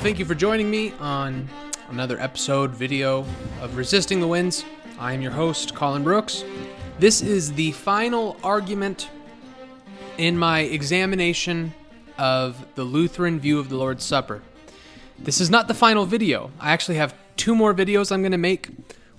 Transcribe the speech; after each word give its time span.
thank 0.00 0.18
you 0.18 0.24
for 0.24 0.34
joining 0.34 0.70
me 0.70 0.94
on 0.98 1.46
another 1.90 2.18
episode 2.18 2.70
video 2.70 3.20
of 3.60 3.76
Resisting 3.76 4.18
the 4.18 4.26
Winds. 4.26 4.64
I 4.98 5.12
am 5.12 5.20
your 5.20 5.30
host, 5.30 5.74
Colin 5.74 6.02
Brooks. 6.02 6.42
This 6.98 7.20
is 7.20 7.52
the 7.52 7.72
final 7.72 8.38
argument 8.42 9.10
in 10.16 10.38
my 10.38 10.60
examination 10.60 11.74
of 12.16 12.66
the 12.76 12.84
Lutheran 12.84 13.38
view 13.38 13.58
of 13.58 13.68
the 13.68 13.76
Lord's 13.76 14.02
Supper. 14.02 14.40
This 15.18 15.38
is 15.38 15.50
not 15.50 15.68
the 15.68 15.74
final 15.74 16.06
video. 16.06 16.50
I 16.58 16.70
actually 16.70 16.96
have 16.96 17.14
two 17.36 17.54
more 17.54 17.74
videos 17.74 18.10
I'm 18.10 18.22
going 18.22 18.32
to 18.32 18.38
make. 18.38 18.70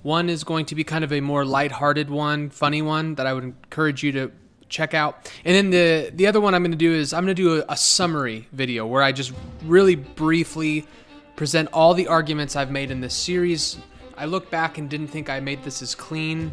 One 0.01 0.29
is 0.29 0.43
going 0.43 0.65
to 0.65 0.73
be 0.73 0.83
kind 0.83 1.03
of 1.03 1.13
a 1.13 1.21
more 1.21 1.45
lighthearted 1.45 2.09
one, 2.09 2.49
funny 2.49 2.81
one 2.81 3.13
that 3.15 3.27
I 3.27 3.33
would 3.33 3.43
encourage 3.43 4.01
you 4.01 4.11
to 4.13 4.31
check 4.71 4.95
out. 4.95 5.31
And 5.45 5.55
then 5.55 5.69
the 5.69 6.11
the 6.15 6.25
other 6.25 6.41
one 6.41 6.55
I'm 6.55 6.63
going 6.63 6.71
to 6.71 6.77
do 6.77 6.93
is 6.93 7.13
I'm 7.13 7.23
going 7.25 7.35
to 7.35 7.41
do 7.41 7.61
a, 7.61 7.73
a 7.73 7.77
summary 7.77 8.47
video 8.53 8.87
where 8.87 9.03
I 9.03 9.11
just 9.11 9.33
really 9.63 9.95
briefly 9.95 10.87
present 11.35 11.69
all 11.73 11.93
the 11.93 12.07
arguments 12.07 12.55
I've 12.55 12.71
made 12.71 12.89
in 12.89 13.01
this 13.01 13.13
series. 13.13 13.77
I 14.17 14.25
look 14.25 14.49
back 14.49 14.77
and 14.77 14.89
didn't 14.89 15.07
think 15.07 15.29
I 15.29 15.39
made 15.39 15.63
this 15.63 15.81
as 15.81 15.93
clean 15.93 16.51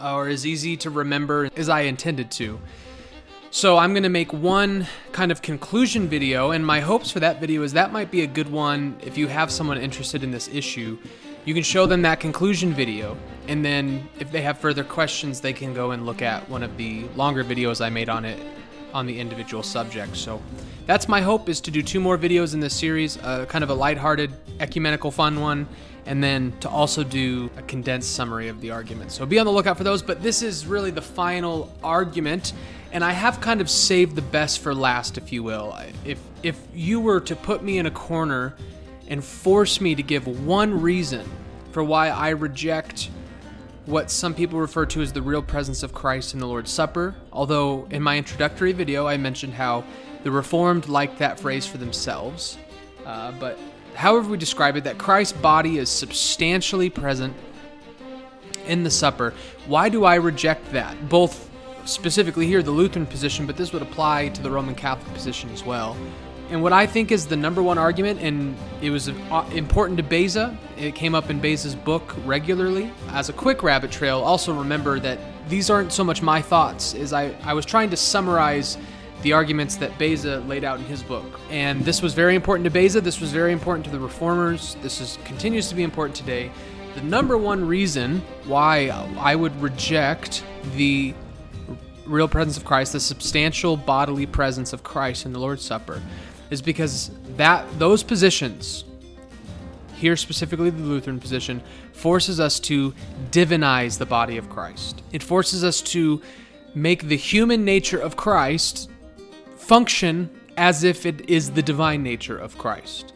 uh, 0.00 0.14
or 0.14 0.28
as 0.28 0.46
easy 0.46 0.76
to 0.78 0.90
remember 0.90 1.50
as 1.56 1.68
I 1.68 1.82
intended 1.82 2.30
to. 2.32 2.58
So 3.52 3.78
I'm 3.78 3.92
going 3.92 4.04
to 4.04 4.08
make 4.08 4.32
one 4.32 4.86
kind 5.10 5.32
of 5.32 5.42
conclusion 5.42 6.08
video, 6.08 6.52
and 6.52 6.64
my 6.64 6.78
hopes 6.78 7.10
for 7.10 7.18
that 7.18 7.40
video 7.40 7.64
is 7.64 7.72
that 7.72 7.90
might 7.92 8.08
be 8.08 8.22
a 8.22 8.26
good 8.26 8.48
one 8.48 8.96
if 9.02 9.18
you 9.18 9.26
have 9.26 9.50
someone 9.50 9.76
interested 9.78 10.22
in 10.22 10.30
this 10.30 10.48
issue. 10.52 10.98
You 11.50 11.54
can 11.54 11.64
show 11.64 11.84
them 11.84 12.02
that 12.02 12.20
conclusion 12.20 12.72
video, 12.72 13.16
and 13.48 13.64
then 13.64 14.08
if 14.20 14.30
they 14.30 14.40
have 14.42 14.58
further 14.58 14.84
questions, 14.84 15.40
they 15.40 15.52
can 15.52 15.74
go 15.74 15.90
and 15.90 16.06
look 16.06 16.22
at 16.22 16.48
one 16.48 16.62
of 16.62 16.76
the 16.76 17.06
longer 17.16 17.42
videos 17.42 17.84
I 17.84 17.90
made 17.90 18.08
on 18.08 18.24
it 18.24 18.38
on 18.94 19.04
the 19.04 19.18
individual 19.18 19.64
subject. 19.64 20.16
So 20.16 20.40
that's 20.86 21.08
my 21.08 21.20
hope 21.20 21.48
is 21.48 21.60
to 21.62 21.72
do 21.72 21.82
two 21.82 21.98
more 21.98 22.16
videos 22.16 22.54
in 22.54 22.60
this 22.60 22.72
series, 22.72 23.18
uh, 23.18 23.46
kind 23.46 23.64
of 23.64 23.70
a 23.70 23.74
lighthearted, 23.74 24.30
ecumenical, 24.60 25.10
fun 25.10 25.40
one, 25.40 25.66
and 26.06 26.22
then 26.22 26.56
to 26.60 26.68
also 26.68 27.02
do 27.02 27.50
a 27.56 27.62
condensed 27.62 28.14
summary 28.14 28.46
of 28.46 28.60
the 28.60 28.70
argument. 28.70 29.10
So 29.10 29.26
be 29.26 29.40
on 29.40 29.44
the 29.44 29.50
lookout 29.50 29.76
for 29.76 29.82
those. 29.82 30.02
But 30.02 30.22
this 30.22 30.42
is 30.42 30.68
really 30.68 30.92
the 30.92 31.02
final 31.02 31.74
argument, 31.82 32.52
and 32.92 33.02
I 33.02 33.10
have 33.10 33.40
kind 33.40 33.60
of 33.60 33.68
saved 33.68 34.14
the 34.14 34.22
best 34.22 34.60
for 34.60 34.72
last, 34.72 35.18
if 35.18 35.32
you 35.32 35.42
will. 35.42 35.76
If 36.04 36.20
if 36.44 36.56
you 36.72 37.00
were 37.00 37.18
to 37.22 37.34
put 37.34 37.64
me 37.64 37.78
in 37.78 37.86
a 37.86 37.90
corner 37.90 38.54
and 39.08 39.24
force 39.24 39.80
me 39.80 39.96
to 39.96 40.02
give 40.04 40.28
one 40.46 40.80
reason 40.80 41.28
for 41.70 41.84
why 41.84 42.08
I 42.08 42.30
reject 42.30 43.10
what 43.86 44.10
some 44.10 44.34
people 44.34 44.58
refer 44.58 44.86
to 44.86 45.00
as 45.00 45.12
the 45.12 45.22
real 45.22 45.42
presence 45.42 45.82
of 45.82 45.92
Christ 45.92 46.34
in 46.34 46.40
the 46.40 46.46
Lord's 46.46 46.70
Supper, 46.70 47.14
although 47.32 47.86
in 47.90 48.02
my 48.02 48.18
introductory 48.18 48.72
video 48.72 49.06
I 49.06 49.16
mentioned 49.16 49.54
how 49.54 49.84
the 50.22 50.30
Reformed 50.30 50.88
like 50.88 51.18
that 51.18 51.40
phrase 51.40 51.66
for 51.66 51.78
themselves. 51.78 52.58
Uh, 53.04 53.32
but 53.32 53.58
however 53.94 54.30
we 54.30 54.36
describe 54.36 54.76
it, 54.76 54.84
that 54.84 54.98
Christ's 54.98 55.36
body 55.38 55.78
is 55.78 55.88
substantially 55.88 56.90
present 56.90 57.34
in 58.66 58.84
the 58.84 58.90
supper. 58.90 59.34
Why 59.66 59.88
do 59.88 60.04
I 60.04 60.16
reject 60.16 60.70
that? 60.72 61.08
Both 61.08 61.50
specifically 61.84 62.46
here, 62.46 62.62
the 62.62 62.70
Lutheran 62.70 63.06
position, 63.06 63.46
but 63.46 63.56
this 63.56 63.72
would 63.72 63.82
apply 63.82 64.28
to 64.28 64.42
the 64.42 64.50
Roman 64.50 64.74
Catholic 64.74 65.12
position 65.14 65.50
as 65.50 65.64
well. 65.64 65.96
And 66.50 66.62
what 66.62 66.72
I 66.72 66.84
think 66.84 67.12
is 67.12 67.26
the 67.26 67.36
number 67.36 67.62
one 67.62 67.78
argument, 67.78 68.20
and 68.20 68.56
it 68.82 68.90
was 68.90 69.08
uh, 69.08 69.48
important 69.52 69.98
to 69.98 70.02
Beza, 70.02 70.58
it 70.76 70.96
came 70.96 71.14
up 71.14 71.30
in 71.30 71.38
Beza's 71.38 71.76
book 71.76 72.16
regularly. 72.24 72.90
As 73.10 73.28
a 73.28 73.32
quick 73.32 73.62
rabbit 73.62 73.92
trail, 73.92 74.18
also 74.18 74.52
remember 74.52 74.98
that 74.98 75.20
these 75.48 75.70
aren't 75.70 75.92
so 75.92 76.02
much 76.02 76.22
my 76.22 76.42
thoughts, 76.42 76.92
is 76.94 77.12
I, 77.12 77.36
I 77.44 77.54
was 77.54 77.64
trying 77.64 77.90
to 77.90 77.96
summarize 77.96 78.76
the 79.22 79.32
arguments 79.32 79.76
that 79.76 79.96
Beza 79.96 80.40
laid 80.40 80.64
out 80.64 80.80
in 80.80 80.84
his 80.86 81.04
book. 81.04 81.38
And 81.50 81.84
this 81.84 82.02
was 82.02 82.14
very 82.14 82.34
important 82.34 82.64
to 82.64 82.70
Beza, 82.70 83.00
this 83.00 83.20
was 83.20 83.30
very 83.30 83.52
important 83.52 83.84
to 83.84 83.92
the 83.92 84.00
reformers, 84.00 84.76
this 84.82 85.00
is, 85.00 85.18
continues 85.24 85.68
to 85.68 85.76
be 85.76 85.84
important 85.84 86.16
today. 86.16 86.50
The 86.96 87.02
number 87.02 87.38
one 87.38 87.64
reason 87.64 88.22
why 88.46 88.88
I 89.20 89.36
would 89.36 89.54
reject 89.62 90.42
the 90.74 91.14
real 92.06 92.26
presence 92.26 92.56
of 92.56 92.64
Christ, 92.64 92.94
the 92.94 92.98
substantial 92.98 93.76
bodily 93.76 94.26
presence 94.26 94.72
of 94.72 94.82
Christ 94.82 95.26
in 95.26 95.32
the 95.32 95.38
Lord's 95.38 95.62
Supper, 95.62 96.02
is 96.50 96.60
because 96.60 97.10
that 97.36 97.66
those 97.78 98.02
positions 98.02 98.84
here 100.00 100.16
specifically 100.16 100.70
the 100.70 100.82
Lutheran 100.82 101.20
position 101.20 101.62
forces 101.92 102.40
us 102.40 102.58
to 102.58 102.94
divinize 103.30 103.98
the 103.98 104.06
body 104.06 104.38
of 104.38 104.48
Christ. 104.48 105.02
It 105.12 105.22
forces 105.22 105.62
us 105.62 105.82
to 105.82 106.22
make 106.74 107.08
the 107.08 107.16
human 107.16 107.64
nature 107.64 108.00
of 108.00 108.16
Christ 108.16 108.90
function 109.56 110.30
as 110.56 110.84
if 110.84 111.04
it 111.04 111.28
is 111.28 111.50
the 111.50 111.62
divine 111.62 112.02
nature 112.02 112.36
of 112.36 112.56
Christ. 112.56 113.12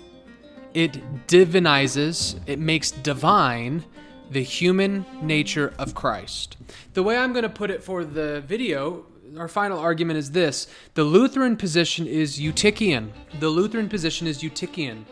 It 0.75 1.27
divinizes, 1.27 2.39
it 2.47 2.59
makes 2.59 2.91
divine 2.91 3.85
the 4.31 4.43
human 4.43 5.07
nature 5.23 5.73
of 5.79 5.95
Christ. 5.95 6.57
The 6.93 7.03
way 7.03 7.17
I'm 7.17 7.33
going 7.33 7.45
to 7.45 7.49
put 7.49 7.71
it 7.71 7.83
for 7.83 8.05
the 8.05 8.43
video 8.43 9.07
our 9.39 9.49
final 9.49 9.79
argument 9.79 10.19
is 10.19 10.31
this 10.31 10.67
the 10.95 11.05
Lutheran 11.05 11.57
position 11.57 12.07
is 12.07 12.39
Eutychian. 12.39 13.11
The 13.41 13.49
Lutheran 13.49 13.89
position 13.89 14.27
is 14.27 14.43
Eutychian. 14.43 15.05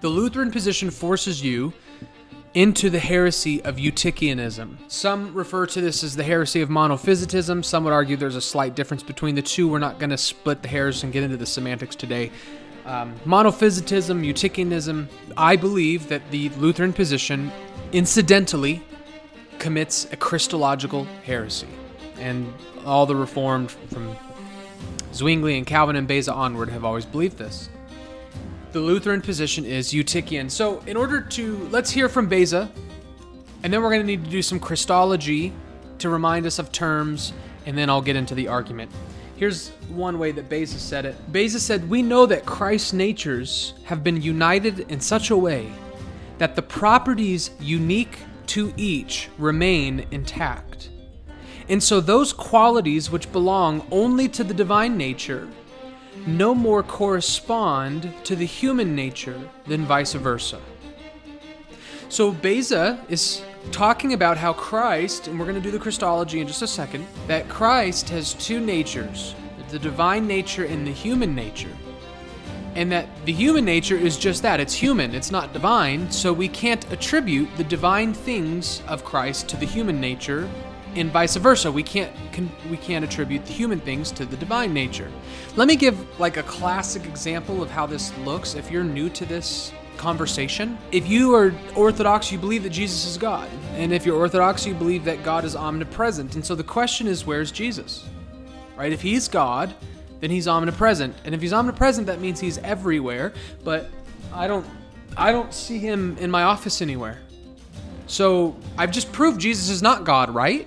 The 0.00 0.08
Lutheran 0.08 0.50
position 0.50 0.90
forces 0.90 1.42
you 1.42 1.72
into 2.54 2.90
the 2.90 2.98
heresy 2.98 3.62
of 3.62 3.76
Eutychianism. 3.76 4.76
Some 4.88 5.34
refer 5.34 5.66
to 5.66 5.80
this 5.80 6.02
as 6.02 6.16
the 6.16 6.24
heresy 6.24 6.60
of 6.60 6.68
monophysitism. 6.68 7.64
Some 7.64 7.84
would 7.84 7.92
argue 7.92 8.16
there's 8.16 8.36
a 8.36 8.40
slight 8.40 8.74
difference 8.74 9.02
between 9.02 9.34
the 9.34 9.42
two. 9.42 9.68
We're 9.68 9.78
not 9.78 9.98
going 9.98 10.10
to 10.10 10.18
split 10.18 10.62
the 10.62 10.68
hairs 10.68 11.02
and 11.02 11.12
get 11.12 11.22
into 11.22 11.36
the 11.36 11.46
semantics 11.46 11.96
today. 11.96 12.30
Um, 12.86 13.14
monophysitism, 13.26 14.24
Eutychianism, 14.24 15.08
I 15.36 15.56
believe 15.56 16.08
that 16.08 16.30
the 16.30 16.48
Lutheran 16.50 16.92
position 16.92 17.52
incidentally 17.92 18.82
commits 19.58 20.06
a 20.12 20.16
Christological 20.16 21.04
heresy. 21.24 21.68
And 22.18 22.52
all 22.88 23.06
the 23.06 23.14
Reformed 23.14 23.70
from 23.70 24.16
Zwingli 25.12 25.58
and 25.58 25.66
Calvin 25.66 25.94
and 25.94 26.08
Beza 26.08 26.32
onward 26.32 26.70
have 26.70 26.84
always 26.84 27.04
believed 27.04 27.36
this. 27.36 27.68
The 28.72 28.80
Lutheran 28.80 29.20
position 29.20 29.64
is 29.64 29.92
Eutychian. 29.92 30.50
So, 30.50 30.80
in 30.86 30.96
order 30.96 31.20
to, 31.20 31.68
let's 31.70 31.90
hear 31.90 32.08
from 32.08 32.28
Beza, 32.28 32.70
and 33.62 33.72
then 33.72 33.82
we're 33.82 33.90
going 33.90 34.02
to 34.02 34.06
need 34.06 34.24
to 34.24 34.30
do 34.30 34.42
some 34.42 34.58
Christology 34.58 35.52
to 35.98 36.08
remind 36.08 36.46
us 36.46 36.58
of 36.58 36.72
terms, 36.72 37.32
and 37.66 37.76
then 37.76 37.90
I'll 37.90 38.02
get 38.02 38.16
into 38.16 38.34
the 38.34 38.48
argument. 38.48 38.90
Here's 39.36 39.68
one 39.88 40.18
way 40.18 40.32
that 40.32 40.48
Beza 40.48 40.78
said 40.78 41.04
it. 41.04 41.16
Beza 41.32 41.60
said, 41.60 41.88
We 41.88 42.02
know 42.02 42.26
that 42.26 42.46
Christ's 42.46 42.92
natures 42.92 43.74
have 43.84 44.02
been 44.02 44.20
united 44.20 44.80
in 44.90 45.00
such 45.00 45.30
a 45.30 45.36
way 45.36 45.70
that 46.38 46.56
the 46.56 46.62
properties 46.62 47.50
unique 47.60 48.18
to 48.48 48.72
each 48.76 49.28
remain 49.38 50.06
intact. 50.10 50.90
And 51.68 51.82
so 51.82 52.00
those 52.00 52.32
qualities 52.32 53.10
which 53.10 53.30
belong 53.30 53.86
only 53.90 54.28
to 54.28 54.44
the 54.44 54.54
divine 54.54 54.96
nature 54.96 55.48
no 56.26 56.54
more 56.54 56.82
correspond 56.82 58.12
to 58.24 58.34
the 58.34 58.46
human 58.46 58.94
nature 58.94 59.40
than 59.66 59.84
vice 59.84 60.14
versa. 60.14 60.60
So 62.08 62.32
Beza 62.32 63.04
is 63.08 63.42
talking 63.70 64.14
about 64.14 64.36
how 64.36 64.52
Christ, 64.52 65.28
and 65.28 65.38
we're 65.38 65.44
going 65.44 65.56
to 65.56 65.62
do 65.62 65.70
the 65.70 65.78
Christology 65.78 66.40
in 66.40 66.46
just 66.46 66.62
a 66.62 66.66
second, 66.66 67.06
that 67.26 67.48
Christ 67.48 68.08
has 68.08 68.34
two 68.34 68.60
natures 68.60 69.34
the 69.68 69.78
divine 69.78 70.26
nature 70.26 70.64
and 70.64 70.86
the 70.86 70.90
human 70.90 71.34
nature. 71.34 71.68
And 72.74 72.90
that 72.90 73.06
the 73.26 73.32
human 73.32 73.66
nature 73.66 73.96
is 73.96 74.16
just 74.16 74.42
that 74.42 74.60
it's 74.60 74.72
human, 74.72 75.14
it's 75.14 75.30
not 75.30 75.52
divine, 75.52 76.10
so 76.10 76.32
we 76.32 76.48
can't 76.48 76.90
attribute 76.90 77.48
the 77.58 77.64
divine 77.64 78.14
things 78.14 78.82
of 78.88 79.04
Christ 79.04 79.46
to 79.50 79.58
the 79.58 79.66
human 79.66 80.00
nature 80.00 80.48
and 80.98 81.10
vice 81.10 81.36
versa. 81.36 81.70
We 81.70 81.82
can't 81.82 82.12
can, 82.32 82.50
we 82.70 82.76
can't 82.76 83.04
attribute 83.04 83.46
the 83.46 83.52
human 83.52 83.80
things 83.80 84.10
to 84.12 84.24
the 84.24 84.36
divine 84.36 84.72
nature. 84.72 85.10
Let 85.56 85.68
me 85.68 85.76
give 85.76 86.18
like 86.18 86.36
a 86.36 86.42
classic 86.42 87.04
example 87.06 87.62
of 87.62 87.70
how 87.70 87.86
this 87.86 88.16
looks. 88.18 88.54
If 88.54 88.70
you're 88.70 88.84
new 88.84 89.08
to 89.10 89.24
this 89.24 89.72
conversation, 89.96 90.78
if 90.92 91.06
you 91.08 91.34
are 91.34 91.52
Orthodox, 91.74 92.30
you 92.30 92.38
believe 92.38 92.62
that 92.62 92.70
Jesus 92.70 93.06
is 93.06 93.18
God, 93.18 93.48
and 93.74 93.92
if 93.92 94.06
you're 94.06 94.16
Orthodox, 94.16 94.66
you 94.66 94.74
believe 94.74 95.04
that 95.04 95.22
God 95.22 95.44
is 95.44 95.56
omnipresent. 95.56 96.34
And 96.34 96.44
so 96.44 96.54
the 96.54 96.64
question 96.64 97.06
is, 97.06 97.26
where's 97.26 97.50
Jesus? 97.50 98.06
Right? 98.76 98.92
If 98.92 99.02
He's 99.02 99.28
God, 99.28 99.74
then 100.20 100.30
He's 100.30 100.46
omnipresent, 100.48 101.16
and 101.24 101.34
if 101.34 101.40
He's 101.40 101.52
omnipresent, 101.52 102.06
that 102.06 102.20
means 102.20 102.40
He's 102.40 102.58
everywhere. 102.58 103.32
But 103.64 103.90
I 104.32 104.46
don't 104.46 104.66
I 105.16 105.32
don't 105.32 105.52
see 105.52 105.78
Him 105.78 106.16
in 106.18 106.30
my 106.30 106.44
office 106.44 106.80
anywhere. 106.80 107.18
So 108.06 108.56
I've 108.78 108.90
just 108.90 109.12
proved 109.12 109.40
Jesus 109.40 109.68
is 109.68 109.82
not 109.82 110.04
God, 110.04 110.30
right? 110.30 110.66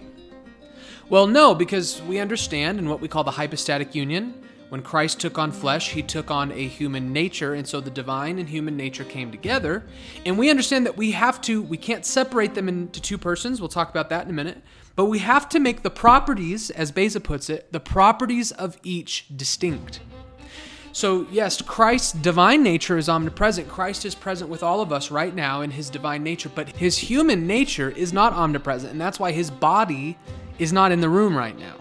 Well, 1.12 1.28
no, 1.28 1.54
because 1.54 2.02
we 2.04 2.20
understand 2.20 2.80
in 2.80 2.88
what 2.88 3.02
we 3.02 3.10
call 3.10 3.26
the 3.26 3.32
hypostatic 3.32 3.94
union, 3.94 4.34
when 4.70 4.82
Christ 4.82 5.20
took 5.20 5.38
on 5.38 5.52
flesh, 5.52 5.92
he 5.92 6.02
took 6.02 6.32
on 6.32 6.54
a 6.54 6.66
human 6.66 7.12
nature, 7.12 7.54
and 7.54 7.68
so 7.68 7.82
the 7.82 7.92
divine 7.92 8.40
and 8.40 8.48
human 8.48 8.78
nature 8.78 9.04
came 9.04 9.30
together. 9.30 9.84
And 10.26 10.38
we 10.38 10.50
understand 10.50 10.86
that 10.86 10.96
we 10.96 11.12
have 11.12 11.42
to, 11.42 11.64
we 11.64 11.76
can't 11.76 12.06
separate 12.06 12.54
them 12.56 12.70
into 12.70 13.02
two 13.02 13.18
persons. 13.18 13.60
We'll 13.60 13.68
talk 13.68 13.90
about 13.90 14.08
that 14.08 14.24
in 14.24 14.30
a 14.30 14.34
minute. 14.34 14.62
But 14.96 15.08
we 15.08 15.20
have 15.20 15.50
to 15.50 15.60
make 15.60 15.84
the 15.84 15.90
properties, 15.90 16.70
as 16.70 16.94
Beza 16.94 17.20
puts 17.20 17.50
it, 17.50 17.74
the 17.74 17.82
properties 17.82 18.54
of 18.54 18.78
each 18.82 19.26
distinct. 19.36 20.00
So, 20.94 21.28
yes, 21.30 21.62
Christ's 21.62 22.14
divine 22.14 22.64
nature 22.64 22.98
is 22.98 23.10
omnipresent. 23.10 23.68
Christ 23.68 24.06
is 24.06 24.16
present 24.16 24.50
with 24.50 24.64
all 24.64 24.80
of 24.80 24.94
us 24.94 25.12
right 25.12 25.36
now 25.36 25.60
in 25.60 25.72
his 25.72 25.90
divine 25.90 26.24
nature, 26.24 26.50
but 26.56 26.70
his 26.70 26.98
human 26.98 27.48
nature 27.48 27.90
is 27.90 28.14
not 28.14 28.32
omnipresent, 28.32 28.94
and 28.94 29.02
that's 29.02 29.20
why 29.20 29.34
his 29.34 29.52
body 29.52 30.18
is 30.62 30.72
not 30.72 30.92
in 30.92 31.02
the 31.02 31.10
room 31.10 31.36
right 31.36 31.58
now. 31.58 31.76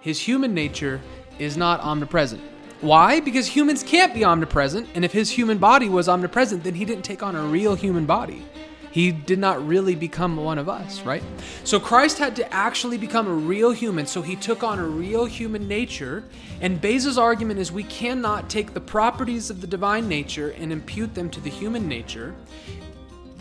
His 0.00 0.20
human 0.20 0.54
nature 0.54 1.00
is 1.40 1.56
not 1.56 1.80
omnipresent. 1.80 2.40
Why? 2.80 3.18
Because 3.18 3.48
humans 3.48 3.82
can't 3.82 4.14
be 4.14 4.24
omnipresent, 4.24 4.88
and 4.94 5.04
if 5.04 5.12
his 5.12 5.30
human 5.30 5.58
body 5.58 5.88
was 5.88 6.08
omnipresent, 6.08 6.62
then 6.62 6.74
he 6.74 6.84
didn't 6.84 7.04
take 7.04 7.22
on 7.22 7.34
a 7.34 7.42
real 7.42 7.74
human 7.74 8.06
body. 8.06 8.44
He 8.92 9.10
did 9.10 9.40
not 9.40 9.66
really 9.66 9.96
become 9.96 10.36
one 10.36 10.58
of 10.58 10.68
us, 10.68 11.00
right? 11.00 11.22
So 11.64 11.80
Christ 11.80 12.18
had 12.18 12.36
to 12.36 12.52
actually 12.52 12.98
become 12.98 13.26
a 13.26 13.32
real 13.32 13.72
human, 13.72 14.06
so 14.06 14.22
he 14.22 14.36
took 14.36 14.62
on 14.62 14.78
a 14.78 14.84
real 14.84 15.24
human 15.24 15.66
nature. 15.66 16.22
And 16.60 16.80
Beza's 16.80 17.18
argument 17.18 17.58
is 17.58 17.72
we 17.72 17.84
cannot 17.84 18.50
take 18.50 18.74
the 18.74 18.80
properties 18.80 19.50
of 19.50 19.62
the 19.62 19.66
divine 19.66 20.08
nature 20.08 20.50
and 20.50 20.70
impute 20.70 21.14
them 21.14 21.30
to 21.30 21.40
the 21.40 21.50
human 21.50 21.88
nature. 21.88 22.34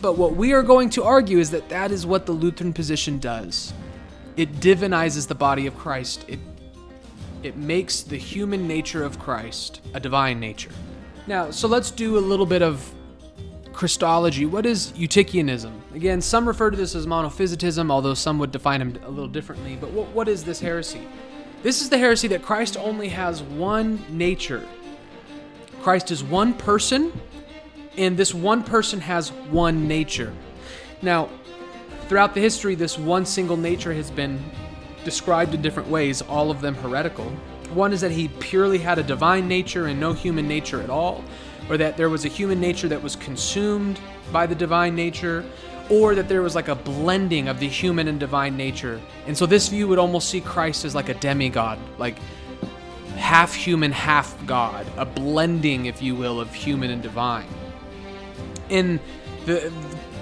But 0.01 0.18
what 0.18 0.36
we 0.36 0.53
are 0.53 0.63
going 0.63 0.89
to 0.92 1.03
argue 1.03 1.38
is 1.38 1.51
that 1.51 1.69
that 1.69 1.92
is 1.92 2.06
what 2.06 2.25
the 2.25 2.31
Lutheran 2.31 2.74
position 2.74 3.19
does. 3.19 3.74
It 4.38 4.54
divinizes 4.60 5.28
the 5.28 5.36
body 5.36 5.68
of 5.68 5.78
Christ. 5.78 6.25
It 6.28 6.39
it 7.44 7.57
makes 7.57 8.01
the 8.01 8.18
human 8.18 8.68
nature 8.68 9.04
of 9.04 9.18
Christ 9.18 9.81
a 9.94 10.00
divine 10.00 10.39
nature. 10.39 10.69
Now, 11.25 11.51
so 11.51 11.68
let's 11.68 11.89
do 11.89 12.18
a 12.18 12.19
little 12.19 12.45
bit 12.45 12.62
of 12.62 12.94
Christology. 13.74 14.45
What 14.45 14.66
is 14.66 14.92
Eutychianism? 14.92 15.72
Again, 15.95 16.22
some 16.22 16.48
refer 16.48 16.69
to 16.69 16.78
this 16.78 16.94
as 16.94 17.07
monophysitism, 17.07 17.89
although 17.89 18.13
some 18.13 18.38
would 18.39 18.51
define 18.51 18.81
him 18.81 19.00
a 19.04 19.10
little 19.10 19.28
differently. 19.28 19.78
But 19.80 19.92
what, 19.92 20.07
what 20.10 20.28
is 20.28 20.44
this 20.44 20.60
heresy? 20.60 21.07
This 21.63 21.81
is 21.81 21.89
the 21.89 21.98
heresy 21.98 22.27
that 22.30 22.44
Christ 22.44 22.77
only 22.77 23.10
has 23.10 23.42
one 23.42 24.04
nature. 24.10 24.68
Christ 25.81 26.12
is 26.12 26.24
one 26.24 26.54
person, 26.54 27.12
and 27.98 28.18
this 28.18 28.34
one 28.34 28.63
person 28.63 29.01
has 29.01 29.31
one 29.31 29.88
nature. 29.88 30.34
Now, 31.01 31.30
throughout 32.12 32.34
the 32.34 32.42
history, 32.42 32.75
this 32.75 33.00
one 33.00 33.25
single 33.25 33.56
nature 33.56 33.94
has 33.94 34.12
been 34.12 34.38
described 35.06 35.54
in 35.54 35.62
different 35.62 35.88
ways, 35.88 36.22
all 36.22 36.52
of 36.52 36.60
them 36.60 36.75
heretical. 36.75 37.24
One 37.74 37.94
is 37.94 38.02
that 38.02 38.12
he 38.12 38.28
purely 38.28 38.80
had 38.80 39.00
a 39.00 39.04
divine 39.04 39.48
nature 39.48 39.86
and 39.86 39.98
no 39.98 40.12
human 40.12 40.46
nature 40.46 40.81
at 40.81 40.90
all, 40.90 41.24
or 41.69 41.78
that 41.78 41.96
there 41.96 42.10
was 42.10 42.25
a 42.25 42.28
human 42.28 42.60
nature 42.60 42.90
that 42.90 43.02
was 43.02 43.16
consumed 43.16 43.98
by 44.30 44.46
the 44.46 44.54
divine 44.54 44.94
nature, 44.94 45.46
or 45.90 46.13
that 46.16 46.28
there 46.28 46.42
was 46.42 46.54
like 46.54 46.68
a 46.68 46.75
blending 46.75 47.48
of 47.48 47.62
the 47.62 47.69
human 47.69 48.10
and 48.10 48.19
divine 48.19 48.58
nature. 48.58 49.00
And 49.25 49.38
so 49.38 49.46
this 49.46 49.69
view 49.69 49.88
would 49.88 49.98
almost 49.98 50.28
see 50.30 50.42
Christ 50.42 50.84
as 50.84 50.94
like 50.94 51.08
a 51.08 51.13
demigod, 51.13 51.80
like 51.98 52.18
half 53.16 53.54
human, 53.54 53.94
half 53.94 54.36
God, 54.46 54.86
a 54.98 55.06
blending, 55.06 55.86
if 55.86 56.02
you 56.02 56.18
will, 56.18 56.42
of 56.42 56.54
human 56.54 56.90
and 56.90 57.02
divine. 57.02 57.48
In 58.68 59.00
the 59.46 59.72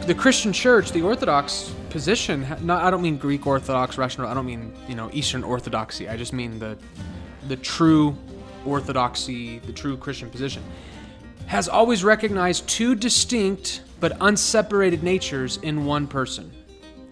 the 0.06 0.16
Christian 0.16 0.54
Church, 0.54 0.92
the 0.92 1.01
Orthodox 1.01 1.74
position, 1.90 2.48
not 2.62 2.84
I 2.84 2.92
don't 2.92 3.01
mean 3.01 3.18
Greek 3.18 3.46
Orthodox, 3.46 3.98
Russian, 3.98 4.25
I 4.25 4.34
don't 4.34 4.46
mean 4.46 4.74
you 4.88 4.96
know 4.96 5.10
Eastern 5.13 5.44
Orthodoxy. 5.44 6.10
I 6.10 6.18
just 6.18 6.34
mean 6.34 6.60
the 6.60 6.78
the 7.48 7.56
true 7.56 8.16
Orthodoxy, 8.66 9.60
the 9.60 9.74
true 9.74 9.98
Christian 9.98 10.30
position, 10.30 10.63
has 11.48 11.68
always 11.68 12.04
recognized 12.04 12.68
two 12.68 12.96
distinct 12.96 13.81
but 14.00 14.18
unseparated 14.19 15.04
natures 15.04 15.57
in 15.57 15.86
one 15.86 16.07
person. 16.07 16.51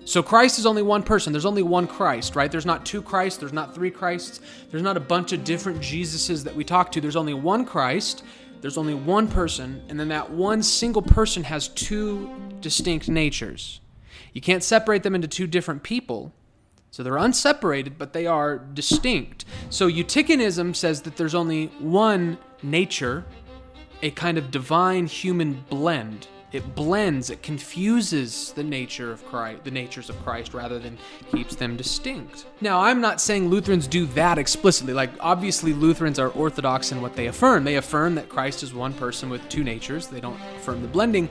So 0.06 0.24
Christ 0.24 0.58
is 0.58 0.66
only 0.66 0.84
one 0.84 1.04
person. 1.04 1.34
There's 1.34 1.46
only 1.46 1.64
one 1.64 1.86
Christ, 1.86 2.38
right? 2.38 2.50
There's 2.50 2.66
not 2.66 2.86
two 2.86 3.02
Christs. 3.02 3.40
There's 3.40 3.52
not 3.52 3.76
three 3.76 3.92
Christs. 3.92 4.40
There's 4.72 4.82
not 4.82 4.96
a 4.96 5.02
bunch 5.02 5.34
of 5.34 5.44
different 5.44 5.82
Jesuses 5.82 6.46
that 6.46 6.56
we 6.56 6.64
talk 6.64 6.94
to. 6.94 7.02
There's 7.02 7.18
only 7.18 7.34
one 7.34 7.66
Christ. 7.66 8.24
There's 8.62 8.78
only 8.78 8.94
one 8.94 9.28
person, 9.28 9.84
and 9.90 10.00
then 10.00 10.10
that 10.10 10.32
one 10.32 10.64
single 10.64 11.02
person 11.02 11.44
has 11.44 11.68
two 11.68 12.30
distinct 12.60 13.08
natures. 13.08 13.80
You 14.34 14.42
can't 14.42 14.64
separate 14.64 15.04
them 15.04 15.16
into 15.16 15.28
two 15.28 15.48
different 15.48 15.84
people. 15.84 16.34
So 16.92 17.04
they're 17.04 17.14
unseparated, 17.14 17.94
but 17.98 18.14
they 18.14 18.26
are 18.26 18.58
distinct. 18.58 19.46
So 19.70 19.88
Eutychianism 19.88 20.76
says 20.76 21.04
that 21.04 21.18
there's 21.18 21.36
only 21.36 21.68
one 21.80 22.38
nature, 22.64 23.26
a 24.02 24.12
kind 24.12 24.38
of 24.38 24.50
divine 24.50 25.06
human 25.06 25.66
blend 25.70 26.28
it 26.52 26.76
blends 26.76 27.30
it 27.30 27.44
confuses 27.44 28.54
the 28.54 28.64
nature 28.64 29.12
of 29.12 29.26
christ 29.26 29.64
the 29.66 29.72
natures 29.72 30.10
of 30.10 30.24
christ 30.24 30.54
rather 30.54 30.80
than 30.80 30.98
keeps 31.32 31.56
them 31.56 31.76
distinct. 31.76 32.46
Now 32.62 32.82
i'm 32.82 33.02
not 33.02 33.20
saying 33.20 33.50
lutherans 33.50 33.88
do 33.88 34.06
that 34.08 34.38
explicitly. 34.38 34.94
Like 34.94 35.12
obviously 35.20 35.74
lutherans 35.74 36.20
are 36.20 36.30
orthodox 36.30 36.92
in 36.92 37.02
what 37.02 37.16
they 37.16 37.28
affirm. 37.28 37.64
They 37.64 37.76
affirm 37.76 38.16
that 38.16 38.30
christ 38.30 38.64
is 38.64 38.74
one 38.74 38.94
person 38.94 39.30
with 39.30 39.48
two 39.50 39.64
natures. 39.64 40.08
They 40.08 40.22
don't 40.22 40.40
affirm 40.56 40.82
the 40.82 40.88
blending. 40.88 41.30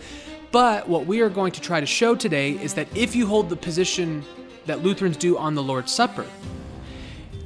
But 0.53 0.89
what 0.89 1.07
we 1.07 1.21
are 1.21 1.29
going 1.31 1.53
to 1.53 1.61
try 1.61 1.81
to 1.81 1.87
show 1.87 2.15
today 2.15 2.53
is 2.53 2.75
that 2.75 2.89
if 2.97 3.17
you 3.17 3.27
hold 3.27 3.49
the 3.49 3.57
position 3.57 4.25
that 4.67 4.83
lutherans 4.83 5.17
do 5.17 5.39
on 5.39 5.55
the 5.55 5.63
lord's 5.63 5.93
supper 5.93 6.27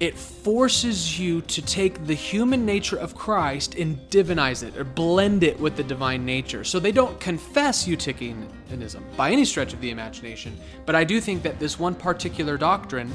it 0.00 0.17
forces 0.17 1.20
you 1.20 1.43
to 1.43 1.61
take 1.61 2.06
the 2.06 2.14
human 2.14 2.64
nature 2.64 2.97
of 2.97 3.14
Christ 3.14 3.75
and 3.75 3.99
divinize 4.08 4.62
it 4.62 4.75
or 4.79 4.85
blend 4.85 5.44
it 5.44 5.61
with 5.61 5.76
the 5.76 5.85
divine 5.85 6.25
nature. 6.25 6.64
So 6.64 6.81
they 6.81 6.91
don't 6.91 7.20
confess 7.20 7.87
Eutychianism 7.87 9.02
by 9.17 9.31
any 9.31 9.44
stretch 9.44 9.75
of 9.75 9.81
the 9.82 9.91
imagination, 9.91 10.56
but 10.87 10.97
I 10.97 11.05
do 11.05 11.20
think 11.20 11.43
that 11.43 11.58
this 11.58 11.79
one 11.79 11.94
particular 11.94 12.56
doctrine 12.56 13.12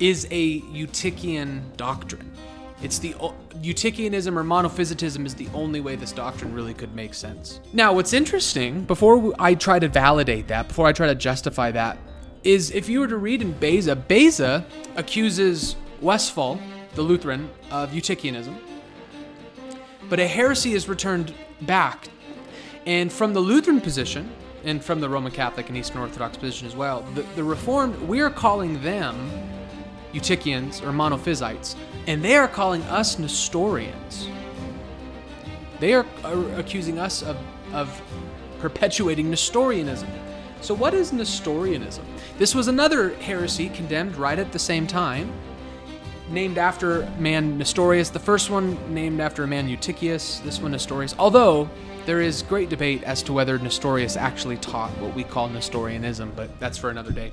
is 0.00 0.26
a 0.32 0.60
Eutychian 0.62 1.62
doctrine. 1.76 2.30
It's 2.82 2.98
the 2.98 3.12
Eutychianism 3.12 4.36
or 4.36 4.44
monophysitism 4.44 5.24
is 5.24 5.34
the 5.34 5.48
only 5.54 5.80
way 5.80 5.96
this 5.96 6.12
doctrine 6.12 6.52
really 6.52 6.74
could 6.74 6.94
make 6.94 7.14
sense. 7.14 7.60
Now, 7.72 7.92
what's 7.92 8.12
interesting, 8.12 8.84
before 8.84 9.34
I 9.38 9.54
try 9.54 9.78
to 9.78 9.88
validate 9.88 10.48
that, 10.48 10.68
before 10.68 10.86
I 10.86 10.92
try 10.92 11.08
to 11.08 11.14
justify 11.14 11.70
that, 11.72 11.98
is 12.44 12.70
if 12.70 12.88
you 12.88 13.00
were 13.00 13.08
to 13.08 13.16
read 13.16 13.42
in 13.42 13.52
Beza, 13.52 13.96
Beza 13.96 14.64
accuses 14.94 15.74
Westphal, 16.00 16.60
the 16.94 17.02
Lutheran, 17.02 17.50
of 17.70 17.90
Eutychianism. 17.90 18.56
But 20.08 20.20
a 20.20 20.26
heresy 20.26 20.72
is 20.72 20.88
returned 20.88 21.34
back. 21.62 22.08
And 22.86 23.12
from 23.12 23.34
the 23.34 23.40
Lutheran 23.40 23.80
position, 23.80 24.30
and 24.64 24.84
from 24.84 25.00
the 25.00 25.08
Roman 25.08 25.32
Catholic 25.32 25.68
and 25.68 25.76
Eastern 25.76 26.00
Orthodox 26.00 26.36
position 26.36 26.66
as 26.66 26.74
well, 26.74 27.02
the, 27.14 27.22
the 27.36 27.44
Reformed, 27.44 27.96
we 28.08 28.20
are 28.20 28.30
calling 28.30 28.82
them 28.82 29.30
Eutychians 30.12 30.82
or 30.82 30.92
Monophysites, 30.92 31.76
and 32.06 32.24
they 32.24 32.36
are 32.36 32.48
calling 32.48 32.82
us 32.84 33.18
Nestorians. 33.18 34.28
They 35.80 35.94
are, 35.94 36.06
are 36.24 36.54
accusing 36.58 36.98
us 36.98 37.22
of, 37.22 37.36
of 37.72 38.02
perpetuating 38.58 39.30
Nestorianism. 39.30 40.08
So, 40.60 40.74
what 40.74 40.92
is 40.92 41.12
Nestorianism? 41.12 42.04
This 42.36 42.54
was 42.54 42.66
another 42.66 43.10
heresy 43.16 43.68
condemned 43.68 44.16
right 44.16 44.38
at 44.38 44.50
the 44.50 44.58
same 44.58 44.86
time 44.86 45.32
named 46.30 46.58
after 46.58 47.10
man 47.18 47.58
Nestorius. 47.58 48.10
The 48.10 48.18
first 48.18 48.50
one 48.50 48.76
named 48.92 49.20
after 49.20 49.44
a 49.44 49.46
man 49.46 49.68
Eutychius. 49.68 50.42
This 50.42 50.60
one 50.60 50.72
Nestorius. 50.72 51.14
Although 51.18 51.68
there 52.06 52.20
is 52.20 52.42
great 52.42 52.68
debate 52.68 53.02
as 53.02 53.22
to 53.24 53.32
whether 53.32 53.58
Nestorius 53.58 54.16
actually 54.16 54.56
taught 54.56 54.90
what 54.98 55.14
we 55.14 55.24
call 55.24 55.48
Nestorianism, 55.48 56.32
but 56.34 56.58
that's 56.58 56.78
for 56.78 56.90
another 56.90 57.12
day. 57.12 57.32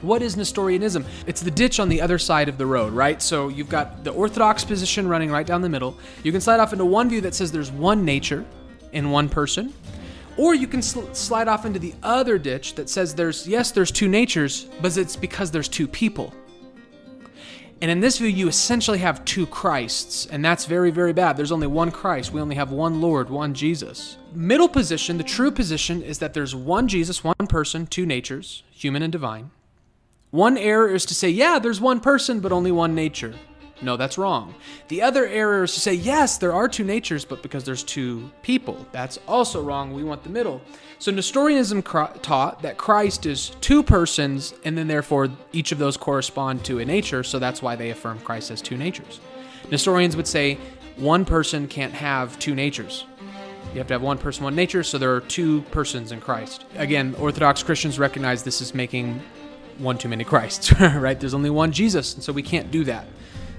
What 0.00 0.22
is 0.22 0.36
Nestorianism? 0.36 1.04
It's 1.26 1.40
the 1.40 1.50
ditch 1.50 1.80
on 1.80 1.88
the 1.88 2.00
other 2.00 2.18
side 2.18 2.48
of 2.48 2.58
the 2.58 2.66
road, 2.66 2.92
right? 2.92 3.20
So 3.22 3.48
you've 3.48 3.68
got 3.70 4.04
the 4.04 4.10
Orthodox 4.10 4.64
position 4.64 5.08
running 5.08 5.30
right 5.30 5.46
down 5.46 5.62
the 5.62 5.68
middle. 5.68 5.98
You 6.22 6.32
can 6.32 6.40
slide 6.40 6.60
off 6.60 6.72
into 6.72 6.84
one 6.84 7.08
view 7.08 7.22
that 7.22 7.34
says 7.34 7.52
there's 7.52 7.72
one 7.72 8.04
nature 8.04 8.44
in 8.92 9.10
one 9.10 9.28
person, 9.28 9.72
or 10.36 10.54
you 10.54 10.66
can 10.66 10.82
sl- 10.82 11.12
slide 11.12 11.48
off 11.48 11.64
into 11.64 11.78
the 11.78 11.94
other 12.02 12.38
ditch 12.38 12.74
that 12.74 12.90
says 12.90 13.14
there's, 13.14 13.46
yes, 13.46 13.70
there's 13.70 13.90
two 13.90 14.08
natures, 14.08 14.66
but 14.82 14.96
it's 14.96 15.16
because 15.16 15.50
there's 15.50 15.68
two 15.68 15.88
people. 15.88 16.34
And 17.84 17.90
in 17.90 18.00
this 18.00 18.16
view, 18.16 18.28
you 18.28 18.48
essentially 18.48 18.96
have 19.00 19.22
two 19.26 19.44
Christs, 19.44 20.24
and 20.24 20.42
that's 20.42 20.64
very, 20.64 20.90
very 20.90 21.12
bad. 21.12 21.36
There's 21.36 21.52
only 21.52 21.66
one 21.66 21.90
Christ. 21.90 22.32
We 22.32 22.40
only 22.40 22.54
have 22.54 22.72
one 22.72 23.02
Lord, 23.02 23.28
one 23.28 23.52
Jesus. 23.52 24.16
Middle 24.32 24.70
position, 24.70 25.18
the 25.18 25.22
true 25.22 25.50
position, 25.50 26.02
is 26.02 26.18
that 26.20 26.32
there's 26.32 26.54
one 26.54 26.88
Jesus, 26.88 27.22
one 27.22 27.46
person, 27.46 27.86
two 27.86 28.06
natures, 28.06 28.62
human 28.70 29.02
and 29.02 29.12
divine. 29.12 29.50
One 30.30 30.56
error 30.56 30.88
is 30.88 31.04
to 31.04 31.14
say, 31.14 31.28
yeah, 31.28 31.58
there's 31.58 31.78
one 31.78 32.00
person, 32.00 32.40
but 32.40 32.52
only 32.52 32.72
one 32.72 32.94
nature. 32.94 33.34
No, 33.84 33.96
that's 33.96 34.16
wrong. 34.16 34.54
The 34.88 35.02
other 35.02 35.26
error 35.26 35.64
is 35.64 35.74
to 35.74 35.80
say, 35.80 35.92
yes, 35.92 36.38
there 36.38 36.52
are 36.52 36.68
two 36.68 36.84
natures, 36.84 37.24
but 37.24 37.42
because 37.42 37.64
there's 37.64 37.84
two 37.84 38.30
people. 38.42 38.86
That's 38.92 39.18
also 39.28 39.62
wrong. 39.62 39.92
We 39.92 40.02
want 40.02 40.22
the 40.24 40.30
middle. 40.30 40.62
So 40.98 41.12
Nestorianism 41.12 41.82
taught 41.82 42.62
that 42.62 42.78
Christ 42.78 43.26
is 43.26 43.50
two 43.60 43.82
persons, 43.82 44.54
and 44.64 44.76
then 44.76 44.88
therefore 44.88 45.28
each 45.52 45.70
of 45.70 45.78
those 45.78 45.96
correspond 45.96 46.64
to 46.64 46.78
a 46.78 46.84
nature, 46.84 47.22
so 47.22 47.38
that's 47.38 47.60
why 47.60 47.76
they 47.76 47.90
affirm 47.90 48.20
Christ 48.20 48.50
as 48.50 48.62
two 48.62 48.76
natures. 48.76 49.20
Nestorians 49.70 50.16
would 50.16 50.26
say 50.26 50.58
one 50.96 51.24
person 51.24 51.68
can't 51.68 51.92
have 51.92 52.38
two 52.38 52.54
natures. 52.54 53.04
You 53.72 53.78
have 53.78 53.88
to 53.88 53.94
have 53.94 54.02
one 54.02 54.18
person, 54.18 54.44
one 54.44 54.54
nature, 54.54 54.82
so 54.82 54.98
there 54.98 55.14
are 55.14 55.20
two 55.20 55.62
persons 55.72 56.12
in 56.12 56.20
Christ. 56.20 56.64
Again, 56.76 57.14
Orthodox 57.18 57.62
Christians 57.62 57.98
recognize 57.98 58.44
this 58.44 58.60
is 58.60 58.72
making 58.72 59.20
one 59.78 59.98
too 59.98 60.08
many 60.08 60.22
Christs, 60.22 60.72
right? 60.80 61.18
There's 61.18 61.34
only 61.34 61.50
one 61.50 61.72
Jesus, 61.72 62.14
and 62.14 62.22
so 62.22 62.32
we 62.32 62.42
can't 62.42 62.70
do 62.70 62.84
that. 62.84 63.06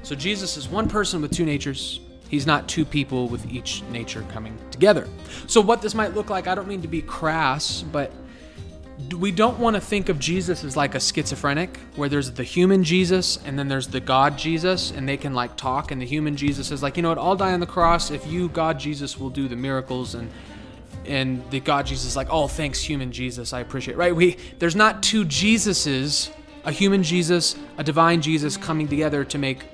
So 0.06 0.14
Jesus 0.14 0.56
is 0.56 0.70
one 0.70 0.88
person 0.88 1.20
with 1.20 1.32
two 1.32 1.46
natures. 1.46 2.00
He's 2.30 2.46
not 2.46 2.70
two 2.70 2.86
people 2.86 3.28
with 3.28 3.52
each 3.52 3.82
nature 3.90 4.24
coming 4.32 4.56
together. 4.70 5.08
So, 5.48 5.62
what 5.62 5.82
this 5.82 5.96
might 5.96 6.14
look 6.14 6.30
like, 6.30 6.46
I 6.48 6.54
don't 6.54 6.68
mean 6.68 6.84
to 6.84 6.88
be 6.88 7.02
crass, 7.02 7.82
but 7.82 8.12
we 9.18 9.32
don't 9.32 9.58
want 9.58 9.76
to 9.76 9.82
think 9.82 10.10
of 10.10 10.20
Jesus 10.20 10.64
as 10.64 10.78
like 10.78 10.94
a 10.94 11.00
schizophrenic, 11.00 11.80
where 11.96 12.08
there's 12.08 12.30
the 12.32 12.44
human 12.44 12.84
Jesus 12.84 13.38
and 13.46 13.58
then 13.58 13.68
there's 13.68 13.88
the 13.88 14.00
God 14.00 14.38
Jesus, 14.38 14.92
and 14.92 15.10
they 15.10 15.18
can 15.18 15.34
like 15.34 15.58
talk, 15.58 15.90
and 15.90 16.00
the 16.00 16.06
human 16.06 16.38
Jesus 16.38 16.70
is 16.70 16.84
like, 16.84 16.98
you 16.98 17.02
know 17.02 17.10
what, 17.10 17.18
I'll 17.18 17.36
die 17.36 17.54
on 17.54 17.60
the 17.60 17.66
cross 17.66 18.12
if 18.12 18.28
you, 18.28 18.50
God 18.50 18.80
Jesus, 18.80 19.18
will 19.20 19.32
do 19.32 19.48
the 19.48 19.56
miracles, 19.56 20.14
and 20.14 20.30
and 21.08 21.50
the 21.50 21.60
God 21.60 21.88
Jesus 21.88 22.06
is 22.06 22.16
like, 22.16 22.28
oh, 22.30 22.48
thanks, 22.48 22.80
human 22.80 23.12
Jesus, 23.12 23.54
I 23.54 23.62
appreciate. 23.62 23.96
It. 23.96 23.98
Right? 23.98 24.16
We 24.16 24.38
there's 24.60 24.76
not 24.76 25.02
two 25.02 25.26
Jesuses, 25.26 26.30
a 26.64 26.72
human 26.72 27.02
Jesus, 27.02 27.56
a 27.80 27.84
divine 27.84 28.22
Jesus 28.22 28.56
coming 28.56 28.88
together 28.88 29.24
to 29.26 29.40
make 29.40 29.66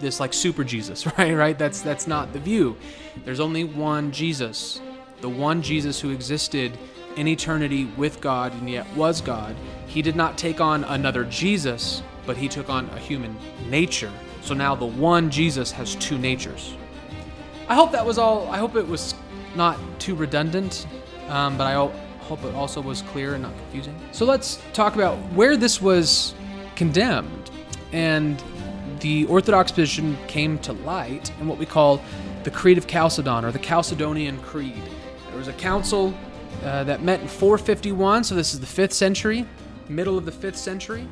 this 0.00 0.20
like 0.20 0.32
super 0.32 0.64
Jesus, 0.64 1.06
right? 1.18 1.34
Right? 1.34 1.58
That's 1.58 1.80
that's 1.80 2.06
not 2.06 2.32
the 2.32 2.38
view. 2.38 2.76
There's 3.24 3.40
only 3.40 3.64
one 3.64 4.12
Jesus, 4.12 4.80
the 5.20 5.28
one 5.28 5.62
Jesus 5.62 6.00
who 6.00 6.10
existed 6.10 6.76
in 7.16 7.26
eternity 7.26 7.86
with 7.96 8.20
God 8.20 8.52
and 8.52 8.68
yet 8.68 8.86
was 8.94 9.20
God. 9.20 9.56
He 9.86 10.02
did 10.02 10.16
not 10.16 10.36
take 10.36 10.60
on 10.60 10.84
another 10.84 11.24
Jesus, 11.24 12.02
but 12.26 12.36
he 12.36 12.48
took 12.48 12.68
on 12.68 12.88
a 12.90 12.98
human 12.98 13.36
nature. 13.68 14.12
So 14.42 14.54
now 14.54 14.74
the 14.74 14.86
one 14.86 15.30
Jesus 15.30 15.72
has 15.72 15.94
two 15.96 16.18
natures. 16.18 16.74
I 17.68 17.74
hope 17.74 17.90
that 17.92 18.04
was 18.06 18.18
all. 18.18 18.48
I 18.48 18.58
hope 18.58 18.76
it 18.76 18.86
was 18.86 19.14
not 19.56 19.78
too 19.98 20.14
redundant, 20.14 20.86
um, 21.28 21.56
but 21.56 21.66
I 21.66 21.72
hope 21.72 22.44
it 22.44 22.54
also 22.54 22.80
was 22.80 23.02
clear 23.02 23.34
and 23.34 23.42
not 23.42 23.56
confusing. 23.56 23.98
So 24.12 24.24
let's 24.24 24.60
talk 24.72 24.94
about 24.94 25.16
where 25.32 25.56
this 25.56 25.80
was 25.80 26.34
condemned. 26.76 27.50
And 27.92 28.42
the 29.00 29.26
Orthodox 29.26 29.70
position 29.72 30.16
came 30.26 30.58
to 30.60 30.72
light 30.72 31.30
in 31.40 31.46
what 31.46 31.58
we 31.58 31.66
call 31.66 32.02
the 32.44 32.50
Creed 32.50 32.78
of 32.78 32.86
Chalcedon 32.86 33.44
or 33.44 33.52
the 33.52 33.58
Chalcedonian 33.58 34.40
Creed. 34.42 34.82
There 35.28 35.38
was 35.38 35.48
a 35.48 35.52
council 35.54 36.14
uh, 36.62 36.84
that 36.84 37.02
met 37.02 37.20
in 37.20 37.28
451, 37.28 38.24
so 38.24 38.34
this 38.34 38.54
is 38.54 38.60
the 38.60 38.66
5th 38.66 38.92
century, 38.92 39.46
middle 39.88 40.16
of 40.16 40.24
the 40.24 40.32
5th 40.32 40.56
century. 40.56 41.06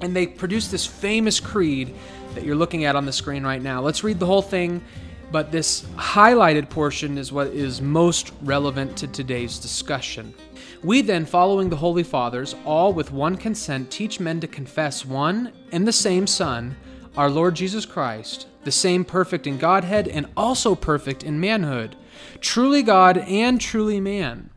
And 0.00 0.16
they 0.16 0.26
produced 0.26 0.70
this 0.70 0.86
famous 0.86 1.40
creed 1.40 1.94
that 2.34 2.44
you're 2.44 2.56
looking 2.56 2.84
at 2.84 2.96
on 2.96 3.04
the 3.04 3.12
screen 3.12 3.44
right 3.44 3.60
now. 3.60 3.82
Let's 3.82 4.02
read 4.02 4.18
the 4.18 4.26
whole 4.26 4.42
thing, 4.42 4.82
but 5.30 5.52
this 5.52 5.82
highlighted 5.96 6.70
portion 6.70 7.18
is 7.18 7.32
what 7.32 7.48
is 7.48 7.82
most 7.82 8.32
relevant 8.42 8.96
to 8.98 9.08
today's 9.08 9.58
discussion. 9.58 10.34
We 10.82 11.02
then, 11.02 11.26
following 11.26 11.68
the 11.68 11.76
Holy 11.76 12.02
Fathers, 12.02 12.56
all 12.64 12.92
with 12.92 13.12
one 13.12 13.36
consent, 13.36 13.90
teach 13.90 14.18
men 14.18 14.40
to 14.40 14.46
confess 14.46 15.04
one 15.04 15.52
and 15.72 15.86
the 15.86 15.92
same 15.92 16.26
Son, 16.26 16.76
our 17.16 17.28
Lord 17.28 17.54
Jesus 17.54 17.84
Christ, 17.84 18.46
the 18.64 18.72
same 18.72 19.04
perfect 19.04 19.46
in 19.46 19.58
Godhead 19.58 20.08
and 20.08 20.26
also 20.36 20.74
perfect 20.74 21.22
in 21.22 21.38
manhood 21.38 21.96
truly 22.40 22.82
God 22.82 23.18
and 23.18 23.60
truly 23.60 24.00
man, 24.00 24.50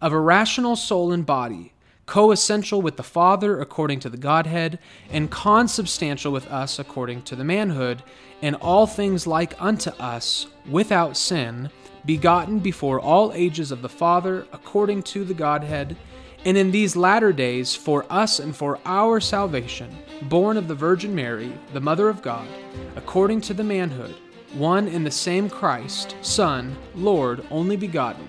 of 0.00 0.12
a 0.12 0.18
rational 0.18 0.76
soul 0.76 1.12
and 1.12 1.24
body, 1.24 1.72
co-essential 2.06 2.82
with 2.82 2.96
the 2.96 3.02
Father 3.02 3.60
according 3.60 4.00
to 4.00 4.08
the 4.08 4.16
Godhead, 4.16 4.78
and 5.10 5.30
consubstantial 5.30 6.32
with 6.32 6.46
us 6.48 6.78
according 6.78 7.22
to 7.22 7.36
the 7.36 7.44
manhood, 7.44 8.02
and 8.42 8.56
all 8.56 8.86
things 8.86 9.26
like 9.26 9.60
unto 9.60 9.90
us, 9.90 10.46
without 10.68 11.16
sin, 11.16 11.70
begotten 12.04 12.58
before 12.58 13.00
all 13.00 13.32
ages 13.32 13.70
of 13.70 13.82
the 13.82 13.88
Father 13.88 14.46
according 14.52 15.02
to 15.04 15.24
the 15.24 15.34
Godhead, 15.34 15.96
and 16.44 16.56
in 16.56 16.70
these 16.70 16.96
latter 16.96 17.32
days 17.32 17.74
for 17.74 18.06
us 18.10 18.38
and 18.38 18.56
for 18.56 18.78
our 18.86 19.20
salvation, 19.20 19.94
born 20.22 20.56
of 20.56 20.68
the 20.68 20.74
Virgin 20.74 21.14
Mary, 21.14 21.52
the 21.72 21.80
Mother 21.80 22.08
of 22.08 22.22
God, 22.22 22.48
according 22.96 23.40
to 23.42 23.54
the 23.54 23.64
manhood 23.64 24.14
one 24.54 24.88
and 24.88 25.06
the 25.06 25.10
same 25.10 25.48
Christ, 25.48 26.16
Son, 26.22 26.76
Lord, 26.94 27.44
only 27.50 27.76
begotten, 27.76 28.26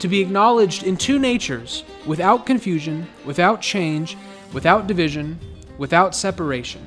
to 0.00 0.08
be 0.08 0.20
acknowledged 0.20 0.82
in 0.82 0.96
two 0.96 1.18
natures, 1.18 1.84
without 2.06 2.46
confusion, 2.46 3.06
without 3.24 3.60
change, 3.60 4.16
without 4.52 4.86
division, 4.86 5.38
without 5.78 6.14
separation. 6.14 6.84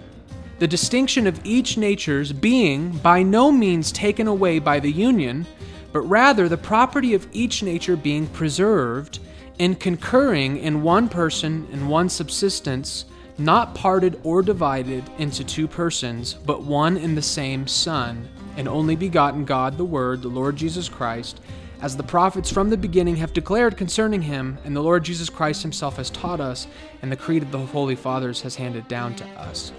The 0.60 0.68
distinction 0.68 1.28
of 1.28 1.46
each 1.46 1.78
nature's 1.78 2.34
being 2.34 2.92
by 2.98 3.24
no 3.24 3.52
means 3.52 3.92
taken 3.92 4.28
away 4.28 4.60
by 4.60 4.80
the 4.80 4.92
union, 4.92 5.46
but 5.94 6.02
rather 6.02 6.50
the 6.50 6.58
property 6.58 7.14
of 7.14 7.28
each 7.32 7.64
nature 7.64 7.96
being 7.96 8.28
preserved 8.28 9.20
and 9.60 9.80
concurring 9.80 10.58
in 10.58 10.84
one 10.84 11.08
person 11.08 11.68
and 11.72 11.88
one 11.88 12.10
subsistence, 12.10 13.06
not 13.38 13.74
parted 13.76 14.20
or 14.24 14.42
divided 14.42 15.04
into 15.20 15.44
two 15.44 15.68
persons, 15.68 16.34
but 16.34 16.64
one 16.64 16.98
and 16.98 17.16
the 17.16 17.22
same 17.22 17.68
Son 17.68 18.28
and 18.58 18.68
only 18.68 18.96
begotten 18.96 19.46
God, 19.46 19.78
the 19.78 19.86
Word, 19.86 20.22
the 20.22 20.28
Lord 20.28 20.56
Jesus 20.56 20.90
Christ, 20.90 21.40
as 21.82 21.98
the 21.98 22.04
prophets 22.04 22.52
from 22.52 22.70
the 22.70 22.78
beginning 22.78 23.16
have 23.18 23.34
declared 23.34 23.78
concerning 23.78 24.22
him, 24.22 24.58
and 24.64 24.76
the 24.76 24.82
Lord 24.82 25.04
Jesus 25.04 25.30
Christ 25.30 25.62
himself 25.62 25.98
has 25.98 26.10
taught 26.10 26.40
us, 26.40 26.68
and 27.02 27.12
the 27.12 27.18
creed 27.18 27.44
of 27.44 27.52
the 27.52 27.60
Holy 27.60 27.96
Fathers 27.96 28.42
has 28.42 28.56
handed 28.56 28.88
down 28.88 29.16
to 29.16 29.26
us. 29.32 29.74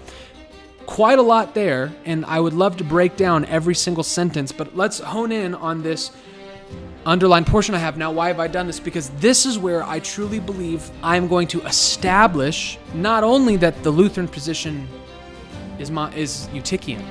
Quite 0.85 1.19
a 1.19 1.23
lot 1.23 1.53
there, 1.53 1.91
and 2.05 2.25
I 2.25 2.39
would 2.39 2.53
love 2.53 2.77
to 2.77 2.83
break 2.83 3.17
down 3.17 3.45
every 3.45 3.75
single 3.75 4.03
sentence, 4.03 4.51
but 4.51 4.75
let's 4.75 4.99
hone 4.99 5.31
in 5.31 5.55
on 5.55 5.81
this 5.81 6.11
underlined 7.05 7.47
portion 7.47 7.75
I 7.75 7.79
have 7.79 7.97
now. 7.97 8.11
Why 8.11 8.27
have 8.27 8.39
I 8.39 8.47
done 8.47 8.67
this? 8.67 8.79
Because 8.79 9.09
this 9.11 9.45
is 9.45 9.57
where 9.57 9.83
I 9.83 9.99
truly 9.99 10.39
believe 10.39 10.89
I'm 11.03 11.27
going 11.27 11.47
to 11.49 11.61
establish 11.61 12.77
not 12.93 13.23
only 13.23 13.57
that 13.57 13.83
the 13.83 13.91
Lutheran 13.91 14.27
position 14.27 14.87
is, 15.79 15.91
my, 15.91 16.13
is 16.13 16.47
Eutychian, 16.53 17.03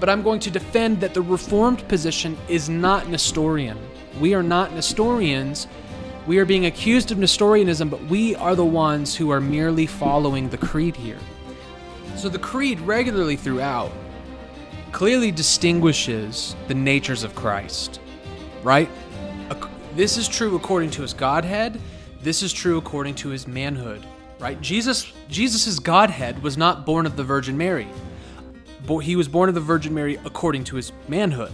but 0.00 0.08
I'm 0.08 0.22
going 0.22 0.40
to 0.40 0.50
defend 0.50 1.00
that 1.00 1.14
the 1.14 1.22
Reformed 1.22 1.86
position 1.88 2.36
is 2.48 2.68
not 2.68 3.08
Nestorian. 3.08 3.78
We 4.20 4.34
are 4.34 4.42
not 4.42 4.72
Nestorians. 4.72 5.66
We 6.26 6.38
are 6.38 6.44
being 6.44 6.66
accused 6.66 7.10
of 7.10 7.18
Nestorianism, 7.18 7.88
but 7.88 8.02
we 8.04 8.34
are 8.36 8.54
the 8.54 8.64
ones 8.64 9.16
who 9.16 9.30
are 9.30 9.40
merely 9.40 9.86
following 9.86 10.48
the 10.48 10.58
creed 10.58 10.96
here. 10.96 11.18
So 12.18 12.28
the 12.28 12.38
creed 12.38 12.80
regularly 12.80 13.36
throughout 13.36 13.92
clearly 14.90 15.30
distinguishes 15.30 16.56
the 16.66 16.74
natures 16.74 17.22
of 17.22 17.36
Christ, 17.36 18.00
right? 18.64 18.90
This 19.94 20.16
is 20.16 20.26
true 20.26 20.56
according 20.56 20.90
to 20.92 21.02
his 21.02 21.12
Godhead. 21.12 21.80
This 22.20 22.42
is 22.42 22.52
true 22.52 22.76
according 22.76 23.14
to 23.16 23.28
his 23.28 23.46
manhood, 23.46 24.04
right? 24.40 24.60
Jesus 24.60 25.12
Jesus's 25.28 25.78
Godhead 25.78 26.42
was 26.42 26.56
not 26.56 26.84
born 26.84 27.06
of 27.06 27.16
the 27.16 27.22
Virgin 27.22 27.56
Mary 27.56 27.86
But 28.84 28.98
he 28.98 29.14
was 29.14 29.28
born 29.28 29.48
of 29.48 29.54
the 29.54 29.60
Virgin 29.60 29.94
Mary 29.94 30.18
according 30.24 30.64
to 30.64 30.76
his 30.76 30.92
manhood. 31.06 31.52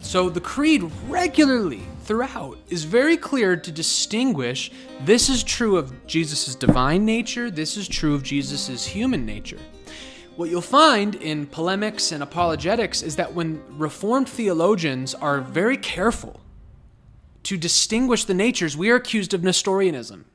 So 0.00 0.30
the 0.30 0.40
creed 0.40 0.90
regularly 1.06 1.82
throughout 2.06 2.56
is 2.68 2.84
very 2.84 3.16
clear 3.16 3.56
to 3.56 3.72
distinguish 3.72 4.70
this 5.04 5.28
is 5.28 5.42
true 5.42 5.76
of 5.76 6.06
Jesus' 6.06 6.54
divine 6.54 7.04
nature, 7.04 7.50
this 7.50 7.76
is 7.76 7.88
true 7.88 8.14
of 8.14 8.22
Jesus' 8.22 8.86
human 8.86 9.26
nature. 9.26 9.58
What 10.36 10.50
you'll 10.50 10.60
find 10.60 11.14
in 11.16 11.46
polemics 11.46 12.12
and 12.12 12.22
apologetics 12.22 13.02
is 13.02 13.16
that 13.16 13.34
when 13.34 13.62
Reformed 13.78 14.28
theologians 14.28 15.14
are 15.14 15.40
very 15.40 15.76
careful 15.76 16.40
to 17.44 17.56
distinguish 17.56 18.24
the 18.24 18.34
natures, 18.34 18.76
we 18.76 18.90
are 18.90 18.96
accused 18.96 19.34
of 19.34 19.42
Nestorianism 19.42 20.26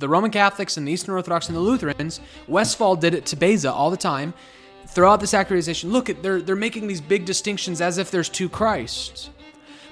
the 0.00 0.08
Roman 0.08 0.30
Catholics 0.30 0.76
and 0.76 0.88
the 0.88 0.92
Eastern 0.92 1.14
Orthodox 1.14 1.48
and 1.48 1.56
the 1.56 1.60
Lutherans, 1.60 2.20
Westphal 2.48 2.96
did 2.96 3.14
it 3.14 3.26
to 3.26 3.36
Beza 3.36 3.70
all 3.70 3.90
the 3.90 3.96
time. 3.96 4.32
Throughout 4.86 5.20
the 5.20 5.26
sacralization, 5.26 5.92
look 5.92 6.08
at 6.08 6.22
they're 6.22 6.40
they're 6.40 6.56
making 6.56 6.88
these 6.88 7.00
big 7.00 7.24
distinctions 7.24 7.80
as 7.80 7.98
if 7.98 8.10
there's 8.10 8.28
two 8.28 8.48
Christs. 8.48 9.30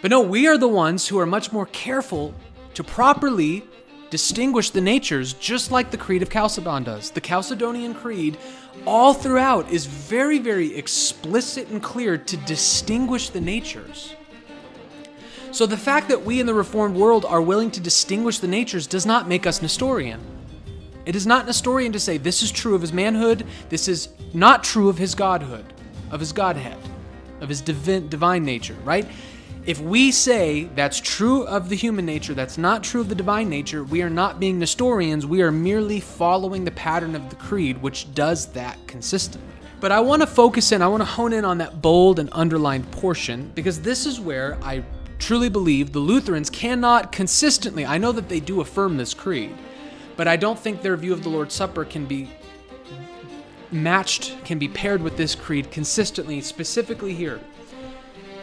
But 0.00 0.10
no, 0.10 0.20
we 0.20 0.46
are 0.46 0.58
the 0.58 0.68
ones 0.68 1.08
who 1.08 1.18
are 1.18 1.26
much 1.26 1.52
more 1.52 1.66
careful 1.66 2.34
to 2.74 2.84
properly 2.84 3.64
distinguish 4.10 4.70
the 4.70 4.80
natures, 4.80 5.34
just 5.34 5.70
like 5.70 5.90
the 5.90 5.96
Creed 5.96 6.22
of 6.22 6.30
Chalcedon 6.30 6.84
does. 6.84 7.10
The 7.10 7.20
Chalcedonian 7.20 7.94
Creed, 7.94 8.38
all 8.86 9.12
throughout, 9.12 9.70
is 9.70 9.86
very, 9.86 10.38
very 10.38 10.76
explicit 10.76 11.68
and 11.68 11.82
clear 11.82 12.16
to 12.16 12.36
distinguish 12.38 13.30
the 13.30 13.40
natures. 13.40 14.14
So 15.50 15.66
the 15.66 15.76
fact 15.76 16.08
that 16.08 16.24
we 16.24 16.40
in 16.40 16.46
the 16.46 16.54
Reformed 16.54 16.96
world 16.96 17.24
are 17.24 17.42
willing 17.42 17.70
to 17.72 17.80
distinguish 17.80 18.38
the 18.38 18.48
natures 18.48 18.86
does 18.86 19.06
not 19.06 19.28
make 19.28 19.46
us 19.46 19.62
Nestorian. 19.62 20.20
It 21.04 21.16
is 21.16 21.26
not 21.26 21.46
Nestorian 21.46 21.92
to 21.92 22.00
say 22.00 22.18
this 22.18 22.42
is 22.42 22.52
true 22.52 22.74
of 22.74 22.82
his 22.82 22.92
manhood, 22.92 23.46
this 23.70 23.88
is 23.88 24.10
not 24.34 24.62
true 24.62 24.88
of 24.88 24.98
his 24.98 25.14
godhood, 25.14 25.64
of 26.10 26.20
his 26.20 26.32
godhead, 26.32 26.76
of 27.40 27.48
his 27.48 27.62
divine, 27.62 28.44
nature, 28.44 28.76
right? 28.84 29.06
If 29.68 29.82
we 29.82 30.12
say 30.12 30.64
that's 30.74 30.98
true 30.98 31.46
of 31.46 31.68
the 31.68 31.76
human 31.76 32.06
nature, 32.06 32.32
that's 32.32 32.56
not 32.56 32.82
true 32.82 33.02
of 33.02 33.10
the 33.10 33.14
divine 33.14 33.50
nature, 33.50 33.84
we 33.84 34.00
are 34.00 34.08
not 34.08 34.40
being 34.40 34.58
Nestorians, 34.58 35.26
we 35.26 35.42
are 35.42 35.52
merely 35.52 36.00
following 36.00 36.64
the 36.64 36.70
pattern 36.70 37.14
of 37.14 37.28
the 37.28 37.36
creed, 37.36 37.82
which 37.82 38.14
does 38.14 38.46
that 38.52 38.78
consistently. 38.86 39.52
But 39.78 39.92
I 39.92 40.00
want 40.00 40.22
to 40.22 40.26
focus 40.26 40.72
in, 40.72 40.80
I 40.80 40.88
want 40.88 41.02
to 41.02 41.04
hone 41.04 41.34
in 41.34 41.44
on 41.44 41.58
that 41.58 41.82
bold 41.82 42.18
and 42.18 42.30
underlined 42.32 42.90
portion 42.92 43.52
because 43.54 43.82
this 43.82 44.06
is 44.06 44.18
where 44.18 44.56
I 44.62 44.84
truly 45.18 45.50
believe 45.50 45.92
the 45.92 45.98
Lutherans 45.98 46.48
cannot 46.48 47.12
consistently, 47.12 47.84
I 47.84 47.98
know 47.98 48.12
that 48.12 48.30
they 48.30 48.40
do 48.40 48.62
affirm 48.62 48.96
this 48.96 49.12
creed, 49.12 49.54
but 50.16 50.26
I 50.26 50.36
don't 50.36 50.58
think 50.58 50.80
their 50.80 50.96
view 50.96 51.12
of 51.12 51.22
the 51.22 51.28
Lord's 51.28 51.54
Supper 51.54 51.84
can 51.84 52.06
be 52.06 52.30
matched, 53.70 54.34
can 54.46 54.58
be 54.58 54.68
paired 54.68 55.02
with 55.02 55.18
this 55.18 55.34
creed 55.34 55.70
consistently, 55.70 56.40
specifically 56.40 57.12
here. 57.12 57.38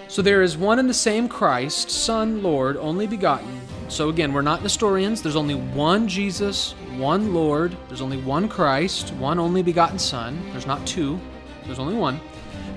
So 0.08 0.22
there 0.22 0.42
is 0.42 0.58
one 0.58 0.80
and 0.80 0.90
the 0.90 0.94
same 0.94 1.28
Christ, 1.28 1.90
Son, 1.90 2.44
Lord, 2.44 2.78
only 2.78 3.08
begotten. 3.08 3.60
So 3.88 4.10
again, 4.10 4.34
we're 4.34 4.42
not 4.42 4.62
Nestorians. 4.62 5.22
There's 5.22 5.36
only 5.36 5.56
one 5.56 6.08
Jesus, 6.08 6.72
one 6.98 7.34
Lord. 7.34 7.76
There's 7.88 8.02
only 8.02 8.18
one 8.18 8.48
Christ, 8.48 9.14
one 9.14 9.40
only 9.40 9.62
begotten 9.62 10.00
Son. 10.00 10.40
There's 10.52 10.68
not 10.68 10.86
two, 10.88 11.20
there's 11.66 11.80
only 11.80 11.96
one. 11.96 12.20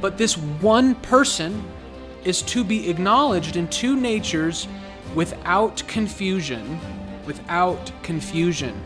But 0.01 0.19
this 0.19 0.37
one 0.37 0.95
person 0.97 1.65
is 2.25 2.43
to 2.43 2.65
be 2.65 2.91
acknowledged 2.91 3.57
in 3.57 3.69
two 3.69 3.97
natures 3.97 4.69
without 5.15 5.83
confusion. 5.87 6.79
Without 7.27 7.93
confusion. 8.03 8.81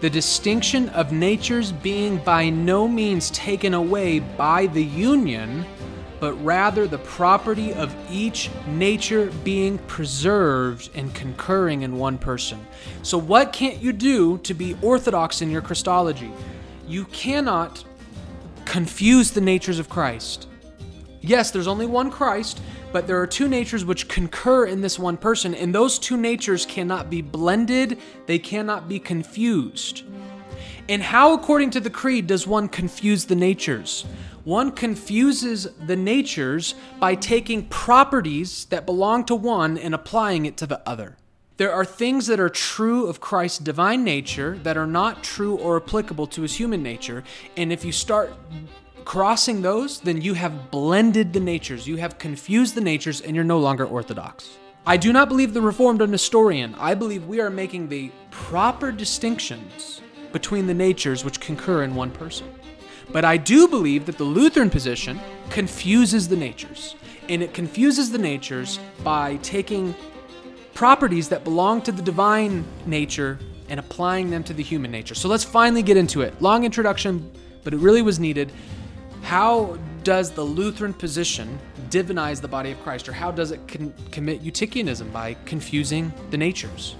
The 0.00 0.10
distinction 0.10 0.88
of 0.90 1.12
natures 1.12 1.72
being 1.72 2.18
by 2.18 2.50
no 2.50 2.86
means 2.86 3.30
taken 3.30 3.74
away 3.74 4.18
by 4.18 4.66
the 4.66 4.84
union 4.84 5.64
but 6.20 6.32
rather 6.44 6.86
the 6.86 6.98
property 6.98 7.72
of 7.74 7.94
each 8.10 8.50
nature 8.66 9.30
being 9.44 9.78
preserved 9.78 10.90
and 10.94 11.14
concurring 11.14 11.82
in 11.82 11.98
one 11.98 12.18
person. 12.18 12.64
So, 13.02 13.18
what 13.18 13.52
can't 13.52 13.78
you 13.78 13.92
do 13.92 14.38
to 14.38 14.54
be 14.54 14.76
orthodox 14.82 15.42
in 15.42 15.50
your 15.50 15.62
Christology? 15.62 16.30
You 16.86 17.04
cannot 17.06 17.84
confuse 18.64 19.30
the 19.30 19.40
natures 19.40 19.78
of 19.78 19.88
Christ. 19.88 20.48
Yes, 21.20 21.50
there's 21.50 21.66
only 21.66 21.86
one 21.86 22.10
Christ, 22.10 22.60
but 22.92 23.06
there 23.06 23.20
are 23.20 23.26
two 23.26 23.48
natures 23.48 23.84
which 23.84 24.08
concur 24.08 24.66
in 24.66 24.82
this 24.82 24.98
one 24.98 25.16
person, 25.16 25.54
and 25.54 25.74
those 25.74 25.98
two 25.98 26.16
natures 26.16 26.66
cannot 26.66 27.08
be 27.08 27.22
blended, 27.22 27.98
they 28.26 28.38
cannot 28.38 28.88
be 28.88 28.98
confused. 28.98 30.02
And 30.88 31.02
how, 31.02 31.32
according 31.32 31.70
to 31.70 31.80
the 31.80 31.88
Creed, 31.88 32.26
does 32.26 32.46
one 32.46 32.68
confuse 32.68 33.24
the 33.24 33.34
natures? 33.34 34.04
One 34.44 34.72
confuses 34.72 35.68
the 35.86 35.96
natures 35.96 36.74
by 37.00 37.14
taking 37.14 37.66
properties 37.66 38.66
that 38.66 38.84
belong 38.84 39.24
to 39.24 39.34
one 39.34 39.78
and 39.78 39.94
applying 39.94 40.44
it 40.44 40.58
to 40.58 40.66
the 40.66 40.86
other. 40.86 41.16
There 41.56 41.72
are 41.72 41.84
things 41.84 42.26
that 42.26 42.40
are 42.40 42.50
true 42.50 43.06
of 43.06 43.20
Christ's 43.20 43.58
divine 43.58 44.04
nature 44.04 44.58
that 44.62 44.76
are 44.76 44.86
not 44.86 45.22
true 45.22 45.56
or 45.56 45.76
applicable 45.76 46.26
to 46.28 46.42
his 46.42 46.56
human 46.56 46.82
nature. 46.82 47.24
And 47.56 47.72
if 47.72 47.84
you 47.84 47.92
start 47.92 48.34
crossing 49.04 49.62
those, 49.62 50.00
then 50.00 50.20
you 50.20 50.34
have 50.34 50.70
blended 50.70 51.32
the 51.32 51.40
natures, 51.40 51.86
you 51.86 51.96
have 51.96 52.18
confused 52.18 52.74
the 52.74 52.80
natures, 52.80 53.20
and 53.20 53.34
you're 53.34 53.44
no 53.44 53.58
longer 53.58 53.86
orthodox. 53.86 54.58
I 54.86 54.98
do 54.98 55.12
not 55.12 55.28
believe 55.28 55.54
the 55.54 55.62
Reformed 55.62 56.02
or 56.02 56.06
Nestorian. 56.06 56.74
I 56.74 56.94
believe 56.94 57.26
we 57.26 57.40
are 57.40 57.50
making 57.50 57.88
the 57.88 58.10
proper 58.30 58.92
distinctions 58.92 60.02
between 60.32 60.66
the 60.66 60.74
natures 60.74 61.24
which 61.24 61.40
concur 61.40 61.84
in 61.84 61.94
one 61.94 62.10
person. 62.10 62.46
But 63.14 63.24
I 63.24 63.36
do 63.36 63.68
believe 63.68 64.06
that 64.06 64.18
the 64.18 64.24
Lutheran 64.24 64.70
position 64.70 65.20
confuses 65.48 66.26
the 66.26 66.34
natures. 66.34 66.96
And 67.28 67.44
it 67.44 67.54
confuses 67.54 68.10
the 68.10 68.18
natures 68.18 68.80
by 69.04 69.36
taking 69.36 69.94
properties 70.74 71.28
that 71.28 71.44
belong 71.44 71.80
to 71.82 71.92
the 71.92 72.02
divine 72.02 72.64
nature 72.86 73.38
and 73.68 73.78
applying 73.78 74.30
them 74.30 74.42
to 74.42 74.52
the 74.52 74.64
human 74.64 74.90
nature. 74.90 75.14
So 75.14 75.28
let's 75.28 75.44
finally 75.44 75.80
get 75.80 75.96
into 75.96 76.22
it. 76.22 76.42
Long 76.42 76.64
introduction, 76.64 77.30
but 77.62 77.72
it 77.72 77.76
really 77.76 78.02
was 78.02 78.18
needed. 78.18 78.50
How 79.22 79.78
does 80.02 80.32
the 80.32 80.42
Lutheran 80.42 80.92
position 80.92 81.56
divinize 81.90 82.40
the 82.40 82.48
body 82.48 82.72
of 82.72 82.82
Christ, 82.82 83.08
or 83.08 83.12
how 83.12 83.30
does 83.30 83.52
it 83.52 83.60
con- 83.68 83.94
commit 84.10 84.42
Eutychianism 84.42 85.12
by 85.12 85.36
confusing 85.44 86.12
the 86.30 86.36
natures? 86.36 86.96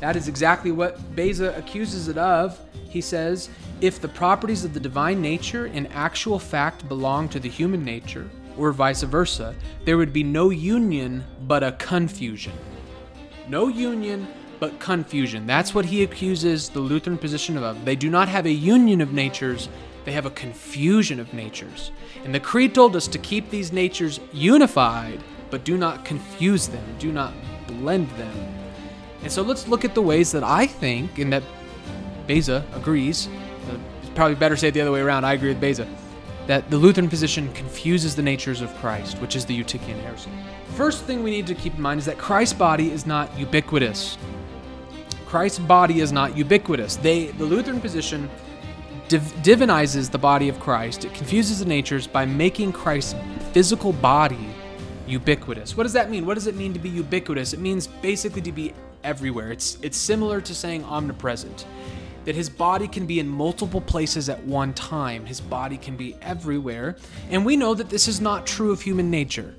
That 0.00 0.14
is 0.14 0.28
exactly 0.28 0.72
what 0.72 1.16
Beza 1.16 1.54
accuses 1.56 2.08
it 2.08 2.18
of. 2.18 2.60
He 2.90 3.00
says, 3.00 3.48
if 3.84 4.00
the 4.00 4.08
properties 4.08 4.64
of 4.64 4.72
the 4.72 4.80
divine 4.80 5.20
nature 5.20 5.66
in 5.66 5.86
actual 5.88 6.38
fact 6.38 6.88
belong 6.88 7.28
to 7.28 7.38
the 7.38 7.50
human 7.50 7.84
nature, 7.84 8.30
or 8.56 8.72
vice 8.72 9.02
versa, 9.02 9.54
there 9.84 9.98
would 9.98 10.12
be 10.12 10.22
no 10.22 10.48
union 10.48 11.22
but 11.46 11.62
a 11.62 11.72
confusion. 11.72 12.54
No 13.46 13.68
union 13.68 14.26
but 14.58 14.80
confusion. 14.80 15.46
That's 15.46 15.74
what 15.74 15.84
he 15.84 16.02
accuses 16.02 16.70
the 16.70 16.80
Lutheran 16.80 17.18
position 17.18 17.58
of. 17.58 17.84
They 17.84 17.94
do 17.94 18.08
not 18.08 18.26
have 18.28 18.46
a 18.46 18.50
union 18.50 19.02
of 19.02 19.12
natures, 19.12 19.68
they 20.06 20.12
have 20.12 20.24
a 20.24 20.30
confusion 20.30 21.20
of 21.20 21.34
natures. 21.34 21.90
And 22.24 22.34
the 22.34 22.40
Creed 22.40 22.74
told 22.74 22.96
us 22.96 23.06
to 23.08 23.18
keep 23.18 23.50
these 23.50 23.70
natures 23.70 24.18
unified, 24.32 25.22
but 25.50 25.64
do 25.64 25.76
not 25.76 26.06
confuse 26.06 26.68
them, 26.68 26.84
do 26.98 27.12
not 27.12 27.34
blend 27.66 28.08
them. 28.12 28.54
And 29.22 29.30
so 29.30 29.42
let's 29.42 29.68
look 29.68 29.84
at 29.84 29.94
the 29.94 30.00
ways 30.00 30.32
that 30.32 30.42
I 30.42 30.66
think, 30.66 31.18
and 31.18 31.30
that 31.34 31.42
Beza 32.26 32.64
agrees, 32.74 33.28
probably 34.14 34.34
better 34.34 34.56
say 34.56 34.68
it 34.68 34.74
the 34.74 34.80
other 34.80 34.92
way 34.92 35.00
around. 35.00 35.24
I 35.24 35.34
agree 35.34 35.48
with 35.48 35.60
Beza. 35.60 35.86
That 36.46 36.70
the 36.70 36.76
Lutheran 36.76 37.08
position 37.08 37.52
confuses 37.54 38.14
the 38.14 38.22
natures 38.22 38.60
of 38.60 38.74
Christ, 38.76 39.18
which 39.18 39.34
is 39.34 39.46
the 39.46 39.58
Eutychian 39.58 40.00
heresy. 40.02 40.30
First 40.74 41.04
thing 41.04 41.22
we 41.22 41.30
need 41.30 41.46
to 41.46 41.54
keep 41.54 41.74
in 41.74 41.80
mind 41.80 42.00
is 42.00 42.06
that 42.06 42.18
Christ's 42.18 42.54
body 42.54 42.90
is 42.90 43.06
not 43.06 43.36
ubiquitous. 43.38 44.18
Christ's 45.26 45.58
body 45.58 46.00
is 46.00 46.12
not 46.12 46.36
ubiquitous. 46.36 46.96
They, 46.96 47.26
the 47.26 47.44
Lutheran 47.44 47.80
position, 47.80 48.28
div- 49.08 49.34
divinizes 49.42 50.10
the 50.10 50.18
body 50.18 50.48
of 50.48 50.60
Christ. 50.60 51.04
It 51.04 51.14
confuses 51.14 51.60
the 51.60 51.64
natures 51.64 52.06
by 52.06 52.26
making 52.26 52.72
Christ's 52.72 53.14
physical 53.52 53.92
body 53.92 54.48
ubiquitous. 55.06 55.76
What 55.76 55.84
does 55.84 55.92
that 55.94 56.10
mean? 56.10 56.26
What 56.26 56.34
does 56.34 56.46
it 56.46 56.56
mean 56.56 56.72
to 56.72 56.78
be 56.78 56.88
ubiquitous? 56.88 57.52
It 57.52 57.60
means 57.60 57.86
basically 57.86 58.42
to 58.42 58.52
be 58.52 58.74
everywhere. 59.02 59.52
It's 59.52 59.78
it's 59.82 59.96
similar 59.96 60.40
to 60.40 60.54
saying 60.54 60.84
omnipresent 60.84 61.66
that 62.24 62.34
his 62.34 62.48
body 62.48 62.88
can 62.88 63.06
be 63.06 63.20
in 63.20 63.28
multiple 63.28 63.80
places 63.80 64.28
at 64.28 64.42
one 64.44 64.72
time. 64.74 65.26
His 65.26 65.40
body 65.40 65.76
can 65.76 65.96
be 65.96 66.16
everywhere. 66.22 66.96
And 67.30 67.44
we 67.44 67.56
know 67.56 67.74
that 67.74 67.90
this 67.90 68.08
is 68.08 68.20
not 68.20 68.46
true 68.46 68.72
of 68.72 68.80
human 68.80 69.10
nature. 69.10 69.54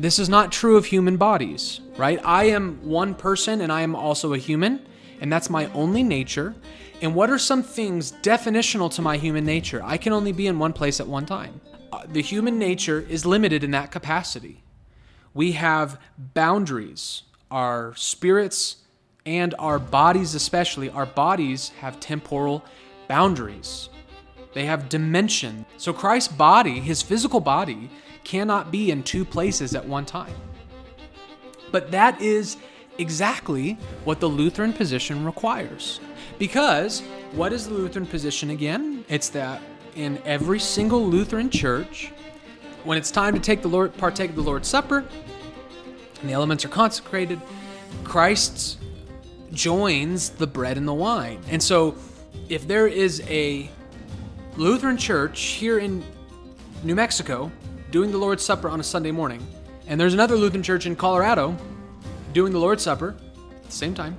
This 0.00 0.18
is 0.18 0.28
not 0.28 0.52
true 0.52 0.76
of 0.76 0.86
human 0.86 1.16
bodies, 1.16 1.80
right? 1.96 2.20
I 2.24 2.44
am 2.44 2.78
one 2.82 3.14
person 3.14 3.60
and 3.60 3.72
I 3.72 3.80
am 3.80 3.96
also 3.96 4.32
a 4.32 4.38
human, 4.38 4.86
and 5.20 5.32
that's 5.32 5.50
my 5.50 5.66
only 5.72 6.04
nature. 6.04 6.54
And 7.00 7.14
what 7.14 7.30
are 7.30 7.38
some 7.38 7.62
things 7.62 8.12
definitional 8.22 8.92
to 8.94 9.02
my 9.02 9.16
human 9.16 9.44
nature? 9.44 9.80
I 9.84 9.96
can 9.96 10.12
only 10.12 10.32
be 10.32 10.46
in 10.46 10.58
one 10.58 10.72
place 10.72 11.00
at 11.00 11.06
one 11.08 11.26
time. 11.26 11.60
Uh, 11.92 12.02
the 12.06 12.22
human 12.22 12.58
nature 12.58 13.00
is 13.08 13.26
limited 13.26 13.64
in 13.64 13.72
that 13.72 13.90
capacity. 13.90 14.62
We 15.34 15.52
have 15.52 16.00
boundaries. 16.16 17.22
Our 17.50 17.94
spirits 17.96 18.76
and 19.28 19.54
our 19.58 19.78
bodies, 19.78 20.34
especially, 20.34 20.88
our 20.88 21.04
bodies 21.04 21.68
have 21.80 22.00
temporal 22.00 22.64
boundaries. 23.08 23.90
They 24.54 24.64
have 24.64 24.88
dimension. 24.88 25.66
So 25.76 25.92
Christ's 25.92 26.32
body, 26.32 26.80
his 26.80 27.02
physical 27.02 27.38
body, 27.38 27.90
cannot 28.24 28.72
be 28.72 28.90
in 28.90 29.02
two 29.02 29.26
places 29.26 29.74
at 29.74 29.86
one 29.86 30.06
time. 30.06 30.32
But 31.70 31.90
that 31.90 32.22
is 32.22 32.56
exactly 32.96 33.74
what 34.04 34.18
the 34.18 34.26
Lutheran 34.26 34.72
position 34.72 35.26
requires. 35.26 36.00
Because 36.38 37.02
what 37.32 37.52
is 37.52 37.68
the 37.68 37.74
Lutheran 37.74 38.06
position 38.06 38.48
again? 38.48 39.04
It's 39.10 39.28
that 39.30 39.60
in 39.94 40.22
every 40.24 40.58
single 40.58 41.04
Lutheran 41.04 41.50
church, 41.50 42.12
when 42.84 42.96
it's 42.96 43.10
time 43.10 43.34
to 43.34 43.40
take 43.40 43.60
the 43.60 43.68
Lord 43.68 43.94
partake 43.98 44.30
of 44.30 44.36
the 44.36 44.42
Lord's 44.42 44.68
Supper, 44.68 45.04
and 46.22 46.30
the 46.30 46.32
elements 46.32 46.64
are 46.64 46.70
consecrated, 46.70 47.38
Christ's 48.04 48.78
joins 49.52 50.30
the 50.30 50.46
bread 50.46 50.76
and 50.76 50.86
the 50.86 50.94
wine. 50.94 51.40
And 51.48 51.62
so, 51.62 51.96
if 52.48 52.66
there 52.66 52.86
is 52.86 53.22
a 53.28 53.70
Lutheran 54.56 54.96
church 54.96 55.40
here 55.40 55.78
in 55.78 56.04
New 56.82 56.94
Mexico 56.94 57.50
doing 57.90 58.10
the 58.10 58.18
Lord's 58.18 58.44
Supper 58.44 58.68
on 58.68 58.80
a 58.80 58.84
Sunday 58.84 59.10
morning, 59.10 59.46
and 59.86 60.00
there's 60.00 60.14
another 60.14 60.36
Lutheran 60.36 60.62
church 60.62 60.86
in 60.86 60.96
Colorado 60.96 61.56
doing 62.32 62.52
the 62.52 62.58
Lord's 62.58 62.82
Supper 62.82 63.16
at 63.56 63.64
the 63.64 63.72
same 63.72 63.94
time, 63.94 64.16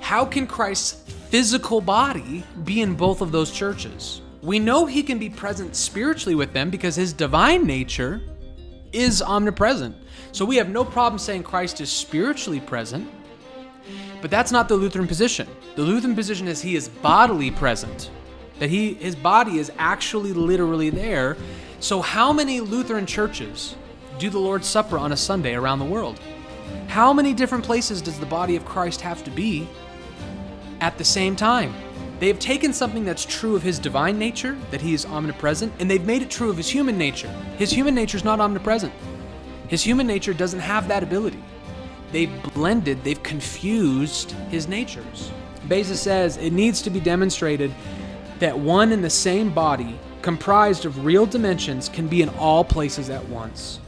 how 0.00 0.24
can 0.24 0.46
Christ's 0.46 1.12
physical 1.30 1.80
body 1.80 2.44
be 2.64 2.80
in 2.80 2.94
both 2.94 3.20
of 3.20 3.30
those 3.30 3.50
churches? 3.50 4.22
We 4.42 4.58
know 4.58 4.86
he 4.86 5.02
can 5.02 5.18
be 5.18 5.28
present 5.28 5.76
spiritually 5.76 6.34
with 6.34 6.52
them 6.52 6.70
because 6.70 6.96
his 6.96 7.12
divine 7.12 7.66
nature 7.66 8.22
is 8.92 9.22
omnipresent. 9.22 9.94
So 10.32 10.44
we 10.44 10.56
have 10.56 10.68
no 10.68 10.84
problem 10.84 11.18
saying 11.18 11.42
Christ 11.42 11.80
is 11.80 11.90
spiritually 11.92 12.60
present 12.60 13.08
but 14.20 14.30
that's 14.30 14.52
not 14.52 14.68
the 14.68 14.74
Lutheran 14.74 15.06
position. 15.06 15.48
The 15.76 15.82
Lutheran 15.82 16.14
position 16.14 16.48
is 16.48 16.60
he 16.60 16.76
is 16.76 16.88
bodily 16.88 17.50
present, 17.50 18.10
that 18.58 18.70
he 18.70 18.94
his 18.94 19.16
body 19.16 19.58
is 19.58 19.72
actually 19.78 20.32
literally 20.32 20.90
there. 20.90 21.36
So 21.80 22.02
how 22.02 22.32
many 22.32 22.60
Lutheran 22.60 23.06
churches 23.06 23.76
do 24.18 24.28
the 24.28 24.38
Lord's 24.38 24.66
Supper 24.66 24.98
on 24.98 25.12
a 25.12 25.16
Sunday 25.16 25.54
around 25.54 25.78
the 25.78 25.84
world? 25.84 26.20
How 26.88 27.12
many 27.12 27.32
different 27.32 27.64
places 27.64 28.02
does 28.02 28.18
the 28.20 28.26
body 28.26 28.56
of 28.56 28.64
Christ 28.64 29.00
have 29.00 29.24
to 29.24 29.30
be 29.30 29.68
at 30.80 30.98
the 30.98 31.04
same 31.04 31.36
time? 31.36 31.74
They 32.18 32.28
have 32.28 32.38
taken 32.38 32.74
something 32.74 33.04
that's 33.04 33.24
true 33.24 33.56
of 33.56 33.62
his 33.62 33.78
divine 33.78 34.18
nature, 34.18 34.58
that 34.70 34.82
he 34.82 34.92
is 34.92 35.06
omnipresent, 35.06 35.72
and 35.78 35.90
they've 35.90 36.04
made 36.04 36.20
it 36.20 36.30
true 36.30 36.50
of 36.50 36.58
his 36.58 36.68
human 36.68 36.98
nature. 36.98 37.30
His 37.56 37.70
human 37.70 37.94
nature 37.94 38.18
is 38.18 38.24
not 38.24 38.40
omnipresent. 38.40 38.92
His 39.68 39.82
human 39.82 40.06
nature 40.06 40.34
doesn't 40.34 40.60
have 40.60 40.86
that 40.88 41.02
ability 41.02 41.42
they've 42.12 42.42
blended, 42.54 43.02
they've 43.04 43.22
confused 43.22 44.32
his 44.50 44.68
natures. 44.68 45.30
Beza 45.68 45.96
says 45.96 46.36
it 46.36 46.52
needs 46.52 46.82
to 46.82 46.90
be 46.90 47.00
demonstrated 47.00 47.72
that 48.38 48.58
one 48.58 48.92
and 48.92 49.04
the 49.04 49.10
same 49.10 49.52
body, 49.52 49.98
comprised 50.22 50.84
of 50.84 51.04
real 51.04 51.26
dimensions, 51.26 51.88
can 51.88 52.08
be 52.08 52.22
in 52.22 52.28
all 52.30 52.64
places 52.64 53.10
at 53.10 53.24
once. 53.28 53.80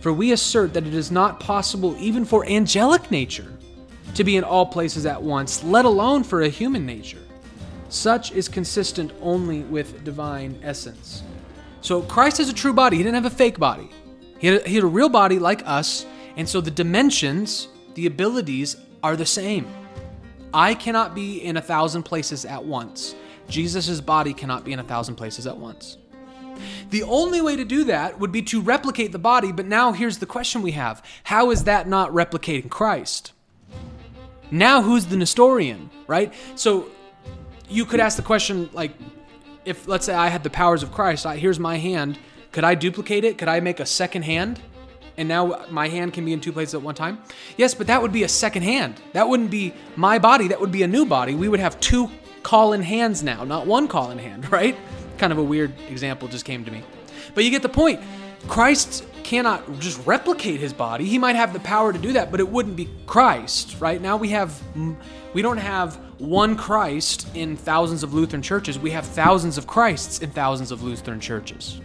For 0.00 0.12
we 0.12 0.32
assert 0.32 0.74
that 0.74 0.86
it 0.86 0.94
is 0.94 1.10
not 1.10 1.40
possible 1.40 1.96
even 1.98 2.24
for 2.24 2.46
angelic 2.46 3.10
nature 3.10 3.50
to 4.14 4.24
be 4.24 4.36
in 4.36 4.44
all 4.44 4.66
places 4.66 5.06
at 5.06 5.22
once, 5.22 5.64
let 5.64 5.84
alone 5.84 6.22
for 6.22 6.42
a 6.42 6.48
human 6.48 6.84
nature. 6.86 7.22
Such 7.88 8.32
is 8.32 8.48
consistent 8.48 9.12
only 9.22 9.60
with 9.62 10.04
divine 10.04 10.58
essence. 10.62 11.22
So 11.80 12.02
Christ 12.02 12.38
has 12.38 12.48
a 12.48 12.54
true 12.54 12.72
body. 12.72 12.96
He 12.96 13.02
didn't 13.02 13.14
have 13.14 13.32
a 13.32 13.36
fake 13.36 13.58
body. 13.58 13.90
He 14.38 14.48
had 14.48 14.62
a, 14.62 14.68
he 14.68 14.74
had 14.74 14.84
a 14.84 14.88
real 14.88 15.08
body 15.08 15.38
like 15.38 15.62
us, 15.66 16.06
and 16.36 16.48
so 16.48 16.60
the 16.60 16.70
dimensions, 16.70 17.68
the 17.94 18.06
abilities 18.06 18.76
are 19.02 19.16
the 19.16 19.26
same. 19.26 19.66
I 20.52 20.74
cannot 20.74 21.14
be 21.14 21.38
in 21.38 21.56
a 21.56 21.62
thousand 21.62 22.04
places 22.04 22.44
at 22.44 22.64
once. 22.64 23.14
Jesus' 23.48 24.00
body 24.00 24.32
cannot 24.32 24.64
be 24.64 24.72
in 24.72 24.78
a 24.78 24.84
thousand 24.84 25.16
places 25.16 25.46
at 25.46 25.56
once. 25.56 25.98
The 26.90 27.02
only 27.02 27.40
way 27.40 27.56
to 27.56 27.64
do 27.64 27.84
that 27.84 28.18
would 28.20 28.30
be 28.30 28.42
to 28.42 28.60
replicate 28.60 29.12
the 29.12 29.18
body, 29.18 29.52
but 29.52 29.66
now 29.66 29.92
here's 29.92 30.18
the 30.18 30.26
question 30.26 30.62
we 30.62 30.72
have 30.72 31.02
How 31.24 31.50
is 31.50 31.64
that 31.64 31.88
not 31.88 32.10
replicating 32.10 32.70
Christ? 32.70 33.32
Now, 34.50 34.82
who's 34.82 35.06
the 35.06 35.16
Nestorian, 35.16 35.90
right? 36.06 36.32
So 36.54 36.88
you 37.68 37.84
could 37.84 38.00
ask 38.00 38.16
the 38.16 38.22
question 38.22 38.70
like, 38.72 38.92
if 39.64 39.88
let's 39.88 40.06
say 40.06 40.14
I 40.14 40.28
had 40.28 40.44
the 40.44 40.50
powers 40.50 40.82
of 40.82 40.92
Christ, 40.92 41.26
I, 41.26 41.36
here's 41.36 41.58
my 41.58 41.78
hand, 41.78 42.18
could 42.52 42.64
I 42.64 42.74
duplicate 42.74 43.24
it? 43.24 43.38
Could 43.38 43.48
I 43.48 43.60
make 43.60 43.80
a 43.80 43.86
second 43.86 44.22
hand? 44.22 44.60
And 45.16 45.28
now 45.28 45.64
my 45.70 45.88
hand 45.88 46.12
can 46.12 46.24
be 46.24 46.32
in 46.32 46.40
two 46.40 46.52
places 46.52 46.74
at 46.74 46.82
one 46.82 46.94
time? 46.94 47.22
Yes, 47.56 47.74
but 47.74 47.86
that 47.86 48.02
would 48.02 48.12
be 48.12 48.24
a 48.24 48.28
second 48.28 48.62
hand. 48.62 49.00
That 49.12 49.28
wouldn't 49.28 49.50
be 49.50 49.74
my 49.96 50.18
body, 50.18 50.48
that 50.48 50.60
would 50.60 50.72
be 50.72 50.82
a 50.82 50.88
new 50.88 51.06
body. 51.06 51.34
We 51.34 51.48
would 51.48 51.60
have 51.60 51.78
two 51.80 52.10
Colin 52.42 52.82
hands 52.82 53.22
now, 53.22 53.44
not 53.44 53.66
one 53.66 53.88
Colin 53.88 54.18
hand, 54.18 54.50
right? 54.52 54.76
Kind 55.18 55.32
of 55.32 55.38
a 55.38 55.44
weird 55.44 55.72
example 55.88 56.28
just 56.28 56.44
came 56.44 56.64
to 56.64 56.70
me. 56.70 56.82
But 57.34 57.44
you 57.44 57.50
get 57.50 57.62
the 57.62 57.68
point. 57.68 58.00
Christ 58.48 59.06
cannot 59.22 59.80
just 59.80 60.04
replicate 60.06 60.60
his 60.60 60.72
body. 60.72 61.06
He 61.06 61.18
might 61.18 61.36
have 61.36 61.52
the 61.52 61.60
power 61.60 61.92
to 61.92 61.98
do 61.98 62.12
that, 62.12 62.30
but 62.30 62.40
it 62.40 62.48
wouldn't 62.48 62.76
be 62.76 62.90
Christ, 63.06 63.80
right? 63.80 64.00
Now 64.00 64.16
we 64.16 64.28
have 64.28 64.60
we 65.32 65.42
don't 65.42 65.58
have 65.58 65.96
one 66.18 66.56
Christ 66.56 67.26
in 67.34 67.56
thousands 67.56 68.02
of 68.02 68.12
Lutheran 68.12 68.42
churches. 68.42 68.78
We 68.78 68.90
have 68.90 69.06
thousands 69.06 69.56
of 69.56 69.66
Christs 69.66 70.20
in 70.20 70.30
thousands 70.30 70.70
of 70.70 70.82
Lutheran 70.82 71.20
churches. 71.20 71.80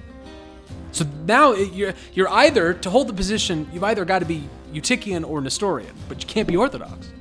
So 0.92 1.06
now 1.26 1.54
you're, 1.54 1.94
you're 2.14 2.30
either, 2.30 2.74
to 2.74 2.90
hold 2.90 3.08
the 3.08 3.14
position, 3.14 3.70
you've 3.72 3.84
either 3.84 4.06
got 4.06 4.20
to 4.20 4.26
be 4.26 4.48
Eutychian 4.74 5.28
or 5.28 5.42
Nestorian, 5.42 5.94
but 6.08 6.22
you 6.22 6.28
can't 6.28 6.48
be 6.48 6.58
Orthodox. 6.58 7.12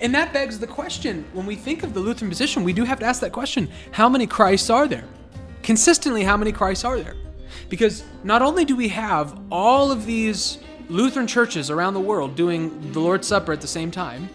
And 0.00 0.14
that 0.14 0.32
begs 0.32 0.58
the 0.58 0.66
question 0.66 1.24
when 1.32 1.44
we 1.44 1.56
think 1.56 1.82
of 1.82 1.92
the 1.92 2.00
Lutheran 2.00 2.30
position, 2.30 2.64
we 2.64 2.72
do 2.72 2.84
have 2.84 2.98
to 3.00 3.06
ask 3.06 3.20
that 3.20 3.32
question 3.32 3.68
how 3.90 4.08
many 4.08 4.26
Christs 4.26 4.70
are 4.70 4.88
there? 4.88 5.04
Consistently, 5.62 6.22
how 6.22 6.36
many 6.36 6.52
Christs 6.52 6.84
are 6.84 6.98
there? 6.98 7.16
Because 7.68 8.02
not 8.24 8.42
only 8.42 8.64
do 8.64 8.74
we 8.74 8.88
have 8.88 9.38
all 9.50 9.92
of 9.92 10.06
these 10.06 10.58
Lutheran 10.88 11.26
churches 11.26 11.70
around 11.70 11.94
the 11.94 12.00
world 12.00 12.34
doing 12.34 12.92
the 12.92 13.00
Lord's 13.00 13.28
Supper 13.28 13.52
at 13.52 13.60
the 13.60 13.66
same 13.66 13.90
time, 13.90 14.28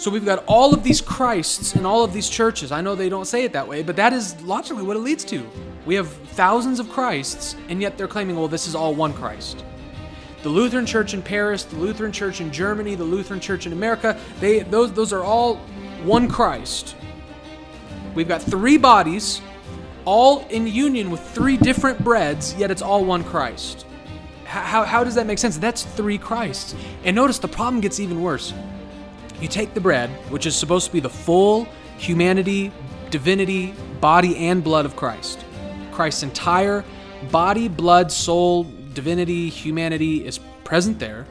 so 0.00 0.10
we've 0.10 0.24
got 0.24 0.42
all 0.46 0.72
of 0.72 0.82
these 0.82 1.02
Christs 1.02 1.74
in 1.76 1.84
all 1.84 2.02
of 2.02 2.14
these 2.14 2.26
churches. 2.26 2.72
I 2.72 2.80
know 2.80 2.94
they 2.94 3.10
don't 3.10 3.26
say 3.26 3.44
it 3.44 3.52
that 3.52 3.68
way, 3.68 3.82
but 3.82 3.96
that 3.96 4.14
is 4.14 4.40
logically 4.40 4.82
what 4.82 4.96
it 4.96 5.00
leads 5.00 5.24
to. 5.26 5.46
We 5.84 5.94
have 5.94 6.08
thousands 6.08 6.80
of 6.80 6.88
Christs, 6.88 7.54
and 7.68 7.82
yet 7.82 7.98
they're 7.98 8.08
claiming, 8.08 8.36
well, 8.36 8.48
this 8.48 8.66
is 8.66 8.74
all 8.74 8.94
one 8.94 9.12
Christ. 9.12 9.62
The 10.42 10.48
Lutheran 10.48 10.86
Church 10.86 11.12
in 11.12 11.20
Paris, 11.20 11.64
the 11.64 11.76
Lutheran 11.76 12.12
Church 12.12 12.40
in 12.40 12.50
Germany, 12.50 12.94
the 12.94 13.04
Lutheran 13.04 13.40
Church 13.40 13.66
in 13.66 13.74
America, 13.74 14.18
they 14.40 14.60
those 14.60 14.90
those 14.94 15.12
are 15.12 15.22
all 15.22 15.56
one 16.02 16.28
Christ. 16.28 16.96
We've 18.14 18.26
got 18.26 18.40
three 18.40 18.78
bodies, 18.78 19.42
all 20.06 20.46
in 20.48 20.66
union 20.66 21.10
with 21.10 21.20
three 21.20 21.58
different 21.58 22.02
breads, 22.02 22.54
yet 22.54 22.70
it's 22.70 22.80
all 22.80 23.04
one 23.04 23.22
Christ. 23.22 23.84
How, 24.46 24.82
how 24.84 25.04
does 25.04 25.14
that 25.16 25.26
make 25.26 25.38
sense? 25.38 25.58
That's 25.58 25.82
three 25.82 26.16
Christs. 26.16 26.74
And 27.04 27.14
notice 27.14 27.38
the 27.38 27.48
problem 27.48 27.82
gets 27.82 28.00
even 28.00 28.22
worse. 28.22 28.54
You 29.40 29.48
take 29.48 29.74
the 29.74 29.80
bread, 29.80 30.10
which 30.30 30.46
is 30.46 30.54
supposed 30.54 30.86
to 30.86 30.92
be 30.92 31.00
the 31.00 31.10
full 31.10 31.66
humanity, 31.96 32.72
divinity, 33.10 33.74
body, 34.00 34.36
and 34.36 34.62
blood 34.62 34.84
of 34.84 34.96
Christ. 34.96 35.44
Christ's 35.92 36.22
entire 36.22 36.84
body, 37.30 37.68
blood, 37.68 38.10
soul, 38.10 38.64
divinity, 38.94 39.48
humanity 39.48 40.26
is 40.26 40.38
present 40.64 40.98
there. 40.98 41.26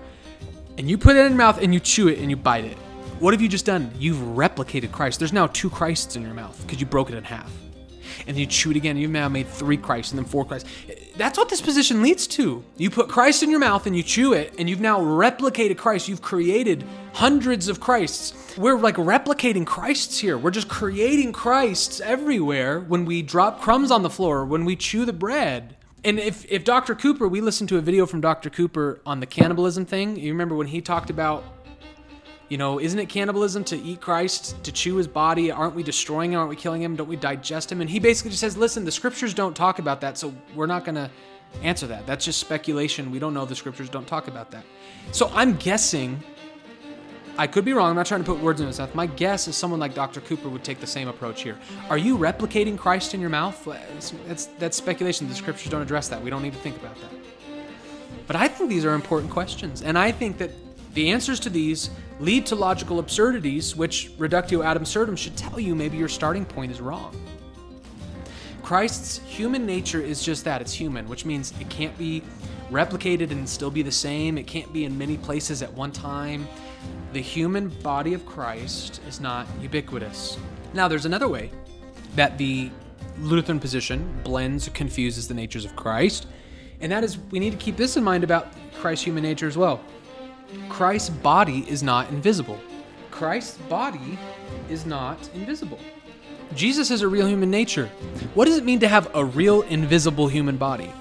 And 0.77 0.89
you 0.89 0.97
put 0.97 1.15
it 1.15 1.19
in 1.19 1.31
your 1.31 1.37
mouth 1.37 1.61
and 1.61 1.73
you 1.73 1.79
chew 1.79 2.07
it 2.07 2.19
and 2.19 2.29
you 2.29 2.35
bite 2.35 2.65
it. 2.65 2.77
What 3.19 3.33
have 3.33 3.41
you 3.41 3.49
just 3.49 3.65
done? 3.65 3.91
You've 3.97 4.17
replicated 4.17 4.91
Christ. 4.91 5.19
There's 5.19 5.33
now 5.33 5.47
two 5.47 5.69
Christs 5.69 6.15
in 6.15 6.21
your 6.21 6.33
mouth 6.33 6.59
because 6.61 6.79
you 6.79 6.85
broke 6.85 7.09
it 7.09 7.15
in 7.15 7.23
half 7.23 7.51
and 8.27 8.37
you 8.37 8.45
chew 8.45 8.71
it 8.71 8.77
again. 8.77 8.95
You've 8.97 9.11
now 9.11 9.27
made 9.27 9.47
three 9.47 9.77
Christs 9.77 10.11
and 10.11 10.19
then 10.19 10.25
four 10.25 10.45
Christs. 10.45 10.69
That's 11.17 11.37
what 11.37 11.49
this 11.49 11.61
position 11.61 12.01
leads 12.01 12.27
to. 12.27 12.63
You 12.77 12.89
put 12.89 13.09
Christ 13.09 13.43
in 13.43 13.49
your 13.49 13.59
mouth 13.59 13.87
and 13.87 13.95
you 13.95 14.03
chew 14.03 14.33
it, 14.33 14.53
and 14.57 14.69
you've 14.69 14.79
now 14.79 15.01
replicated 15.01 15.77
Christ. 15.77 16.07
You've 16.07 16.21
created 16.21 16.85
hundreds 17.13 17.67
of 17.67 17.79
Christs. 17.79 18.57
We're 18.57 18.77
like 18.77 18.95
replicating 18.95 19.65
Christs 19.65 20.19
here. 20.19 20.37
We're 20.37 20.51
just 20.51 20.67
creating 20.67 21.33
Christs 21.33 22.01
everywhere 22.01 22.79
when 22.79 23.05
we 23.05 23.21
drop 23.21 23.61
crumbs 23.61 23.91
on 23.91 24.03
the 24.03 24.09
floor, 24.09 24.45
when 24.45 24.65
we 24.65 24.75
chew 24.75 25.05
the 25.05 25.13
bread. 25.13 25.75
And 26.03 26.19
if, 26.19 26.45
if 26.49 26.63
Dr. 26.63 26.95
Cooper, 26.95 27.27
we 27.27 27.41
listened 27.41 27.69
to 27.69 27.77
a 27.77 27.81
video 27.81 28.05
from 28.05 28.21
Dr. 28.21 28.49
Cooper 28.49 29.01
on 29.05 29.19
the 29.19 29.25
cannibalism 29.25 29.85
thing. 29.85 30.17
You 30.17 30.31
remember 30.31 30.55
when 30.55 30.67
he 30.67 30.81
talked 30.81 31.09
about 31.09 31.43
you 32.49 32.57
know, 32.57 32.79
isn't 32.79 32.97
it 32.97 33.09
cannibalism 33.09 33.63
to 33.65 33.77
eat 33.77 34.01
Christ, 34.01 34.63
to 34.63 34.71
chew 34.71 34.95
his 34.95 35.07
body? 35.07 35.51
Aren't 35.51 35.75
we 35.75 35.83
destroying 35.83 36.33
him? 36.33 36.39
Aren't 36.39 36.49
we 36.49 36.55
killing 36.55 36.81
him? 36.81 36.95
Don't 36.95 37.07
we 37.07 37.15
digest 37.15 37.71
him? 37.71 37.79
And 37.79 37.89
he 37.89 37.99
basically 37.99 38.31
just 38.31 38.41
says, 38.41 38.57
listen, 38.57 38.85
the 38.85 38.91
scriptures 38.91 39.35
don't 39.35 39.55
talk 39.55 39.77
about 39.77 40.01
that, 40.01 40.17
so 40.17 40.33
we're 40.55 40.65
not 40.65 40.83
going 40.83 40.95
to 40.95 41.11
answer 41.61 41.85
that. 41.87 42.07
That's 42.07 42.25
just 42.25 42.39
speculation. 42.39 43.11
We 43.11 43.19
don't 43.19 43.35
know. 43.35 43.45
The 43.45 43.55
scriptures 43.55 43.87
don't 43.87 44.07
talk 44.07 44.27
about 44.27 44.49
that. 44.51 44.65
So 45.11 45.31
I'm 45.33 45.57
guessing, 45.57 46.23
I 47.37 47.47
could 47.47 47.63
be 47.63 47.73
wrong. 47.73 47.89
I'm 47.89 47.95
not 47.95 48.05
trying 48.05 48.21
to 48.21 48.25
put 48.25 48.41
words 48.41 48.59
in 48.59 48.67
his 48.67 48.79
mouth. 48.79 48.93
My 48.93 49.05
guess 49.05 49.47
is 49.47 49.55
someone 49.55 49.79
like 49.79 49.93
Dr. 49.93 50.21
Cooper 50.21 50.49
would 50.49 50.63
take 50.63 50.79
the 50.79 50.87
same 50.87 51.07
approach 51.07 51.41
here. 51.41 51.57
Are 51.89 51.97
you 51.97 52.17
replicating 52.17 52.77
Christ 52.77 53.13
in 53.13 53.21
your 53.21 53.29
mouth? 53.29 53.63
That's, 54.27 54.47
that's 54.57 54.77
speculation. 54.77 55.29
The 55.29 55.35
scriptures 55.35 55.71
don't 55.71 55.81
address 55.81 56.09
that. 56.09 56.21
We 56.21 56.29
don't 56.29 56.41
need 56.41 56.53
to 56.53 56.59
think 56.59 56.77
about 56.77 56.95
that. 56.99 57.11
But 58.27 58.35
I 58.35 58.47
think 58.47 58.69
these 58.69 58.85
are 58.85 58.93
important 58.93 59.31
questions. 59.31 59.81
And 59.81 59.97
I 59.97 60.11
think 60.11 60.37
that 60.37 60.51
the 60.93 61.11
answers 61.11 61.39
to 61.41 61.49
these 61.49 61.89
lead 62.19 62.45
to 62.47 62.55
logical 62.55 62.99
absurdities, 62.99 63.75
which 63.75 64.11
reductio 64.17 64.61
ad 64.61 64.77
absurdum 64.77 65.15
should 65.15 65.37
tell 65.37 65.59
you 65.59 65.75
maybe 65.75 65.97
your 65.97 66.09
starting 66.09 66.45
point 66.45 66.71
is 66.71 66.81
wrong. 66.81 67.15
Christ's 68.63 69.19
human 69.25 69.65
nature 69.65 70.01
is 70.01 70.21
just 70.21 70.43
that 70.45 70.61
it's 70.61 70.73
human, 70.73 71.07
which 71.07 71.25
means 71.25 71.53
it 71.59 71.69
can't 71.69 71.97
be 71.97 72.21
replicated 72.69 73.31
and 73.31 73.47
still 73.49 73.71
be 73.71 73.81
the 73.81 73.91
same. 73.91 74.37
It 74.37 74.45
can't 74.45 74.71
be 74.71 74.85
in 74.85 74.95
many 74.97 75.17
places 75.17 75.63
at 75.63 75.73
one 75.73 75.91
time. 75.91 76.47
The 77.11 77.21
human 77.21 77.69
body 77.69 78.13
of 78.13 78.25
Christ 78.25 79.01
is 79.07 79.19
not 79.19 79.47
ubiquitous. 79.61 80.37
Now, 80.73 80.87
there's 80.87 81.05
another 81.05 81.27
way 81.27 81.51
that 82.15 82.37
the 82.37 82.69
Lutheran 83.19 83.59
position 83.59 84.21
blends 84.23 84.69
confuses 84.69 85.27
the 85.27 85.33
natures 85.33 85.65
of 85.65 85.75
Christ, 85.75 86.27
and 86.81 86.91
that 86.91 87.03
is 87.03 87.17
we 87.31 87.39
need 87.39 87.51
to 87.51 87.57
keep 87.57 87.77
this 87.77 87.97
in 87.97 88.03
mind 88.03 88.23
about 88.23 88.47
Christ's 88.75 89.05
human 89.05 89.23
nature 89.23 89.47
as 89.47 89.57
well. 89.57 89.81
Christ's 90.69 91.09
body 91.09 91.65
is 91.67 91.83
not 91.83 92.09
invisible. 92.09 92.59
Christ's 93.11 93.57
body 93.69 94.17
is 94.69 94.85
not 94.85 95.29
invisible. 95.33 95.79
Jesus 96.55 96.89
is 96.91 97.01
a 97.01 97.07
real 97.07 97.27
human 97.27 97.51
nature. 97.51 97.87
What 98.33 98.45
does 98.45 98.57
it 98.57 98.63
mean 98.63 98.79
to 98.79 98.87
have 98.87 99.09
a 99.13 99.23
real 99.23 99.63
invisible 99.63 100.27
human 100.27 100.57
body? 100.57 100.91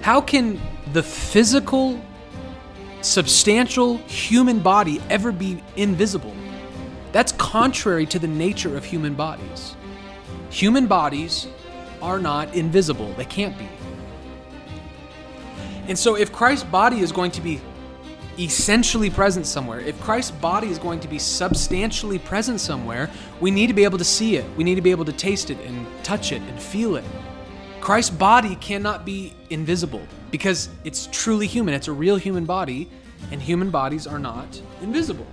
How 0.00 0.20
can 0.20 0.60
the 0.92 1.02
physical, 1.02 2.00
substantial 3.04 3.98
human 3.98 4.60
body 4.60 5.00
ever 5.10 5.30
be 5.30 5.62
invisible? 5.76 6.34
That's 7.12 7.32
contrary 7.32 8.06
to 8.06 8.18
the 8.18 8.26
nature 8.26 8.76
of 8.76 8.84
human 8.84 9.14
bodies. 9.14 9.76
Human 10.50 10.86
bodies 10.86 11.46
are 12.02 12.18
not 12.18 12.54
invisible, 12.54 13.12
they 13.14 13.24
can't 13.24 13.56
be. 13.58 13.68
And 15.86 15.98
so, 15.98 16.16
if 16.16 16.32
Christ's 16.32 16.64
body 16.64 17.00
is 17.00 17.12
going 17.12 17.30
to 17.32 17.40
be 17.40 17.60
essentially 18.38 19.10
present 19.10 19.46
somewhere, 19.46 19.80
if 19.80 20.00
Christ's 20.00 20.30
body 20.32 20.68
is 20.68 20.78
going 20.78 21.00
to 21.00 21.08
be 21.08 21.18
substantially 21.18 22.18
present 22.18 22.60
somewhere, 22.60 23.10
we 23.40 23.50
need 23.50 23.66
to 23.66 23.74
be 23.74 23.84
able 23.84 23.98
to 23.98 24.04
see 24.04 24.36
it. 24.36 24.44
We 24.56 24.64
need 24.64 24.76
to 24.76 24.82
be 24.82 24.90
able 24.90 25.04
to 25.04 25.12
taste 25.12 25.50
it 25.50 25.58
and 25.60 25.86
touch 26.02 26.32
it 26.32 26.40
and 26.42 26.60
feel 26.60 26.96
it. 26.96 27.04
Christ's 27.84 28.16
body 28.16 28.56
cannot 28.56 29.04
be 29.04 29.34
invisible 29.50 30.00
because 30.30 30.70
it's 30.84 31.06
truly 31.12 31.46
human. 31.46 31.74
It's 31.74 31.86
a 31.86 31.92
real 31.92 32.16
human 32.16 32.46
body, 32.46 32.88
and 33.30 33.42
human 33.42 33.68
bodies 33.70 34.06
are 34.06 34.18
not 34.18 34.58
invisible. 34.80 35.26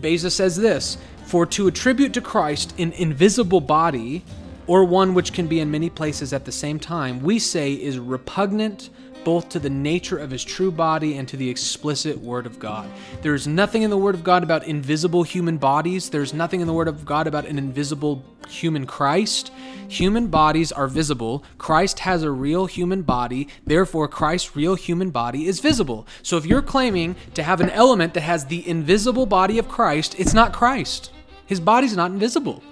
Beza 0.00 0.28
says 0.28 0.56
this 0.56 0.98
For 1.26 1.46
to 1.46 1.68
attribute 1.68 2.12
to 2.14 2.20
Christ 2.20 2.74
an 2.80 2.90
invisible 2.90 3.60
body, 3.60 4.24
or 4.66 4.84
one 4.84 5.14
which 5.14 5.32
can 5.32 5.46
be 5.46 5.60
in 5.60 5.70
many 5.70 5.88
places 5.88 6.32
at 6.32 6.44
the 6.44 6.50
same 6.50 6.80
time, 6.80 7.20
we 7.20 7.38
say 7.38 7.74
is 7.74 8.00
repugnant 8.00 8.90
both 9.26 9.48
to 9.48 9.58
the 9.58 9.68
nature 9.68 10.16
of 10.16 10.30
his 10.30 10.44
true 10.44 10.70
body 10.70 11.18
and 11.18 11.26
to 11.26 11.36
the 11.36 11.50
explicit 11.50 12.16
Word 12.16 12.46
of 12.46 12.60
God. 12.60 12.88
There 13.22 13.34
is 13.34 13.48
nothing 13.48 13.82
in 13.82 13.90
the 13.90 13.98
Word 13.98 14.14
of 14.14 14.22
God 14.22 14.44
about 14.44 14.68
invisible 14.68 15.24
human 15.24 15.56
bodies. 15.56 16.10
There's 16.10 16.32
nothing 16.32 16.60
in 16.60 16.68
the 16.68 16.72
Word 16.72 16.86
of 16.86 17.04
God 17.04 17.26
about 17.26 17.44
an 17.44 17.58
invisible 17.58 18.24
human 18.48 18.86
Christ. 18.86 19.50
Human 19.88 20.28
bodies 20.28 20.70
are 20.70 20.86
visible. 20.86 21.42
Christ 21.58 21.98
has 21.98 22.22
a 22.22 22.30
real 22.30 22.66
human 22.66 23.02
body. 23.02 23.48
Therefore, 23.64 24.06
Christ's 24.06 24.54
real 24.54 24.76
human 24.76 25.10
body 25.10 25.48
is 25.48 25.58
visible. 25.58 26.06
So 26.22 26.36
if 26.36 26.46
you're 26.46 26.62
claiming 26.62 27.16
to 27.34 27.42
have 27.42 27.60
an 27.60 27.70
element 27.70 28.14
that 28.14 28.20
has 28.20 28.46
the 28.46 28.68
invisible 28.68 29.26
body 29.26 29.58
of 29.58 29.66
Christ, 29.68 30.14
it's 30.20 30.34
not 30.34 30.52
Christ. 30.52 31.10
His 31.46 31.58
body's 31.58 31.96
not 31.96 32.12
invisible. 32.12 32.62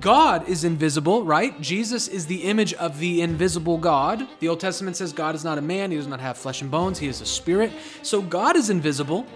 God 0.00 0.48
is 0.48 0.64
invisible, 0.64 1.24
right? 1.24 1.60
Jesus 1.60 2.08
is 2.08 2.26
the 2.26 2.42
image 2.44 2.74
of 2.74 2.98
the 2.98 3.22
invisible 3.22 3.78
God. 3.78 4.26
The 4.40 4.48
Old 4.48 4.60
Testament 4.60 4.96
says 4.96 5.12
God 5.12 5.34
is 5.34 5.44
not 5.44 5.58
a 5.58 5.62
man, 5.62 5.90
he 5.90 5.96
does 5.96 6.06
not 6.06 6.20
have 6.20 6.36
flesh 6.36 6.62
and 6.62 6.70
bones, 6.70 6.98
he 6.98 7.08
is 7.08 7.20
a 7.20 7.26
spirit. 7.26 7.72
So 8.02 8.20
God 8.20 8.56
is 8.56 8.70
invisible. 8.70 9.26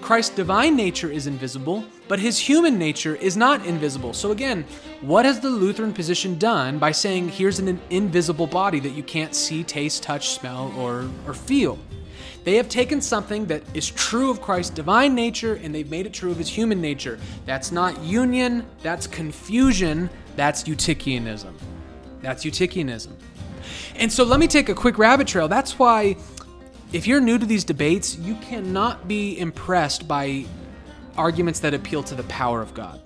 Christ's 0.00 0.34
divine 0.34 0.76
nature 0.76 1.10
is 1.10 1.26
invisible, 1.26 1.82
but 2.06 2.18
his 2.18 2.38
human 2.38 2.78
nature 2.78 3.16
is 3.16 3.34
not 3.34 3.64
invisible. 3.64 4.12
So, 4.12 4.30
again, 4.30 4.66
what 5.00 5.24
has 5.24 5.40
the 5.40 5.48
Lutheran 5.48 5.94
position 5.94 6.38
done 6.38 6.78
by 6.78 6.92
saying 6.92 7.30
here's 7.30 7.58
an 7.60 7.80
invisible 7.88 8.46
body 8.46 8.78
that 8.80 8.90
you 8.90 9.02
can't 9.02 9.34
see, 9.34 9.64
taste, 9.64 10.02
touch, 10.02 10.28
smell, 10.28 10.70
or, 10.76 11.08
or 11.26 11.32
feel? 11.32 11.78
They 12.46 12.54
have 12.58 12.68
taken 12.68 13.00
something 13.00 13.46
that 13.46 13.64
is 13.74 13.90
true 13.90 14.30
of 14.30 14.40
Christ's 14.40 14.72
divine 14.72 15.16
nature 15.16 15.54
and 15.54 15.74
they've 15.74 15.90
made 15.90 16.06
it 16.06 16.12
true 16.12 16.30
of 16.30 16.38
his 16.38 16.48
human 16.48 16.80
nature. 16.80 17.18
That's 17.44 17.72
not 17.72 18.00
union, 18.04 18.64
that's 18.84 19.08
confusion, 19.08 20.08
that's 20.36 20.62
Eutychianism. 20.62 21.52
That's 22.22 22.44
Eutychianism. 22.44 23.10
And 23.96 24.12
so 24.12 24.22
let 24.22 24.38
me 24.38 24.46
take 24.46 24.68
a 24.68 24.74
quick 24.74 24.96
rabbit 24.96 25.26
trail. 25.26 25.48
That's 25.48 25.76
why, 25.76 26.18
if 26.92 27.08
you're 27.08 27.20
new 27.20 27.36
to 27.36 27.46
these 27.46 27.64
debates, 27.64 28.16
you 28.16 28.36
cannot 28.36 29.08
be 29.08 29.36
impressed 29.40 30.06
by 30.06 30.44
arguments 31.16 31.58
that 31.58 31.74
appeal 31.74 32.04
to 32.04 32.14
the 32.14 32.22
power 32.24 32.62
of 32.62 32.72
God. 32.74 33.00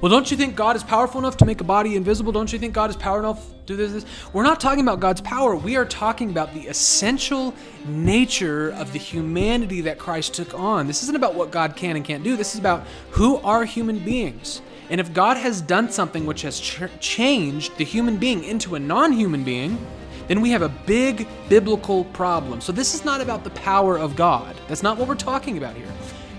Well, 0.00 0.10
don't 0.10 0.30
you 0.30 0.36
think 0.36 0.54
God 0.54 0.76
is 0.76 0.84
powerful 0.84 1.18
enough 1.18 1.38
to 1.38 1.44
make 1.44 1.60
a 1.60 1.64
body 1.64 1.96
invisible? 1.96 2.30
Don't 2.30 2.52
you 2.52 2.58
think 2.60 2.72
God 2.72 2.88
is 2.88 2.94
powerful 2.94 3.30
enough 3.30 3.48
to 3.48 3.54
do 3.66 3.76
this, 3.76 3.92
this? 3.92 4.06
We're 4.32 4.44
not 4.44 4.60
talking 4.60 4.80
about 4.80 5.00
God's 5.00 5.20
power. 5.20 5.56
We 5.56 5.74
are 5.74 5.84
talking 5.84 6.30
about 6.30 6.54
the 6.54 6.68
essential 6.68 7.52
nature 7.84 8.70
of 8.74 8.92
the 8.92 8.98
humanity 9.00 9.80
that 9.80 9.98
Christ 9.98 10.34
took 10.34 10.54
on. 10.54 10.86
This 10.86 11.02
isn't 11.02 11.16
about 11.16 11.34
what 11.34 11.50
God 11.50 11.74
can 11.74 11.96
and 11.96 12.04
can't 12.04 12.22
do. 12.22 12.36
This 12.36 12.54
is 12.54 12.60
about 12.60 12.86
who 13.10 13.38
are 13.38 13.64
human 13.64 13.98
beings. 13.98 14.62
And 14.88 15.00
if 15.00 15.12
God 15.12 15.36
has 15.36 15.60
done 15.60 15.90
something 15.90 16.26
which 16.26 16.42
has 16.42 16.60
ch- 16.60 16.82
changed 17.00 17.76
the 17.76 17.84
human 17.84 18.18
being 18.18 18.44
into 18.44 18.76
a 18.76 18.78
non 18.78 19.10
human 19.10 19.42
being, 19.42 19.84
then 20.28 20.40
we 20.40 20.50
have 20.50 20.62
a 20.62 20.68
big 20.68 21.26
biblical 21.48 22.04
problem. 22.04 22.60
So 22.60 22.70
this 22.70 22.94
is 22.94 23.04
not 23.04 23.20
about 23.20 23.42
the 23.42 23.50
power 23.50 23.98
of 23.98 24.14
God. 24.14 24.54
That's 24.68 24.84
not 24.84 24.96
what 24.96 25.08
we're 25.08 25.16
talking 25.16 25.58
about 25.58 25.74
here. 25.74 25.92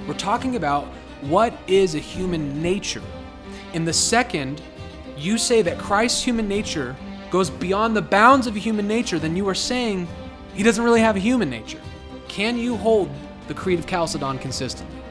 We're 0.08 0.14
talking 0.14 0.56
about 0.56 0.86
what 1.24 1.54
is 1.68 1.96
a 1.96 2.00
human 2.00 2.62
nature. 2.62 3.02
In 3.74 3.86
the 3.86 3.94
second, 3.94 4.62
you 5.18 5.38
say 5.38 5.62
that 5.62 5.78
Christ's 5.78 6.24
human 6.24 6.48
nature 6.48 6.96
goes 7.30 7.50
beyond 7.50 7.96
the 7.96 8.02
bounds 8.02 8.48
of 8.48 8.56
human 8.56 8.88
nature, 8.88 9.20
then 9.20 9.36
you 9.36 9.48
are 9.48 9.56
saying 9.56 10.08
he 10.54 10.64
doesn't 10.64 10.84
really 10.84 11.02
have 11.02 11.16
a 11.16 11.20
human 11.20 11.50
nature. 11.50 11.80
Can 12.28 12.58
you 12.58 12.76
hold 12.76 13.10
the 13.48 13.54
Creed 13.54 13.80
of 13.80 13.86
Chalcedon 13.86 14.40
consistently? 14.40 15.02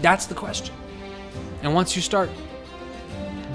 That's 0.00 0.26
the 0.26 0.34
question. 0.34 0.74
And 1.62 1.74
once 1.74 1.94
you 1.96 2.02
start 2.02 2.30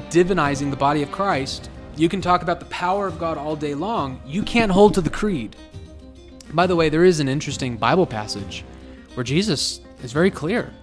divinizing 0.09 0.69
the 0.69 0.77
body 0.77 1.03
of 1.03 1.11
Christ, 1.11 1.69
you 1.95 2.09
can 2.09 2.21
talk 2.21 2.41
about 2.41 2.59
the 2.59 2.65
power 2.67 3.07
of 3.07 3.19
God 3.19 3.37
all 3.37 3.55
day 3.55 3.73
long. 3.73 4.21
You 4.25 4.43
can't 4.43 4.71
hold 4.71 4.93
to 4.93 5.01
the 5.01 5.09
creed. 5.09 5.55
By 6.53 6.67
the 6.67 6.75
way, 6.75 6.89
there 6.89 7.03
is 7.03 7.19
an 7.19 7.27
interesting 7.27 7.75
Bible 7.75 8.05
passage 8.05 8.63
where 9.15 9.23
Jesus 9.23 9.81
is 10.03 10.13
very 10.13 10.31
clear 10.31 10.73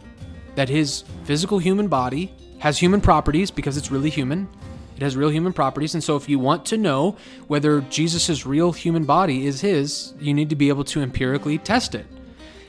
that 0.54 0.68
his 0.68 1.04
physical 1.24 1.58
human 1.58 1.88
body 1.88 2.34
has 2.64 2.78
human 2.78 2.98
properties 2.98 3.50
because 3.50 3.76
it's 3.76 3.90
really 3.90 4.08
human. 4.08 4.48
It 4.96 5.02
has 5.02 5.18
real 5.18 5.28
human 5.28 5.52
properties. 5.52 5.92
And 5.92 6.02
so, 6.02 6.16
if 6.16 6.30
you 6.30 6.38
want 6.38 6.64
to 6.66 6.78
know 6.78 7.14
whether 7.46 7.82
Jesus' 7.82 8.46
real 8.46 8.72
human 8.72 9.04
body 9.04 9.46
is 9.46 9.60
his, 9.60 10.14
you 10.18 10.32
need 10.32 10.48
to 10.48 10.56
be 10.56 10.70
able 10.70 10.84
to 10.84 11.02
empirically 11.02 11.58
test 11.58 11.94
it. 11.94 12.06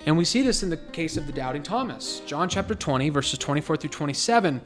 And 0.06 0.18
we 0.18 0.26
see 0.26 0.42
this 0.42 0.64
in 0.64 0.70
the 0.70 0.76
case 0.76 1.16
of 1.16 1.28
the 1.28 1.32
doubting 1.32 1.64
Thomas. 1.64 2.20
John 2.26 2.50
chapter 2.50 2.76
20, 2.76 3.08
verses 3.08 3.40
24 3.40 3.78
through 3.78 3.90
27. 3.90 4.60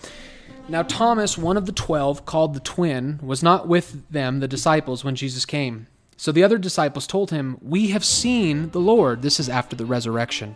Now, 0.68 0.82
Thomas, 0.82 1.38
one 1.38 1.58
of 1.58 1.68
the 1.68 1.74
twelve, 1.74 2.26
called 2.26 2.56
the 2.56 2.60
twin, 2.60 3.20
was 3.22 3.44
not 3.44 3.68
with 3.68 4.10
them, 4.10 4.39
the 4.39 4.48
disciples, 4.48 5.04
when 5.04 5.15
Jesus 5.15 5.46
came. 5.46 5.86
So 6.18 6.32
the 6.32 6.44
other 6.44 6.58
disciples 6.58 7.06
told 7.06 7.30
him, 7.30 7.60
We 7.62 7.89
have 7.89 8.04
seen 8.04 8.72
the 8.72 8.82
Lord. 8.82 9.22
This 9.22 9.39
is 9.39 9.48
after 9.48 9.76
the 9.76 9.86
resurrection. 9.86 10.56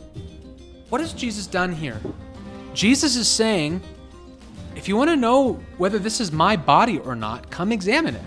What 0.91 0.99
has 0.99 1.13
Jesus 1.13 1.47
done 1.47 1.71
here? 1.71 2.01
Jesus 2.73 3.15
is 3.15 3.25
saying, 3.25 3.81
if 4.75 4.89
you 4.89 4.97
want 4.97 5.09
to 5.09 5.15
know 5.15 5.53
whether 5.77 5.97
this 5.97 6.19
is 6.19 6.33
my 6.33 6.57
body 6.57 6.99
or 6.99 7.15
not, 7.15 7.49
come 7.49 7.71
examine 7.71 8.15
it. 8.15 8.21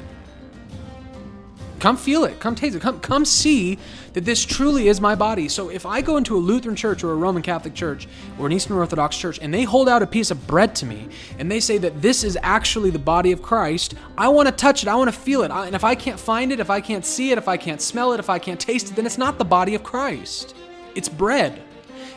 Come 1.79 1.99
feel 1.99 2.25
it. 2.25 2.41
Come 2.41 2.55
taste 2.55 2.75
it. 2.75 2.81
Come, 2.81 3.01
come 3.01 3.27
see 3.27 3.79
that 4.15 4.25
this 4.25 4.43
truly 4.43 4.89
is 4.89 4.99
my 4.99 5.15
body. 5.15 5.47
So 5.47 5.69
if 5.69 5.85
I 5.85 6.01
go 6.01 6.17
into 6.17 6.37
a 6.37 6.39
Lutheran 6.39 6.75
church 6.75 7.05
or 7.05 7.13
a 7.13 7.17
Roman 7.17 7.43
Catholic 7.43 7.75
church 7.75 8.09
or 8.39 8.47
an 8.47 8.53
Eastern 8.53 8.79
Orthodox 8.79 9.19
church 9.19 9.39
and 9.43 9.53
they 9.53 9.65
hold 9.65 9.87
out 9.87 10.01
a 10.01 10.07
piece 10.07 10.31
of 10.31 10.47
bread 10.47 10.75
to 10.77 10.87
me 10.87 11.09
and 11.39 11.53
they 11.53 11.61
say 11.61 11.77
that 11.77 12.01
this 12.01 12.25
is 12.25 12.39
actually 12.43 12.89
the 12.89 12.99
body 12.99 13.33
of 13.33 13.43
Christ, 13.43 13.93
I 14.17 14.29
want 14.29 14.49
to 14.49 14.53
touch 14.53 14.83
it. 14.83 14.89
I 14.89 14.95
want 14.95 15.13
to 15.13 15.21
feel 15.21 15.43
it. 15.43 15.51
And 15.51 15.75
if 15.75 15.85
I 15.85 15.95
can't 15.95 16.19
find 16.19 16.51
it, 16.51 16.61
if 16.61 16.71
I 16.71 16.81
can't 16.81 17.05
see 17.05 17.31
it, 17.31 17.37
if 17.37 17.47
I 17.47 17.59
can't 17.59 17.83
smell 17.83 18.15
it, 18.15 18.21
if 18.21 18.31
I 18.31 18.39
can't 18.39 18.59
taste 18.59 18.91
it, 18.91 18.97
then 18.97 19.05
it's 19.05 19.19
not 19.19 19.37
the 19.37 19.45
body 19.45 19.75
of 19.75 19.83
Christ. 19.83 20.57
It's 20.95 21.11
bread. 21.11 21.63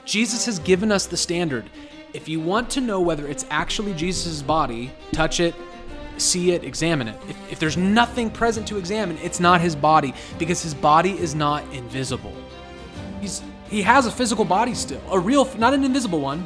Jesus 0.07 0.45
has 0.45 0.57
given 0.59 0.91
us 0.91 1.05
the 1.05 1.17
standard. 1.17 1.69
If 2.13 2.29
you 2.29 2.39
want 2.39 2.69
to 2.71 2.81
know 2.81 3.01
whether 3.01 3.27
it's 3.27 3.45
actually 3.49 3.93
Jesus' 3.93 4.41
body, 4.41 4.91
touch 5.11 5.41
it, 5.41 5.53
see 6.17 6.51
it, 6.51 6.63
examine 6.63 7.09
it. 7.09 7.19
If, 7.27 7.51
if, 7.51 7.59
there's 7.59 7.75
nothing 7.75 8.29
present 8.29 8.67
to 8.69 8.77
examine, 8.77 9.17
it's 9.17 9.41
not 9.41 9.59
his 9.59 9.75
body 9.75 10.13
because 10.39 10.63
his 10.63 10.73
body 10.73 11.11
is 11.11 11.35
not 11.35 11.61
invisible. 11.73 12.33
He's 13.19 13.43
he 13.69 13.81
has 13.81 14.05
a 14.05 14.11
physical 14.11 14.45
body 14.45 14.73
still, 14.73 15.01
a 15.11 15.19
real, 15.19 15.43
not 15.57 15.73
an 15.73 15.83
invisible 15.83 16.21
one, 16.21 16.45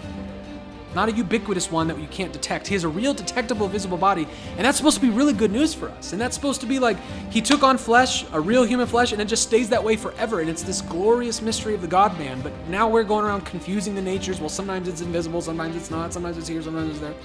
not 0.93 1.10
a 1.10 1.12
ubiquitous 1.12 1.71
one 1.71 1.88
that 1.88 1.99
you 1.99 2.08
can't 2.08 2.34
detect. 2.34 2.67
He 2.67 2.73
has 2.73 2.84
a 2.84 2.89
real 2.89 3.13
detectable 3.13 3.67
visible 3.67 3.97
body, 3.97 4.27
and 4.58 4.65
that's 4.65 4.77
supposed 4.77 4.95
to 4.95 5.01
be 5.01 5.10
really 5.10 5.34
good 5.34 5.51
news 5.51 5.73
for 5.73 5.89
us. 5.89 6.13
And 6.13 6.21
that's 6.21 6.36
supposed 6.36 6.62
to 6.62 6.67
be 6.67 6.80
like 6.80 6.97
he 7.30 7.41
took 7.41 7.63
on 7.63 7.77
flesh, 7.77 8.25
a 8.34 8.39
real 8.39 8.63
human 8.63 8.88
flesh, 8.88 9.12
and 9.12 9.21
it 9.21 9.25
just 9.25 9.43
stays 9.43 9.69
that 9.69 9.84
way 9.84 9.95
forever. 9.95 10.39
And 10.39 10.49
it's 10.49 10.63
this 10.63 10.82
glorious 10.82 11.41
mystery 11.41 11.73
of 11.73 11.82
the 11.82 11.88
God 11.88 12.17
man. 12.19 12.41
But 12.41 12.54
now 12.67 12.89
we're 12.89 13.04
going 13.04 13.25
around 13.25 13.45
confusing 13.45 13.95
the 13.95 14.01
natures. 14.01 14.39
Well, 14.39 14.49
sometimes 14.49 14.88
it's 14.88 15.01
invisible, 15.01 15.41
sometimes 15.41 15.75
it's 15.75 15.91
not, 15.91 16.13
sometimes 16.13 16.38
it's 16.38 16.47
here, 16.47 16.62
sometimes 16.62 16.91
it's 16.91 16.99
there. 16.99 17.15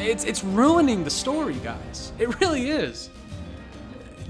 It's 0.00 0.24
it's 0.24 0.44
ruining 0.44 1.04
the 1.04 1.10
story, 1.10 1.54
guys. 1.54 2.12
It 2.18 2.40
really 2.40 2.70
is. 2.70 3.10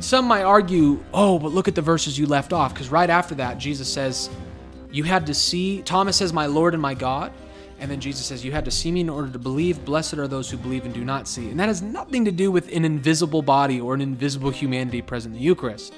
Some 0.01 0.25
might 0.27 0.43
argue, 0.43 1.03
oh, 1.15 1.39
but 1.39 1.53
look 1.53 1.69
at 1.69 1.77
the 1.77 1.83
verses 1.83 2.19
you 2.19 2.27
left 2.27 2.53
off, 2.53 2.75
because 2.75 2.89
right 2.89 3.09
after 3.09 3.37
that, 3.37 3.59
Jesus 3.59 3.93
says, 3.93 4.31
You 4.91 5.05
had 5.05 5.27
to 5.27 5.35
see, 5.35 5.83
Thomas 5.83 6.17
says, 6.17 6.33
My 6.33 6.47
Lord 6.47 6.75
and 6.75 6.83
my 6.83 6.95
God. 6.95 7.33
And 7.83 7.91
then 7.91 7.99
Jesus 7.99 8.25
says, 8.25 8.45
You 8.45 8.53
had 8.53 8.65
to 8.67 8.71
see 8.71 8.93
me 8.93 9.01
in 9.01 9.11
order 9.11 9.29
to 9.29 9.41
believe. 9.41 9.85
Blessed 9.85 10.15
are 10.15 10.29
those 10.29 10.49
who 10.49 10.57
believe 10.57 10.85
and 10.85 10.95
do 10.95 11.05
not 11.05 11.27
see. 11.27 11.51
And 11.51 11.59
that 11.59 11.67
has 11.67 11.83
nothing 11.83 12.25
to 12.27 12.31
do 12.31 12.53
with 12.53 12.73
an 12.73 12.85
invisible 12.85 13.43
body 13.43 13.81
or 13.81 13.93
an 13.93 14.01
invisible 14.01 14.51
humanity 14.51 15.03
present 15.03 15.35
in 15.35 15.41
the 15.41 15.45
Eucharist. 15.45 15.93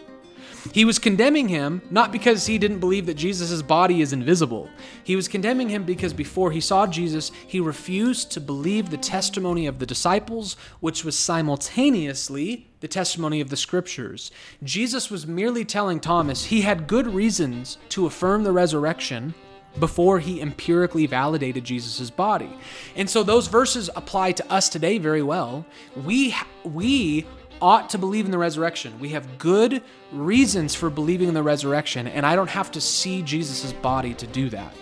He 0.72 0.86
was 0.86 0.98
condemning 0.98 1.46
him 1.46 1.82
not 1.90 2.10
because 2.10 2.46
he 2.46 2.56
didn't 2.56 2.78
believe 2.78 3.04
that 3.04 3.18
Jesus' 3.18 3.60
body 3.60 4.00
is 4.00 4.14
invisible. 4.14 4.70
He 5.04 5.14
was 5.14 5.28
condemning 5.28 5.68
him 5.68 5.84
because 5.84 6.14
before 6.14 6.52
he 6.52 6.60
saw 6.62 6.86
Jesus, 6.86 7.30
he 7.46 7.60
refused 7.60 8.30
to 8.30 8.40
believe 8.40 8.88
the 8.88 8.96
testimony 8.96 9.66
of 9.66 9.78
the 9.78 9.84
disciples, 9.84 10.56
which 10.80 11.04
was 11.04 11.18
simultaneously 11.18 12.70
the 12.80 12.88
testimony 12.88 13.42
of 13.42 13.50
the 13.50 13.58
scriptures. 13.58 14.30
Jesus 14.62 15.10
was 15.10 15.26
merely 15.26 15.66
telling 15.66 16.00
Thomas 16.00 16.46
he 16.46 16.62
had 16.62 16.86
good 16.86 17.08
reasons 17.08 17.76
to 17.90 18.06
affirm 18.06 18.42
the 18.42 18.52
resurrection 18.52 19.34
before 19.78 20.18
he 20.18 20.40
empirically 20.40 21.06
validated 21.06 21.64
Jesus' 21.64 22.10
body. 22.10 22.50
And 22.96 23.08
so 23.08 23.22
those 23.22 23.48
verses 23.48 23.90
apply 23.96 24.32
to 24.32 24.52
us 24.52 24.68
today 24.68 24.98
very 24.98 25.22
well. 25.22 25.66
We 26.04 26.34
we 26.64 27.26
ought 27.60 27.88
to 27.90 27.98
believe 27.98 28.24
in 28.24 28.30
the 28.30 28.38
resurrection. 28.38 28.98
We 29.00 29.10
have 29.10 29.38
good 29.38 29.82
reasons 30.12 30.74
for 30.74 30.90
believing 30.90 31.28
in 31.28 31.34
the 31.34 31.42
resurrection, 31.42 32.06
and 32.06 32.26
I 32.26 32.36
don't 32.36 32.50
have 32.50 32.70
to 32.72 32.80
see 32.80 33.22
Jesus' 33.22 33.72
body 33.72 34.14
to 34.14 34.26
do 34.26 34.50
that. 34.50 34.74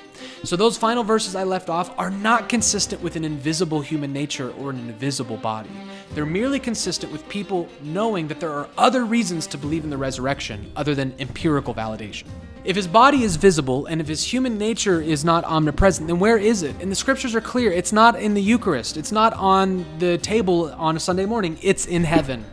So, 0.45 0.57
those 0.57 0.77
final 0.77 1.05
verses 1.05 1.37
I 1.37 1.45
left 1.45 1.69
off 1.69 1.97
are 1.99 2.11
not 2.11 2.49
consistent 2.49 3.01
with 3.01 3.17
an 3.17 3.25
invisible 3.25 3.81
human 3.81 4.13
nature 4.13 4.51
or 4.53 4.71
an 4.71 4.79
invisible 4.79 5.37
body. 5.37 5.71
They're 6.15 6.27
merely 6.27 6.59
consistent 6.59 7.13
with 7.13 7.29
people 7.29 7.69
knowing 7.83 8.29
that 8.29 8.41
there 8.41 8.53
are 8.53 8.69
other 8.77 9.05
reasons 9.05 9.47
to 9.49 9.59
believe 9.59 9.85
in 9.85 9.91
the 9.91 9.97
resurrection 9.97 10.71
other 10.77 10.95
than 10.95 11.15
empirical 11.19 11.75
validation. 11.75 12.25
If 12.65 12.77
his 12.77 12.87
body 12.87 13.25
is 13.25 13.35
visible 13.35 13.87
and 13.87 14.01
if 14.01 14.07
his 14.07 14.23
human 14.23 14.57
nature 14.57 15.01
is 15.01 15.25
not 15.25 15.45
omnipresent, 15.45 16.07
then 16.07 16.21
where 16.21 16.39
is 16.39 16.63
it? 16.63 16.77
And 16.81 16.93
the 16.93 16.95
scriptures 16.97 17.35
are 17.35 17.41
clear. 17.41 17.73
It's 17.73 17.93
not 17.93 18.15
in 18.21 18.35
the 18.35 18.43
Eucharist, 18.43 18.97
it's 18.97 19.11
not 19.11 19.33
on 19.35 19.85
the 19.99 20.19
table 20.19 20.73
on 20.75 20.97
a 20.97 21.01
Sunday 21.01 21.27
morning, 21.27 21.59
it's 21.61 21.87
in 21.87 22.05
heaven. 22.05 22.45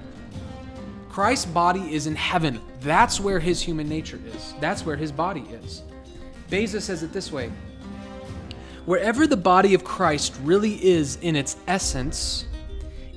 Christ's 1.09 1.45
body 1.45 1.93
is 1.93 2.07
in 2.07 2.15
heaven. 2.15 2.59
That's 2.81 3.19
where 3.19 3.39
his 3.39 3.61
human 3.61 3.87
nature 3.87 4.19
is. 4.33 4.53
That's 4.59 4.85
where 4.85 4.95
his 4.95 5.11
body 5.11 5.45
is. 5.63 5.83
Beza 6.49 6.81
says 6.81 7.03
it 7.03 7.13
this 7.13 7.31
way 7.31 7.51
Wherever 8.85 9.27
the 9.27 9.37
body 9.37 9.75
of 9.75 9.83
Christ 9.83 10.35
really 10.43 10.83
is 10.83 11.17
in 11.17 11.35
its 11.35 11.57
essence, 11.67 12.45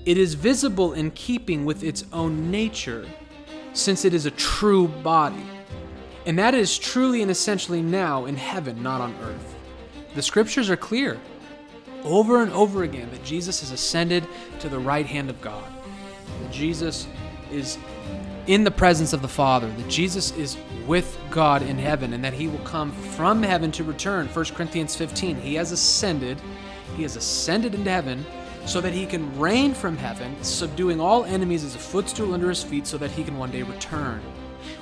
it 0.05 0.19
is 0.19 0.35
visible 0.35 0.93
in 0.93 1.11
keeping 1.13 1.65
with 1.65 1.83
its 1.83 2.05
own 2.13 2.51
nature, 2.51 3.07
since 3.73 4.05
it 4.05 4.13
is 4.13 4.27
a 4.27 4.31
true 4.33 4.89
body. 4.89 5.47
And 6.27 6.39
that 6.39 6.55
is 6.55 6.79
truly 6.79 7.23
and 7.23 7.31
essentially 7.31 7.83
now 7.83 8.27
in 8.27 8.37
heaven, 8.37 8.83
not 8.83 9.01
on 9.01 9.15
earth. 9.23 9.57
The 10.15 10.23
scriptures 10.23 10.71
are 10.71 10.77
clear 10.77 11.19
over 12.05 12.43
and 12.43 12.53
over 12.53 12.83
again 12.83 13.11
that 13.11 13.25
Jesus 13.25 13.61
has 13.61 13.71
ascended 13.71 14.27
to 14.61 14.69
the 14.69 14.79
right 14.79 15.07
hand 15.07 15.31
of 15.31 15.41
God. 15.41 15.65
That 16.43 16.53
Jesus 16.53 17.07
is 17.51 17.79
in 18.47 18.65
the 18.65 18.71
presence 18.71 19.13
of 19.13 19.23
the 19.23 19.29
Father, 19.29 19.69
that 19.69 19.89
Jesus 19.89 20.33
is 20.33 20.57
with 20.87 21.17
God 21.31 21.63
in 21.63 21.79
heaven, 21.79 22.13
and 22.13 22.25
that 22.25 22.33
he 22.33 22.49
will 22.49 22.59
come 22.61 22.93
from 22.93 23.43
heaven 23.43 23.71
to 23.73 23.85
return. 23.85 24.27
1 24.27 24.45
Corinthians 24.47 24.97
15. 24.97 25.37
He 25.41 25.55
has 25.55 25.71
ascended, 25.71 26.41
he 26.97 27.03
has 27.03 27.17
ascended 27.17 27.75
into 27.75 27.91
heaven 27.91 28.25
so 28.65 28.81
that 28.81 28.93
he 28.93 29.07
can 29.07 29.39
reign 29.39 29.75
from 29.75 29.97
heaven, 29.97 30.37
subduing 30.43 31.01
all 31.01 31.25
enemies 31.25 31.65
as 31.65 31.75
a 31.75 31.79
footstool 31.79 32.35
under 32.35 32.49
his 32.49 32.63
feet, 32.63 32.87
so 32.87 32.99
that 32.99 33.11
he 33.11 33.25
can 33.25 33.39
one 33.39 33.51
day 33.51 33.63
return. 33.63 34.21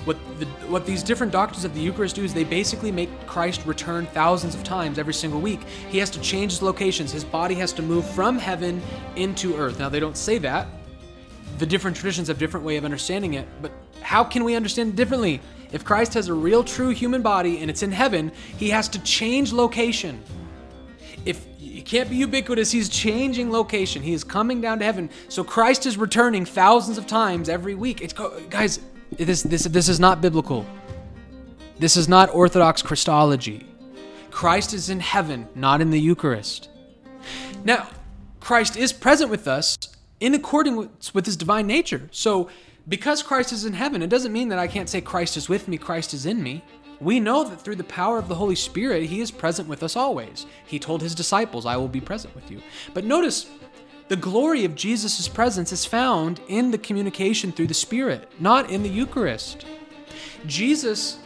What, 0.05 0.17
the, 0.39 0.47
what 0.69 0.87
these 0.87 1.03
different 1.03 1.31
doctors 1.31 1.65
of 1.65 1.75
the 1.75 1.81
Eucharist 1.81 2.17
do 2.17 2.25
is 2.25 2.33
they 2.33 2.45
basically 2.45 2.91
make 2.91 3.11
Christ 3.27 3.67
return 3.67 4.07
thousands 4.07 4.55
of 4.55 4.65
times 4.65 4.99
every 4.99 5.13
single 5.13 5.41
week. 5.41 5.61
He 5.91 5.99
has 5.99 6.09
to 6.11 6.21
change 6.21 6.53
his 6.53 6.63
locations. 6.63 7.13
His 7.13 7.25
body 7.25 7.55
has 7.57 7.73
to 7.75 7.83
move 7.83 8.09
from 8.11 8.39
heaven 8.39 8.83
into 9.17 9.57
earth. 9.57 9.79
Now, 9.79 9.91
they 9.91 10.01
don't 10.01 10.17
say 10.17 10.39
that 10.39 10.67
the 11.61 11.67
different 11.67 11.95
traditions 11.97 12.29
have 12.29 12.39
different 12.39 12.65
way 12.65 12.79
of 12.79 12.87
understanding 12.87 13.35
it, 13.35 13.47
but 13.61 13.71
how 14.01 14.25
can 14.25 14.45
we 14.45 14.55
understand 14.55 14.95
it 14.95 14.97
differently? 14.97 15.41
If 15.73 15.85
Christ 15.85 16.15
has 16.15 16.29
a 16.29 16.35
real 16.35 16.65
true 16.65 16.89
human 16.89 17.21
body 17.21 17.59
and 17.61 17.71
it's 17.71 17.83
in 17.83 17.93
heaven, 17.93 18.33
he 18.57 18.71
has 18.71 18.89
to 18.89 18.99
change 19.03 19.53
location. 19.53 20.23
If 21.27 21.47
he 21.59 21.83
can't 21.83 22.09
be 22.09 22.17
ubiquitous, 22.17 22.73
he's 22.73 22.89
changing 22.89 23.53
location. 23.53 24.03
He 24.03 24.15
is 24.15 24.25
coming 24.25 24.63
down 24.63 24.79
to 24.79 24.85
heaven. 24.87 25.11
So 25.29 25.45
Christ 25.45 25.85
is 25.85 25.99
returning 25.99 26.47
thousands 26.47 26.97
of 26.97 27.07
times 27.07 27.51
every 27.51 27.75
week. 27.75 28.01
It's 28.01 28.15
guys, 28.49 28.81
this 29.17 29.43
this 29.43 29.65
this 29.65 29.89
is 29.89 30.01
not 30.01 30.21
biblical. 30.21 30.67
This 31.79 31.97
is 31.97 32.09
not 32.09 32.33
orthodox 32.35 32.83
Christology. 32.83 33.67
Christ 34.31 34.75
is 34.75 34.91
in 34.91 35.01
heaven, 35.01 35.49
not 35.55 35.81
in 35.81 35.91
the 35.91 36.01
Eucharist. 36.01 36.69
Now, 37.65 37.89
Christ 38.39 38.77
is 38.77 38.93
present 38.93 39.31
with 39.31 39.49
us 39.49 39.77
in 40.21 40.35
accordance 40.35 41.15
with 41.15 41.27
his 41.27 41.37
divine 41.37 41.67
nature. 41.67 42.09
So, 42.13 42.49
because 42.89 43.23
Christ 43.23 43.53
is 43.53 43.65
in 43.65 43.75
heaven, 43.75 44.03
it 44.03 44.11
doesn't 44.11 44.33
mean 44.33 44.49
that 44.49 44.59
I 44.59 44.67
can't 44.67 44.89
say 44.89 45.01
Christ 45.01 45.37
is 45.37 45.49
with 45.49 45.69
me, 45.69 45.79
Christ 45.79 46.15
is 46.15 46.27
in 46.27 46.43
me. 46.43 46.63
We 47.01 47.19
know 47.19 47.45
that 47.45 47.61
through 47.61 47.77
the 47.77 47.85
power 47.85 48.19
of 48.19 48.29
the 48.29 48.35
Holy 48.35 48.55
Spirit, 48.55 49.05
he 49.05 49.21
is 49.21 49.31
present 49.31 49.69
with 49.69 49.83
us 49.83 49.97
always. 49.97 50.45
He 50.67 50.79
told 50.79 51.01
his 51.01 51.15
disciples, 51.15 51.65
I 51.65 51.77
will 51.77 51.89
be 51.89 52.01
present 52.01 52.35
with 52.35 52.51
you. 52.51 52.61
But 52.93 53.05
notice, 53.05 53.47
the 54.11 54.17
glory 54.17 54.65
of 54.65 54.75
Jesus' 54.75 55.29
presence 55.29 55.71
is 55.71 55.85
found 55.85 56.41
in 56.49 56.73
the 56.73 56.79
communication 56.79 57.53
through 57.53 57.69
the 57.69 57.75
Spirit, 57.75 58.29
not 58.41 58.69
in 58.69 58.83
the 58.83 58.89
Eucharist. 58.89 59.65
Jesus 60.47 61.21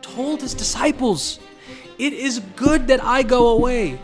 told 0.00 0.40
his 0.40 0.54
disciples, 0.54 1.40
It 1.98 2.14
is 2.14 2.38
good 2.56 2.86
that 2.86 3.04
I 3.04 3.22
go 3.22 3.48
away. 3.48 4.00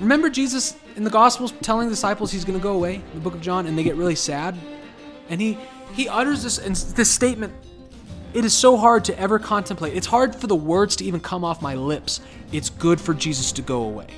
Remember 0.00 0.28
Jesus 0.28 0.76
in 0.96 1.04
the 1.04 1.10
Gospels 1.10 1.52
telling 1.62 1.86
the 1.86 1.92
disciples 1.92 2.32
he's 2.32 2.44
going 2.44 2.58
to 2.58 2.62
go 2.62 2.74
away 2.74 2.96
in 2.96 3.14
the 3.14 3.20
book 3.20 3.34
of 3.34 3.40
John, 3.40 3.66
and 3.66 3.78
they 3.78 3.84
get 3.84 3.94
really 3.94 4.16
sad. 4.16 4.58
And 5.28 5.40
he 5.40 5.56
he 5.92 6.08
utters 6.08 6.42
this 6.42 6.56
this 6.94 7.08
statement. 7.08 7.52
It 8.32 8.44
is 8.44 8.52
so 8.52 8.76
hard 8.76 9.04
to 9.04 9.16
ever 9.16 9.38
contemplate. 9.38 9.94
It's 9.94 10.08
hard 10.08 10.34
for 10.34 10.48
the 10.48 10.56
words 10.56 10.96
to 10.96 11.04
even 11.04 11.20
come 11.20 11.44
off 11.44 11.62
my 11.62 11.76
lips. 11.76 12.20
It's 12.50 12.68
good 12.68 13.00
for 13.00 13.14
Jesus 13.14 13.52
to 13.52 13.62
go 13.62 13.84
away. 13.84 14.08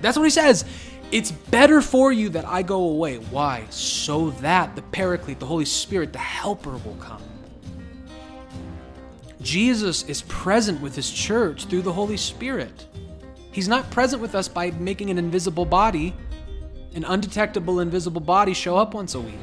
That's 0.00 0.16
what 0.16 0.24
he 0.24 0.30
says. 0.30 0.64
It's 1.12 1.32
better 1.32 1.80
for 1.80 2.12
you 2.12 2.28
that 2.30 2.44
I 2.44 2.62
go 2.62 2.84
away. 2.84 3.16
Why? 3.16 3.66
So 3.70 4.30
that 4.30 4.76
the 4.76 4.82
Paraclete, 4.82 5.40
the 5.40 5.46
Holy 5.46 5.64
Spirit, 5.64 6.12
the 6.12 6.20
Helper 6.20 6.76
will 6.76 6.96
come. 7.00 7.22
Jesus 9.42 10.04
is 10.04 10.22
present 10.22 10.80
with 10.80 10.94
his 10.94 11.10
church 11.10 11.64
through 11.64 11.82
the 11.82 11.92
Holy 11.92 12.16
Spirit. 12.16 12.86
He's 13.50 13.66
not 13.66 13.90
present 13.90 14.22
with 14.22 14.36
us 14.36 14.46
by 14.46 14.70
making 14.72 15.10
an 15.10 15.18
invisible 15.18 15.64
body, 15.64 16.14
an 16.94 17.04
undetectable 17.04 17.80
invisible 17.80 18.20
body, 18.20 18.54
show 18.54 18.76
up 18.76 18.94
once 18.94 19.14
a 19.16 19.20
week. 19.20 19.34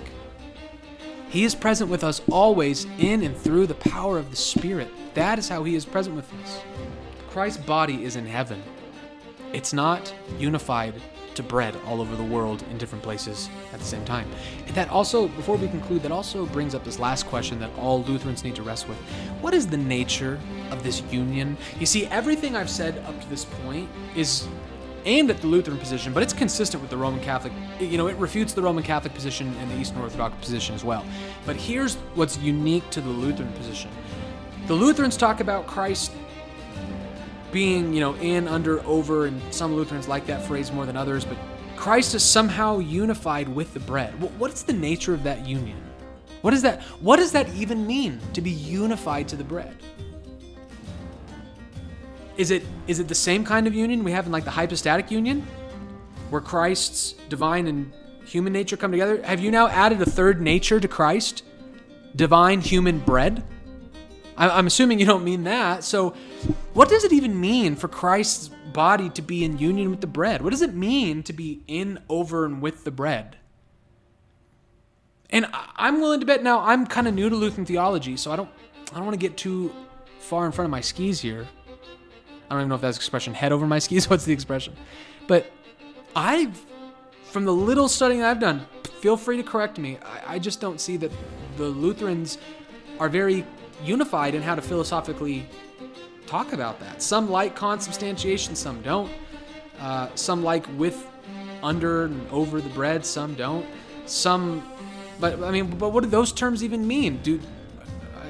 He 1.30 1.44
is 1.44 1.54
present 1.54 1.90
with 1.90 2.04
us 2.06 2.22
always 2.32 2.86
in 3.00 3.24
and 3.24 3.36
through 3.36 3.68
the 3.68 3.76
power 3.76 4.18
of 4.18 4.30
the 4.30 4.38
Spirit. 4.38 4.88
That 5.16 5.38
is 5.38 5.50
how 5.50 5.66
He 5.66 5.76
is 5.76 5.86
present 5.86 6.16
with 6.16 6.32
us. 6.42 6.62
Christ's 7.30 7.66
body 7.66 8.06
is 8.06 8.16
in 8.16 8.26
heaven. 8.26 8.64
It's 9.52 9.74
not 9.74 10.14
unified 10.38 10.94
to 11.38 11.44
bread 11.44 11.76
all 11.86 12.02
over 12.02 12.16
the 12.16 12.24
world 12.24 12.64
in 12.70 12.78
different 12.78 13.04
places 13.04 13.50
at 13.74 13.80
the 13.80 13.86
same 13.86 14.04
time. 14.06 14.30
And 14.68 14.76
that 14.76 14.90
also, 14.90 15.28
before 15.30 15.56
we 15.56 15.68
conclude, 15.68 16.04
that 16.04 16.12
also 16.12 16.46
brings 16.48 16.76
up 16.76 16.84
this 16.84 17.00
last 17.00 17.26
question 17.26 17.60
that 17.60 17.72
all 17.78 18.04
Lutherans 18.04 18.44
need 18.44 18.56
to 18.56 18.64
wrestle 18.64 18.90
with. 18.90 18.98
What 19.42 19.54
is 19.54 19.68
the 19.68 19.78
nature 19.78 20.40
of 20.72 20.84
this 20.84 21.02
union? 21.12 21.58
You 21.80 21.86
see, 21.86 22.06
everything 22.08 22.56
I've 22.56 22.70
said 22.70 22.98
up 23.06 23.20
to 23.22 23.30
this 23.30 23.46
point 23.46 23.90
is 24.16 24.48
aimed 25.06 25.30
at 25.30 25.40
the 25.40 25.48
Lutheran 25.48 25.78
position, 25.78 26.12
but 26.12 26.22
it's 26.22 26.34
consistent 26.34 26.82
with 26.82 26.90
the 26.90 26.98
Roman 26.98 27.22
Catholic. 27.22 27.54
You 27.80 27.98
know, 27.98 28.08
it 28.08 28.18
refutes 28.18 28.54
the 28.54 28.62
Roman 28.62 28.84
Catholic 28.84 29.14
position 29.14 29.56
and 29.62 29.72
the 29.72 29.78
Eastern 29.78 30.02
Orthodox 30.02 30.36
position 30.40 30.76
as 30.76 30.84
well. 30.84 31.06
But 31.46 31.56
here's 31.56 31.96
what's 32.16 32.38
unique 32.40 32.90
to 32.90 33.00
the 33.00 33.10
Lutheran 33.10 33.52
position. 33.54 33.90
The 34.68 34.74
Lutherans 34.74 35.16
talk 35.16 35.40
about 35.40 35.66
Christ 35.66 36.12
being, 37.52 37.94
you 37.94 38.00
know, 38.00 38.16
in, 38.16 38.48
under, 38.48 38.86
over, 38.86 39.26
and 39.26 39.42
some 39.54 39.74
Lutherans 39.76 40.08
like 40.08 40.26
that 40.28 40.44
phrase 40.46 40.72
more 40.72 40.86
than 40.86 40.98
others, 40.98 41.26
but 41.26 41.38
Christ 41.76 42.16
is 42.16 42.24
somehow 42.24 42.80
unified 42.80 43.48
with 43.48 43.74
the 43.74 43.80
bread. 43.80 44.12
What's 44.40 44.64
the 44.64 44.74
nature 44.74 45.14
of 45.14 45.24
that 45.24 45.46
union? 45.46 45.82
What 46.42 46.52
does 46.52 46.62
that 46.62 46.82
what 47.02 47.18
does 47.18 47.32
that 47.32 47.54
even 47.56 47.86
mean 47.86 48.20
to 48.34 48.42
be 48.42 48.52
unified 48.52 49.28
to 49.30 49.36
the 49.36 49.44
bread? 49.44 49.76
Is 52.38 52.52
it 52.52 52.64
is 52.88 53.00
it 53.00 53.08
the 53.08 53.16
same 53.16 53.44
kind 53.44 53.68
of 53.68 53.74
union 53.74 54.04
we 54.04 54.12
have 54.12 54.26
in 54.26 54.32
like 54.32 54.46
the 54.46 54.52
hypostatic 54.52 55.10
union 55.12 55.46
where 56.30 56.42
Christ's 56.42 57.14
divine 57.30 57.68
and 57.68 57.92
human 58.26 58.54
nature 58.54 58.78
come 58.78 58.92
together? 58.92 59.22
Have 59.24 59.40
you 59.40 59.52
now 59.52 59.68
added 59.68 60.02
a 60.02 60.06
third 60.06 60.42
nature 60.42 60.80
to 60.80 60.88
Christ? 60.88 61.44
Divine 62.16 62.62
human 62.62 63.00
bread? 63.00 63.44
I'm 64.38 64.68
assuming 64.68 65.00
you 65.00 65.06
don't 65.06 65.24
mean 65.24 65.44
that. 65.46 65.84
So, 65.84 66.14
what 66.74 66.90
does 66.90 67.04
it 67.04 67.12
even 67.12 67.40
mean 67.42 67.76
for 67.76 67.88
Christ's 67.88 68.50
body 68.72 69.10
to 69.12 69.22
be 69.22 69.44
in 69.44 69.58
union 69.58 69.90
with 69.90 70.02
the 70.02 70.08
bread? 70.08 70.44
What 70.44 70.52
does 70.52 70.62
it 70.62 70.76
mean 70.76 71.24
to 71.24 71.34
be 71.34 71.64
in, 71.68 72.00
over, 72.08 72.46
and 72.46 72.62
with 72.62 72.84
the 72.84 72.92
bread? 72.92 73.38
And 75.30 75.48
I'm 75.76 76.00
willing 76.00 76.20
to 76.20 76.26
bet 76.26 76.44
now 76.44 76.62
I'm 76.62 76.86
kind 76.86 77.08
of 77.08 77.14
new 77.14 77.30
to 77.30 77.36
Lutheran 77.36 77.66
theology, 77.66 78.16
so 78.16 78.32
I 78.32 78.36
don't 78.36 78.50
I 78.92 78.96
don't 78.96 79.06
want 79.06 79.20
to 79.20 79.28
get 79.28 79.38
too 79.38 79.74
far 80.20 80.46
in 80.46 80.52
front 80.52 80.68
of 80.68 80.72
my 80.72 80.82
skis 80.82 81.20
here. 81.20 81.48
I 82.50 82.54
don't 82.54 82.60
even 82.62 82.70
know 82.70 82.76
if 82.76 82.82
that's 82.82 82.98
expression 82.98 83.34
head 83.34 83.52
over 83.52 83.68
my 83.68 83.80
skis. 83.80 84.10
What's 84.10 84.26
the 84.26 84.34
expression? 84.34 84.76
But 85.28 85.52
I've 86.16 86.64
from 87.24 87.46
the 87.46 87.54
little 87.54 87.90
studying 87.90 88.24
I've 88.24 88.40
done, 88.40 88.66
feel 89.02 89.18
free 89.18 89.38
to 89.38 89.44
correct 89.44 89.78
me. 89.78 89.98
I, 90.04 90.36
I 90.36 90.40
just 90.40 90.62
don't 90.62 90.80
see 90.80 90.96
that 90.98 91.12
the 91.58 91.66
Lutherans 91.66 92.38
are 93.00 93.10
very 93.10 93.46
unified 93.84 94.36
in 94.36 94.42
how 94.42 94.56
to 94.56 94.62
philosophically 94.62 95.46
talk 96.26 96.54
about 96.54 96.80
that. 96.80 97.02
Some 97.02 97.30
like 97.30 97.56
consubstantiation, 97.56 98.56
some 98.56 98.82
don't. 98.82 99.12
Uh, 99.80 100.10
some 100.16 100.44
like 100.44 100.66
with, 100.78 101.08
under, 101.62 102.06
and 102.06 102.28
over 102.32 102.60
the 102.62 102.70
bread, 102.70 103.06
some 103.06 103.36
don't. 103.36 103.66
Some, 104.06 104.68
but 105.20 105.42
I 105.44 105.52
mean, 105.52 105.68
but 105.78 105.90
what 105.90 106.04
do 106.04 106.10
those 106.10 106.32
terms 106.32 106.64
even 106.64 106.88
mean? 106.88 107.18
Do 107.24 107.40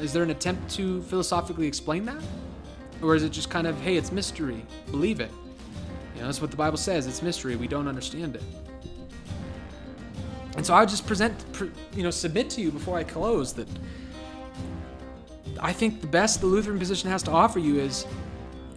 is 0.01 0.13
there 0.13 0.23
an 0.23 0.29
attempt 0.29 0.69
to 0.75 1.01
philosophically 1.03 1.65
explain 1.65 2.05
that, 2.05 2.21
or 3.01 3.15
is 3.15 3.23
it 3.23 3.31
just 3.31 3.49
kind 3.49 3.65
of, 3.65 3.79
hey, 3.81 3.97
it's 3.97 4.11
mystery, 4.11 4.63
believe 4.91 5.19
it? 5.19 5.31
You 6.13 6.21
know, 6.21 6.27
that's 6.27 6.41
what 6.41 6.51
the 6.51 6.57
Bible 6.57 6.77
says. 6.77 7.07
It's 7.07 7.21
mystery. 7.21 7.55
We 7.55 7.67
don't 7.67 7.87
understand 7.87 8.35
it. 8.35 8.43
And 10.55 10.65
so 10.65 10.73
I 10.73 10.79
would 10.79 10.89
just 10.89 11.05
present, 11.05 11.35
you 11.95 12.03
know, 12.03 12.09
submit 12.09 12.49
to 12.51 12.61
you 12.61 12.71
before 12.71 12.97
I 12.97 13.03
close 13.03 13.53
that 13.53 13.67
I 15.61 15.73
think 15.73 16.01
the 16.01 16.07
best 16.07 16.41
the 16.41 16.47
Lutheran 16.47 16.79
position 16.79 17.09
has 17.09 17.23
to 17.23 17.31
offer 17.31 17.59
you 17.59 17.79
is 17.79 18.05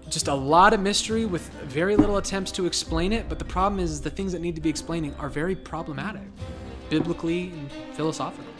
just 0.08 0.28
a 0.28 0.34
lot 0.34 0.74
of 0.74 0.80
mystery 0.80 1.24
with 1.24 1.48
very 1.64 1.96
little 1.96 2.16
attempts 2.16 2.50
to 2.52 2.66
explain 2.66 3.12
it. 3.12 3.28
But 3.28 3.38
the 3.38 3.44
problem 3.44 3.80
is 3.80 4.00
the 4.00 4.10
things 4.10 4.32
that 4.32 4.40
need 4.40 4.54
to 4.56 4.60
be 4.60 4.68
explaining 4.68 5.14
are 5.14 5.28
very 5.28 5.54
problematic, 5.54 6.22
biblically 6.88 7.50
and 7.50 7.70
philosophically. 7.94 8.52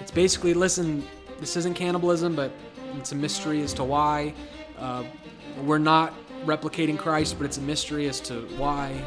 It's 0.00 0.10
basically 0.10 0.54
listen, 0.54 1.06
this 1.38 1.56
isn't 1.56 1.74
cannibalism, 1.74 2.34
but 2.34 2.52
it's 2.96 3.12
a 3.12 3.16
mystery 3.16 3.62
as 3.62 3.72
to 3.74 3.84
why. 3.84 4.34
Uh, 4.78 5.04
we're 5.64 5.78
not 5.78 6.14
replicating 6.44 6.98
Christ, 6.98 7.36
but 7.38 7.44
it's 7.44 7.58
a 7.58 7.62
mystery 7.62 8.08
as 8.08 8.20
to 8.20 8.42
why. 8.56 9.00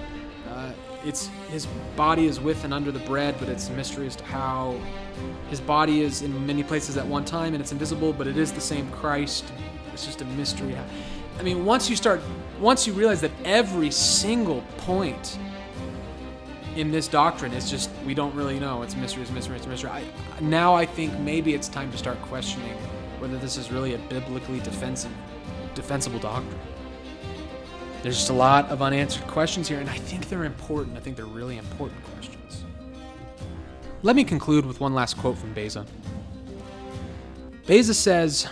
Uh, 0.50 0.72
it's 1.06 1.28
his 1.50 1.66
body 1.96 2.28
is 2.28 2.40
with 2.40 2.64
and 2.64 2.74
under 2.74 2.92
the 2.92 3.00
bread, 3.00 3.36
but 3.40 3.50
it's 3.50 3.70
a 3.70 3.74
mystery 3.74 4.08
as 4.08 4.16
to 4.18 4.24
how. 4.26 4.80
His 5.50 5.62
body 5.62 6.02
is 6.02 6.22
in 6.22 6.46
many 6.46 6.64
places 6.64 6.98
at 6.98 7.06
one 7.06 7.26
time, 7.26 7.54
and 7.54 7.62
it's 7.62 7.72
invisible, 7.72 8.14
but 8.14 8.28
it 8.28 8.38
is 8.38 8.52
the 8.52 8.62
same 8.62 8.90
Christ. 8.92 9.46
It's 9.94 10.06
just 10.06 10.22
a 10.22 10.26
mystery. 10.26 10.76
I 11.40 11.44
mean, 11.44 11.66
once 11.66 11.90
you 11.90 11.96
start, 11.96 12.22
once 12.60 12.88
you 12.88 12.94
realize 12.94 13.22
that 13.22 13.32
every 13.46 13.92
single 13.92 14.62
point 14.78 15.38
in 16.76 16.92
this 16.92 17.08
doctrine 17.08 17.54
is 17.54 17.70
just 17.70 17.90
we 18.06 18.14
don't 18.14 18.34
really 18.34 18.60
know. 18.60 18.82
It's 18.82 18.96
mystery. 18.96 19.24
It's 19.24 19.32
mystery. 19.32 19.58
It's 19.58 19.68
mystery. 19.68 19.92
I, 19.92 20.04
now 20.42 20.74
I 20.74 20.86
think 20.86 21.18
maybe 21.20 21.54
it's 21.54 21.68
time 21.68 21.92
to 21.92 21.98
start 21.98 22.20
questioning 22.24 22.76
whether 23.20 23.38
this 23.38 23.58
is 23.58 23.72
really 23.72 23.94
a 23.94 23.98
biblically 23.98 24.60
defensive, 24.60 25.12
defensible 25.76 26.20
doctrine. 26.20 26.60
There's 28.02 28.18
just 28.18 28.30
a 28.30 28.34
lot 28.34 28.70
of 28.70 28.82
unanswered 28.82 29.26
questions 29.28 29.68
here, 29.70 29.80
and 29.80 29.90
I 29.90 29.98
think 29.98 30.28
they're 30.28 30.44
important. 30.44 30.98
I 30.98 31.00
think 31.00 31.16
they're 31.16 31.26
really 31.26 31.58
important 31.58 32.04
questions. 32.04 32.66
Let 34.04 34.16
me 34.16 34.24
conclude 34.24 34.66
with 34.66 34.80
one 34.80 34.94
last 34.94 35.18
quote 35.18 35.38
from 35.38 35.54
Beza. 35.54 35.86
Beza 37.66 37.94
says 37.94 38.48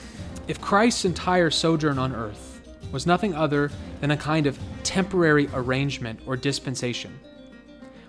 If 0.47 0.59
Christ's 0.59 1.05
entire 1.05 1.51
sojourn 1.51 1.99
on 1.99 2.15
earth 2.15 2.61
was 2.91 3.05
nothing 3.05 3.35
other 3.35 3.69
than 3.99 4.11
a 4.11 4.17
kind 4.17 4.47
of 4.47 4.57
temporary 4.83 5.47
arrangement 5.53 6.21
or 6.25 6.35
dispensation, 6.35 7.19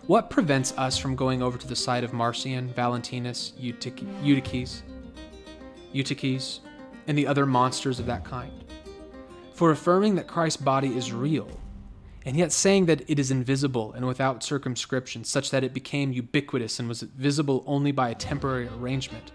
what 0.06 0.30
prevents 0.30 0.72
us 0.78 0.96
from 0.96 1.14
going 1.14 1.42
over 1.42 1.58
to 1.58 1.68
the 1.68 1.76
side 1.76 2.04
of 2.04 2.12
Marcion, 2.12 2.72
Valentinus, 2.74 3.52
Eutyches, 3.60 4.82
Eutyches, 5.92 6.60
and 7.06 7.18
the 7.18 7.26
other 7.26 7.44
monsters 7.44 8.00
of 8.00 8.06
that 8.06 8.24
kind? 8.24 8.62
for 9.62 9.70
affirming 9.70 10.16
that 10.16 10.26
Christ's 10.26 10.60
body 10.60 10.96
is 10.96 11.12
real, 11.12 11.48
and 12.24 12.36
yet 12.36 12.52
saying 12.52 12.86
that 12.86 13.08
it 13.10 13.18
is 13.18 13.30
invisible 13.30 13.92
and 13.92 14.06
without 14.06 14.42
circumscription, 14.42 15.24
such 15.24 15.50
that 15.50 15.64
it 15.64 15.74
became 15.74 16.12
ubiquitous 16.12 16.78
and 16.78 16.88
was 16.88 17.02
visible 17.02 17.64
only 17.66 17.92
by 17.92 18.10
a 18.10 18.14
temporary 18.14 18.68
arrangement. 18.68 19.32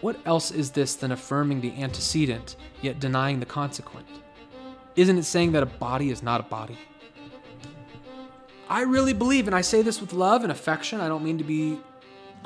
What 0.00 0.18
else 0.26 0.50
is 0.50 0.70
this 0.70 0.94
than 0.94 1.12
affirming 1.12 1.60
the 1.60 1.72
antecedent, 1.80 2.56
yet 2.82 3.00
denying 3.00 3.40
the 3.40 3.46
consequent? 3.46 4.06
Isn't 4.94 5.18
it 5.18 5.24
saying 5.24 5.52
that 5.52 5.62
a 5.62 5.66
body 5.66 6.10
is 6.10 6.22
not 6.22 6.40
a 6.40 6.44
body? 6.44 6.78
I 8.68 8.82
really 8.82 9.12
believe, 9.12 9.46
and 9.46 9.54
I 9.54 9.60
say 9.60 9.82
this 9.82 10.00
with 10.00 10.12
love 10.12 10.42
and 10.42 10.50
affection, 10.50 11.00
I 11.00 11.08
don't 11.08 11.24
mean 11.24 11.38
to 11.38 11.44
be 11.44 11.78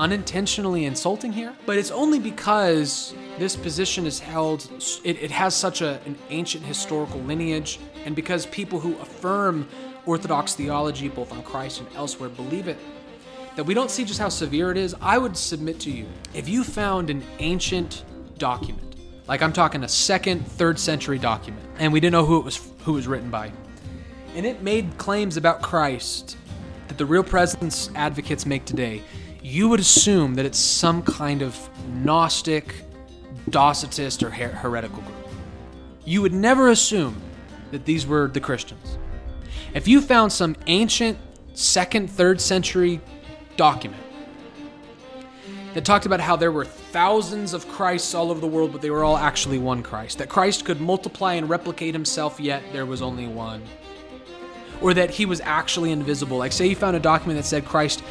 unintentionally 0.00 0.86
insulting 0.86 1.30
here, 1.30 1.54
but 1.66 1.76
it's 1.76 1.90
only 1.90 2.18
because 2.18 3.14
this 3.38 3.54
position 3.54 4.06
is 4.06 4.18
held, 4.18 4.66
it, 5.04 5.22
it 5.22 5.30
has 5.30 5.54
such 5.54 5.82
a, 5.82 6.00
an 6.06 6.16
ancient 6.30 6.64
historical 6.64 7.20
lineage, 7.20 7.78
and 8.06 8.16
because 8.16 8.46
people 8.46 8.80
who 8.80 8.98
affirm 9.00 9.68
Orthodox 10.06 10.54
theology, 10.54 11.08
both 11.08 11.30
on 11.32 11.42
Christ 11.42 11.80
and 11.80 11.88
elsewhere, 11.94 12.30
believe 12.30 12.66
it, 12.66 12.78
that 13.56 13.64
we 13.64 13.74
don't 13.74 13.90
see 13.90 14.04
just 14.04 14.18
how 14.18 14.30
severe 14.30 14.70
it 14.70 14.78
is. 14.78 14.96
I 15.02 15.18
would 15.18 15.36
submit 15.36 15.78
to 15.80 15.90
you 15.90 16.06
if 16.32 16.48
you 16.48 16.64
found 16.64 17.10
an 17.10 17.22
ancient 17.38 18.04
document, 18.38 18.96
like 19.28 19.42
I'm 19.42 19.52
talking 19.52 19.84
a 19.84 19.88
second, 19.88 20.46
third 20.46 20.78
century 20.78 21.18
document, 21.18 21.66
and 21.78 21.92
we 21.92 22.00
didn't 22.00 22.12
know 22.12 22.24
who 22.24 22.38
it 22.38 22.44
was 22.44 22.70
who 22.84 22.92
it 22.92 22.96
was 22.96 23.06
written 23.06 23.28
by, 23.28 23.52
and 24.34 24.46
it 24.46 24.62
made 24.62 24.96
claims 24.96 25.36
about 25.36 25.60
Christ 25.60 26.38
that 26.88 26.96
the 26.96 27.04
real 27.04 27.22
presence 27.22 27.90
advocates 27.94 28.46
make 28.46 28.64
today, 28.64 29.02
you 29.42 29.68
would 29.68 29.80
assume 29.80 30.34
that 30.34 30.44
it's 30.44 30.58
some 30.58 31.02
kind 31.02 31.42
of 31.42 31.68
Gnostic, 32.02 32.74
Docetist, 33.48 34.22
or 34.22 34.30
her- 34.30 34.48
heretical 34.48 35.02
group. 35.02 35.16
You 36.04 36.22
would 36.22 36.34
never 36.34 36.68
assume 36.68 37.20
that 37.70 37.84
these 37.84 38.06
were 38.06 38.28
the 38.28 38.40
Christians. 38.40 38.98
If 39.74 39.86
you 39.86 40.00
found 40.00 40.32
some 40.32 40.56
ancient 40.66 41.18
second, 41.54 42.10
third 42.10 42.40
century 42.40 43.00
document 43.56 44.02
that 45.74 45.84
talked 45.84 46.06
about 46.06 46.20
how 46.20 46.34
there 46.34 46.50
were 46.50 46.64
thousands 46.64 47.54
of 47.54 47.68
Christs 47.68 48.14
all 48.14 48.30
over 48.30 48.40
the 48.40 48.46
world, 48.46 48.72
but 48.72 48.82
they 48.82 48.90
were 48.90 49.04
all 49.04 49.16
actually 49.16 49.58
one 49.58 49.82
Christ, 49.82 50.18
that 50.18 50.28
Christ 50.28 50.64
could 50.64 50.80
multiply 50.80 51.34
and 51.34 51.48
replicate 51.48 51.94
himself, 51.94 52.40
yet 52.40 52.62
there 52.72 52.86
was 52.86 53.02
only 53.02 53.28
one. 53.28 53.62
Or 54.80 54.94
that 54.94 55.10
he 55.10 55.26
was 55.26 55.40
actually 55.42 55.92
invisible. 55.92 56.38
Like, 56.38 56.52
say 56.52 56.66
you 56.66 56.74
found 56.74 56.96
a 56.96 57.00
document 57.00 57.38
that 57.38 57.44
said 57.44 57.64
Christ 57.64 58.02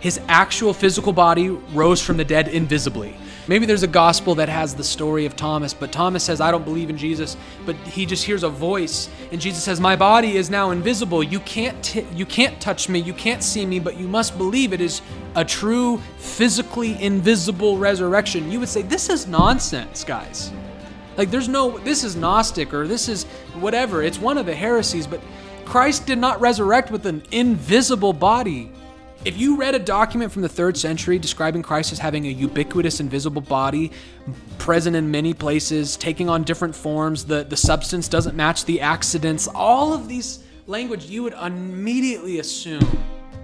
his 0.00 0.20
actual 0.28 0.72
physical 0.72 1.12
body 1.12 1.48
rose 1.48 2.02
from 2.02 2.16
the 2.16 2.24
dead 2.24 2.48
invisibly. 2.48 3.16
Maybe 3.48 3.64
there's 3.64 3.84
a 3.84 3.88
gospel 3.88 4.34
that 4.36 4.48
has 4.48 4.74
the 4.74 4.82
story 4.82 5.24
of 5.24 5.36
Thomas, 5.36 5.72
but 5.72 5.92
Thomas 5.92 6.24
says, 6.24 6.40
I 6.40 6.50
don't 6.50 6.64
believe 6.64 6.90
in 6.90 6.98
Jesus, 6.98 7.36
but 7.64 7.76
he 7.76 8.04
just 8.04 8.24
hears 8.24 8.42
a 8.42 8.48
voice, 8.48 9.08
and 9.30 9.40
Jesus 9.40 9.62
says, 9.62 9.80
My 9.80 9.94
body 9.94 10.36
is 10.36 10.50
now 10.50 10.72
invisible. 10.72 11.22
You 11.22 11.38
can't, 11.40 11.80
t- 11.82 12.06
you 12.12 12.26
can't 12.26 12.60
touch 12.60 12.88
me, 12.88 12.98
you 12.98 13.14
can't 13.14 13.44
see 13.44 13.64
me, 13.64 13.78
but 13.78 13.96
you 13.96 14.08
must 14.08 14.36
believe 14.36 14.72
it 14.72 14.80
is 14.80 15.00
a 15.36 15.44
true, 15.44 15.98
physically 16.18 17.00
invisible 17.00 17.78
resurrection. 17.78 18.50
You 18.50 18.58
would 18.58 18.68
say, 18.68 18.82
This 18.82 19.08
is 19.08 19.28
nonsense, 19.28 20.02
guys. 20.02 20.50
Like, 21.16 21.30
there's 21.30 21.48
no, 21.48 21.78
this 21.78 22.02
is 22.02 22.16
Gnostic 22.16 22.74
or 22.74 22.86
this 22.86 23.08
is 23.08 23.24
whatever. 23.54 24.02
It's 24.02 24.18
one 24.18 24.38
of 24.38 24.46
the 24.46 24.54
heresies, 24.54 25.06
but 25.06 25.20
Christ 25.64 26.04
did 26.04 26.18
not 26.18 26.40
resurrect 26.40 26.90
with 26.90 27.06
an 27.06 27.22
invisible 27.30 28.12
body. 28.12 28.70
If 29.26 29.36
you 29.36 29.56
read 29.56 29.74
a 29.74 29.80
document 29.80 30.30
from 30.30 30.42
the 30.42 30.48
third 30.48 30.76
century 30.76 31.18
describing 31.18 31.60
Christ 31.60 31.90
as 31.90 31.98
having 31.98 32.28
a 32.28 32.30
ubiquitous, 32.30 33.00
invisible 33.00 33.42
body, 33.42 33.90
present 34.58 34.94
in 34.94 35.10
many 35.10 35.34
places, 35.34 35.96
taking 35.96 36.28
on 36.28 36.44
different 36.44 36.76
forms, 36.76 37.24
the, 37.24 37.42
the 37.42 37.56
substance 37.56 38.06
doesn't 38.06 38.36
match 38.36 38.66
the 38.66 38.80
accidents, 38.80 39.48
all 39.48 39.92
of 39.92 40.06
these 40.06 40.44
language, 40.68 41.06
you 41.06 41.24
would 41.24 41.32
immediately 41.32 42.38
assume 42.38 42.86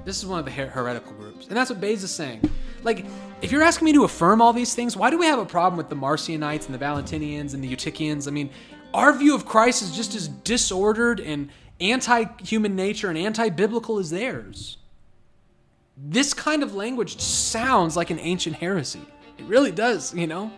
this 0.05 0.19
is 0.19 0.25
one 0.25 0.39
of 0.39 0.45
the 0.45 0.53
her- 0.53 0.69
heretical 0.69 1.15
groups. 1.15 1.49
And 1.49 1.57
that's 1.57 1.69
what 1.69 1.81
Beza 1.81 2.05
is 2.05 2.13
saying. 2.13 2.49
Like, 2.85 3.05
if 3.41 3.51
you're 3.51 3.65
asking 3.65 3.87
me 3.87 3.93
to 3.95 4.05
affirm 4.05 4.41
all 4.41 4.53
these 4.53 4.77
things, 4.77 4.97
why 4.97 5.11
do 5.11 5.19
we 5.19 5.27
have 5.27 5.41
a 5.41 5.45
problem 5.45 5.77
with 5.77 5.89
the 5.89 5.97
Marcionites 5.97 6.67
and 6.67 6.75
the 6.77 6.79
Valentinians 6.79 7.55
and 7.55 7.65
the 7.65 7.69
Eutychians? 7.69 8.29
I 8.29 8.31
mean, 8.31 8.51
our 8.95 9.13
view 9.13 9.35
of 9.35 9.47
Christ 9.47 9.83
is 9.83 9.91
just 9.91 10.15
as 10.15 10.29
disordered 10.29 11.19
and 11.19 11.51
anti 11.81 12.27
human 12.45 12.77
nature 12.77 13.09
and 13.09 13.19
anti 13.19 13.49
biblical 13.49 13.99
as 13.99 14.11
theirs 14.11 14.77
this 15.97 16.35
kind 16.35 16.63
of 16.63 16.75
language 16.75 17.21
sounds 17.21 17.97
like 17.97 18.11
an 18.11 18.19
ancient 18.19 18.57
heresy. 18.57 19.03
It 19.39 19.45
really 19.45 19.73
does, 19.73 20.15
you 20.15 20.27
know? 20.27 20.51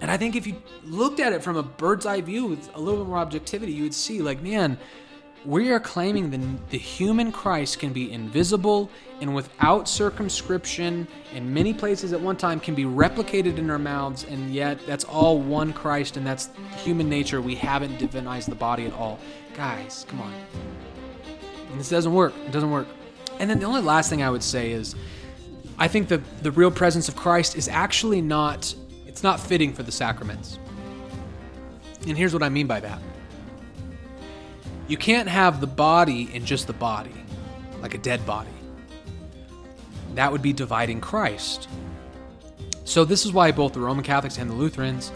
And 0.00 0.10
I 0.10 0.16
think 0.16 0.36
if 0.36 0.46
you 0.46 0.60
looked 0.84 1.20
at 1.20 1.32
it 1.32 1.42
from 1.42 1.56
a 1.56 1.62
bird's 1.62 2.06
eye 2.06 2.20
view 2.20 2.46
with 2.46 2.70
a 2.74 2.80
little 2.80 3.00
bit 3.00 3.08
more 3.08 3.18
objectivity, 3.18 3.72
you 3.72 3.84
would 3.84 3.94
see, 3.94 4.20
like, 4.20 4.42
man, 4.42 4.78
we 5.46 5.70
are 5.70 5.80
claiming 5.80 6.30
that 6.30 6.70
the 6.70 6.78
human 6.78 7.30
Christ 7.30 7.78
can 7.78 7.92
be 7.92 8.10
invisible 8.12 8.90
and 9.20 9.34
without 9.34 9.88
circumscription 9.88 11.06
in 11.32 11.54
many 11.54 11.72
places 11.72 12.12
at 12.12 12.20
one 12.20 12.36
time 12.36 12.58
can 12.58 12.74
be 12.74 12.84
replicated 12.84 13.56
in 13.56 13.70
our 13.70 13.78
mouths, 13.78 14.24
and 14.24 14.52
yet 14.52 14.84
that's 14.86 15.04
all 15.04 15.38
one 15.40 15.72
Christ 15.72 16.16
and 16.16 16.26
that's 16.26 16.50
human 16.78 17.08
nature. 17.08 17.40
We 17.40 17.54
haven't 17.54 17.98
divinized 17.98 18.46
the 18.46 18.56
body 18.56 18.86
at 18.86 18.92
all. 18.92 19.18
Guys, 19.54 20.04
come 20.08 20.20
on. 20.20 20.34
And 21.70 21.80
this 21.80 21.88
doesn't 21.88 22.12
work. 22.12 22.34
It 22.46 22.52
doesn't 22.52 22.70
work. 22.70 22.88
And 23.38 23.50
then 23.50 23.58
the 23.58 23.66
only 23.66 23.82
last 23.82 24.10
thing 24.10 24.22
I 24.22 24.30
would 24.30 24.42
say 24.42 24.72
is 24.72 24.94
I 25.78 25.88
think 25.88 26.08
the, 26.08 26.22
the 26.42 26.50
real 26.50 26.70
presence 26.70 27.08
of 27.08 27.16
Christ 27.16 27.56
is 27.56 27.68
actually 27.68 28.20
not 28.20 28.74
it's 29.06 29.22
not 29.22 29.40
fitting 29.40 29.72
for 29.72 29.82
the 29.82 29.92
sacraments. 29.92 30.58
And 32.06 32.18
here's 32.18 32.34
what 32.34 32.42
I 32.42 32.50
mean 32.50 32.66
by 32.66 32.80
that. 32.80 33.00
You 34.88 34.96
can't 34.96 35.28
have 35.28 35.60
the 35.60 35.66
body 35.66 36.34
in 36.34 36.44
just 36.44 36.66
the 36.66 36.72
body, 36.74 37.14
like 37.80 37.94
a 37.94 37.98
dead 37.98 38.24
body. 38.26 38.50
That 40.14 40.30
would 40.30 40.42
be 40.42 40.52
dividing 40.52 41.00
Christ. 41.00 41.68
So, 42.84 43.04
this 43.04 43.26
is 43.26 43.32
why 43.32 43.50
both 43.52 43.72
the 43.72 43.80
Roman 43.80 44.04
Catholics 44.04 44.38
and 44.38 44.48
the 44.48 44.54
Lutherans, 44.54 45.10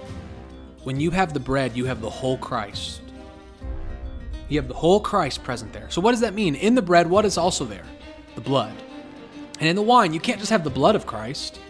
when 0.83 0.99
you 0.99 1.11
have 1.11 1.33
the 1.33 1.41
bread, 1.41 1.77
you 1.77 1.85
have 1.85 2.01
the 2.01 2.11
whole 2.11 2.37
Christ. 2.39 3.01
You 4.49 4.59
have 4.59 4.67
the 4.67 4.75
whole 4.75 4.99
Christ 4.99 5.45
present 5.45 5.73
there. 5.73 5.89
So, 5.91 6.01
what 6.01 6.11
does 6.11 6.21
that 6.21 6.35
mean? 6.35 6.57
In 6.57 6.75
the 6.75 6.83
bread, 6.83 7.09
what 7.09 7.25
is 7.25 7.39
also 7.39 7.65
there? 7.65 7.85
The 8.35 8.41
blood. 8.41 8.75
And 9.59 9.69
in 9.69 9.77
the 9.77 9.83
wine, 9.83 10.15
you 10.15 10.21
can't 10.21 10.39
just 10.39 10.51
have 10.51 10.65
the 10.65 10.71
blood 10.71 10.97
of 10.97 11.07
Christ. 11.07 11.61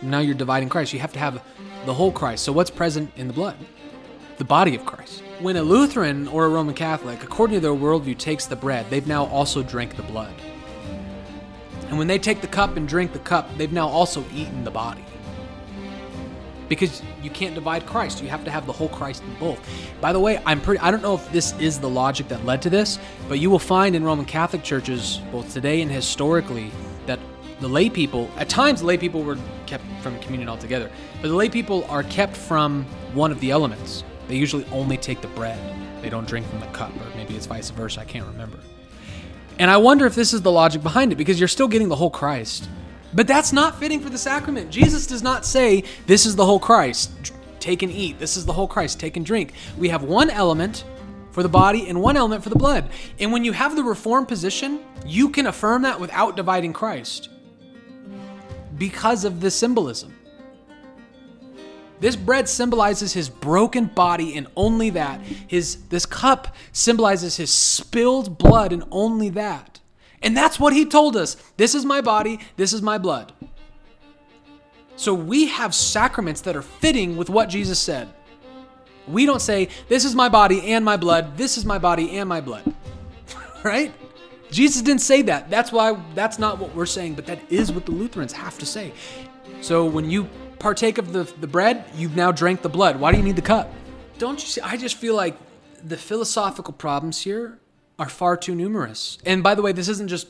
Now 0.00 0.20
you're 0.20 0.34
dividing 0.34 0.68
Christ. 0.68 0.92
You 0.92 1.00
have 1.00 1.12
to 1.12 1.18
have 1.18 1.42
the 1.86 1.94
whole 1.94 2.12
Christ. 2.12 2.44
So 2.44 2.52
what's 2.52 2.70
present 2.70 3.12
in 3.16 3.26
the 3.26 3.32
blood? 3.32 3.56
The 4.38 4.44
body 4.44 4.74
of 4.74 4.86
Christ. 4.86 5.22
When 5.40 5.56
a 5.56 5.62
Lutheran 5.62 6.28
or 6.28 6.44
a 6.44 6.48
Roman 6.48 6.74
Catholic, 6.74 7.22
according 7.22 7.54
to 7.54 7.60
their 7.60 7.72
worldview, 7.72 8.16
takes 8.18 8.46
the 8.46 8.56
bread, 8.56 8.88
they've 8.90 9.06
now 9.06 9.26
also 9.26 9.62
drank 9.62 9.96
the 9.96 10.02
blood. 10.04 10.32
And 11.88 11.98
when 11.98 12.06
they 12.06 12.18
take 12.18 12.40
the 12.40 12.46
cup 12.46 12.76
and 12.76 12.88
drink 12.88 13.12
the 13.12 13.18
cup, 13.18 13.48
they've 13.58 13.72
now 13.72 13.86
also 13.88 14.24
eaten 14.32 14.64
the 14.64 14.70
body. 14.70 15.04
Because 16.72 17.02
you 17.22 17.28
can't 17.28 17.54
divide 17.54 17.84
Christ. 17.84 18.22
You 18.22 18.30
have 18.30 18.44
to 18.46 18.50
have 18.50 18.64
the 18.64 18.72
whole 18.72 18.88
Christ 18.88 19.22
in 19.24 19.34
both. 19.34 19.60
By 20.00 20.14
the 20.14 20.20
way, 20.20 20.40
I'm 20.46 20.58
pretty 20.58 20.80
I 20.80 20.90
don't 20.90 21.02
know 21.02 21.14
if 21.14 21.30
this 21.30 21.52
is 21.60 21.78
the 21.78 21.88
logic 21.88 22.28
that 22.28 22.46
led 22.46 22.62
to 22.62 22.70
this, 22.70 22.98
but 23.28 23.38
you 23.38 23.50
will 23.50 23.58
find 23.58 23.94
in 23.94 24.02
Roman 24.02 24.24
Catholic 24.24 24.62
churches, 24.62 25.20
both 25.30 25.52
today 25.52 25.82
and 25.82 25.90
historically, 25.90 26.72
that 27.04 27.20
the 27.60 27.68
lay 27.68 27.90
people, 27.90 28.30
at 28.38 28.48
times 28.48 28.82
lay 28.82 28.96
people 28.96 29.22
were 29.22 29.36
kept 29.66 29.84
from 30.00 30.18
communion 30.20 30.48
altogether, 30.48 30.90
but 31.20 31.28
the 31.28 31.34
lay 31.34 31.50
people 31.50 31.84
are 31.90 32.04
kept 32.04 32.34
from 32.34 32.86
one 33.12 33.30
of 33.30 33.38
the 33.40 33.50
elements. 33.50 34.02
They 34.26 34.36
usually 34.36 34.64
only 34.72 34.96
take 34.96 35.20
the 35.20 35.28
bread. 35.28 35.60
They 36.00 36.08
don't 36.08 36.26
drink 36.26 36.46
from 36.46 36.60
the 36.60 36.66
cup, 36.68 36.90
or 36.96 37.14
maybe 37.16 37.36
it's 37.36 37.44
vice 37.44 37.68
versa, 37.68 38.00
I 38.00 38.06
can't 38.06 38.26
remember. 38.26 38.58
And 39.58 39.70
I 39.70 39.76
wonder 39.76 40.06
if 40.06 40.14
this 40.14 40.32
is 40.32 40.40
the 40.40 40.50
logic 40.50 40.82
behind 40.82 41.12
it 41.12 41.16
because 41.16 41.38
you're 41.38 41.48
still 41.48 41.68
getting 41.68 41.90
the 41.90 41.96
whole 41.96 42.08
Christ. 42.08 42.66
But 43.14 43.26
that's 43.26 43.52
not 43.52 43.78
fitting 43.78 44.00
for 44.00 44.10
the 44.10 44.18
sacrament. 44.18 44.70
Jesus 44.70 45.06
does 45.06 45.22
not 45.22 45.44
say, 45.44 45.84
This 46.06 46.26
is 46.26 46.36
the 46.36 46.46
whole 46.46 46.60
Christ. 46.60 47.32
Take 47.60 47.82
and 47.82 47.92
eat. 47.92 48.18
This 48.18 48.36
is 48.36 48.46
the 48.46 48.52
whole 48.52 48.66
Christ. 48.66 48.98
Take 48.98 49.16
and 49.16 49.24
drink. 49.24 49.52
We 49.78 49.88
have 49.90 50.02
one 50.02 50.30
element 50.30 50.84
for 51.30 51.42
the 51.42 51.48
body 51.48 51.88
and 51.88 52.00
one 52.00 52.16
element 52.16 52.42
for 52.42 52.48
the 52.50 52.56
blood. 52.56 52.90
And 53.18 53.32
when 53.32 53.44
you 53.44 53.52
have 53.52 53.76
the 53.76 53.84
reformed 53.84 54.28
position, 54.28 54.80
you 55.06 55.30
can 55.30 55.46
affirm 55.46 55.82
that 55.82 56.00
without 56.00 56.36
dividing 56.36 56.72
Christ 56.72 57.28
because 58.76 59.24
of 59.24 59.40
the 59.40 59.50
symbolism. 59.50 60.14
This 62.00 62.16
bread 62.16 62.48
symbolizes 62.48 63.12
his 63.12 63.28
broken 63.28 63.86
body 63.86 64.36
and 64.36 64.48
only 64.56 64.90
that. 64.90 65.20
His 65.20 65.84
this 65.88 66.04
cup 66.04 66.56
symbolizes 66.72 67.36
his 67.36 67.52
spilled 67.52 68.38
blood 68.38 68.72
and 68.72 68.82
only 68.90 69.28
that. 69.30 69.71
And 70.22 70.36
that's 70.36 70.58
what 70.60 70.72
he 70.72 70.84
told 70.84 71.16
us. 71.16 71.36
This 71.56 71.74
is 71.74 71.84
my 71.84 72.00
body, 72.00 72.38
this 72.56 72.72
is 72.72 72.82
my 72.82 72.98
blood. 72.98 73.32
So 74.96 75.14
we 75.14 75.48
have 75.48 75.74
sacraments 75.74 76.42
that 76.42 76.54
are 76.54 76.62
fitting 76.62 77.16
with 77.16 77.28
what 77.28 77.48
Jesus 77.48 77.78
said. 77.78 78.08
We 79.08 79.26
don't 79.26 79.42
say, 79.42 79.68
This 79.88 80.04
is 80.04 80.14
my 80.14 80.28
body 80.28 80.72
and 80.72 80.84
my 80.84 80.96
blood, 80.96 81.36
this 81.36 81.58
is 81.58 81.64
my 81.64 81.78
body 81.78 82.18
and 82.18 82.28
my 82.28 82.40
blood. 82.40 82.72
right? 83.64 83.92
Jesus 84.50 84.82
didn't 84.82 85.00
say 85.00 85.22
that. 85.22 85.50
That's 85.50 85.72
why 85.72 85.98
that's 86.14 86.38
not 86.38 86.58
what 86.58 86.74
we're 86.74 86.86
saying, 86.86 87.14
but 87.14 87.26
that 87.26 87.40
is 87.50 87.72
what 87.72 87.86
the 87.86 87.92
Lutherans 87.92 88.32
have 88.32 88.58
to 88.58 88.66
say. 88.66 88.92
So 89.60 89.86
when 89.86 90.10
you 90.10 90.28
partake 90.58 90.98
of 90.98 91.12
the, 91.12 91.24
the 91.40 91.46
bread, 91.46 91.84
you've 91.96 92.14
now 92.14 92.30
drank 92.30 92.62
the 92.62 92.68
blood. 92.68 93.00
Why 93.00 93.10
do 93.10 93.18
you 93.18 93.24
need 93.24 93.36
the 93.36 93.42
cup? 93.42 93.72
Don't 94.18 94.40
you 94.40 94.46
see? 94.46 94.60
I 94.60 94.76
just 94.76 94.96
feel 94.96 95.16
like 95.16 95.36
the 95.82 95.96
philosophical 95.96 96.74
problems 96.74 97.22
here 97.22 97.58
are 97.98 98.08
far 98.08 98.36
too 98.36 98.54
numerous. 98.54 99.18
And 99.24 99.42
by 99.42 99.54
the 99.54 99.62
way, 99.62 99.72
this 99.72 99.88
isn't 99.88 100.08
just 100.08 100.28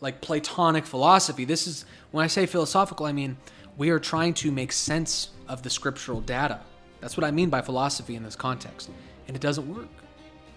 like 0.00 0.20
Platonic 0.20 0.86
philosophy. 0.86 1.44
This 1.44 1.66
is, 1.66 1.84
when 2.10 2.24
I 2.24 2.26
say 2.26 2.46
philosophical, 2.46 3.06
I 3.06 3.12
mean 3.12 3.36
we 3.76 3.90
are 3.90 3.98
trying 3.98 4.34
to 4.34 4.50
make 4.50 4.72
sense 4.72 5.30
of 5.48 5.62
the 5.62 5.70
scriptural 5.70 6.20
data. 6.20 6.60
That's 7.00 7.16
what 7.16 7.24
I 7.24 7.30
mean 7.30 7.50
by 7.50 7.62
philosophy 7.62 8.16
in 8.16 8.22
this 8.22 8.36
context. 8.36 8.90
And 9.26 9.36
it 9.36 9.40
doesn't 9.40 9.72
work, 9.72 9.88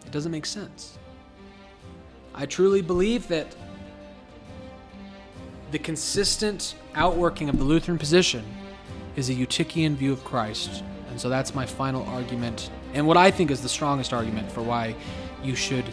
it 0.05 0.11
doesn't 0.11 0.31
make 0.31 0.45
sense. 0.45 0.97
I 2.33 2.45
truly 2.45 2.81
believe 2.81 3.27
that 3.29 3.55
the 5.71 5.79
consistent 5.79 6.75
outworking 6.93 7.49
of 7.49 7.57
the 7.57 7.63
Lutheran 7.63 7.97
position 7.97 8.43
is 9.15 9.29
a 9.29 9.33
Eutychian 9.33 9.95
view 9.95 10.11
of 10.11 10.23
Christ. 10.23 10.83
And 11.09 11.19
so 11.19 11.29
that's 11.29 11.55
my 11.55 11.65
final 11.65 12.03
argument, 12.07 12.69
and 12.93 13.07
what 13.07 13.15
I 13.15 13.31
think 13.31 13.49
is 13.49 13.61
the 13.61 13.69
strongest 13.69 14.11
argument 14.11 14.51
for 14.51 14.61
why 14.61 14.95
you 15.41 15.55
should 15.55 15.85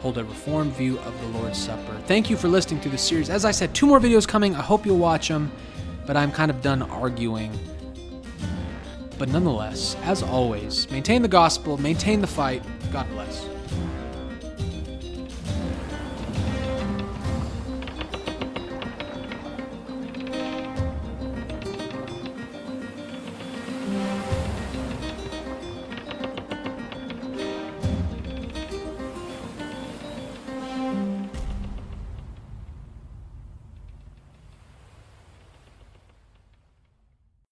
hold 0.00 0.16
a 0.18 0.24
reformed 0.24 0.72
view 0.72 0.98
of 1.00 1.20
the 1.20 1.38
Lord's 1.38 1.58
Supper. 1.58 1.96
Thank 2.06 2.30
you 2.30 2.36
for 2.36 2.48
listening 2.48 2.80
to 2.80 2.88
the 2.88 2.98
series. 2.98 3.28
As 3.28 3.44
I 3.44 3.50
said, 3.50 3.74
two 3.74 3.86
more 3.86 4.00
videos 4.00 4.26
coming. 4.26 4.56
I 4.56 4.62
hope 4.62 4.86
you'll 4.86 4.98
watch 4.98 5.28
them, 5.28 5.52
but 6.06 6.16
I'm 6.16 6.32
kind 6.32 6.50
of 6.50 6.62
done 6.62 6.82
arguing. 6.82 7.58
But 9.18 9.28
nonetheless, 9.28 9.96
as 10.02 10.22
always, 10.22 10.90
maintain 10.90 11.20
the 11.20 11.28
gospel, 11.28 11.76
maintain 11.76 12.22
the 12.22 12.26
fight. 12.26 12.62
God 12.90 13.06
bless. 13.10 13.49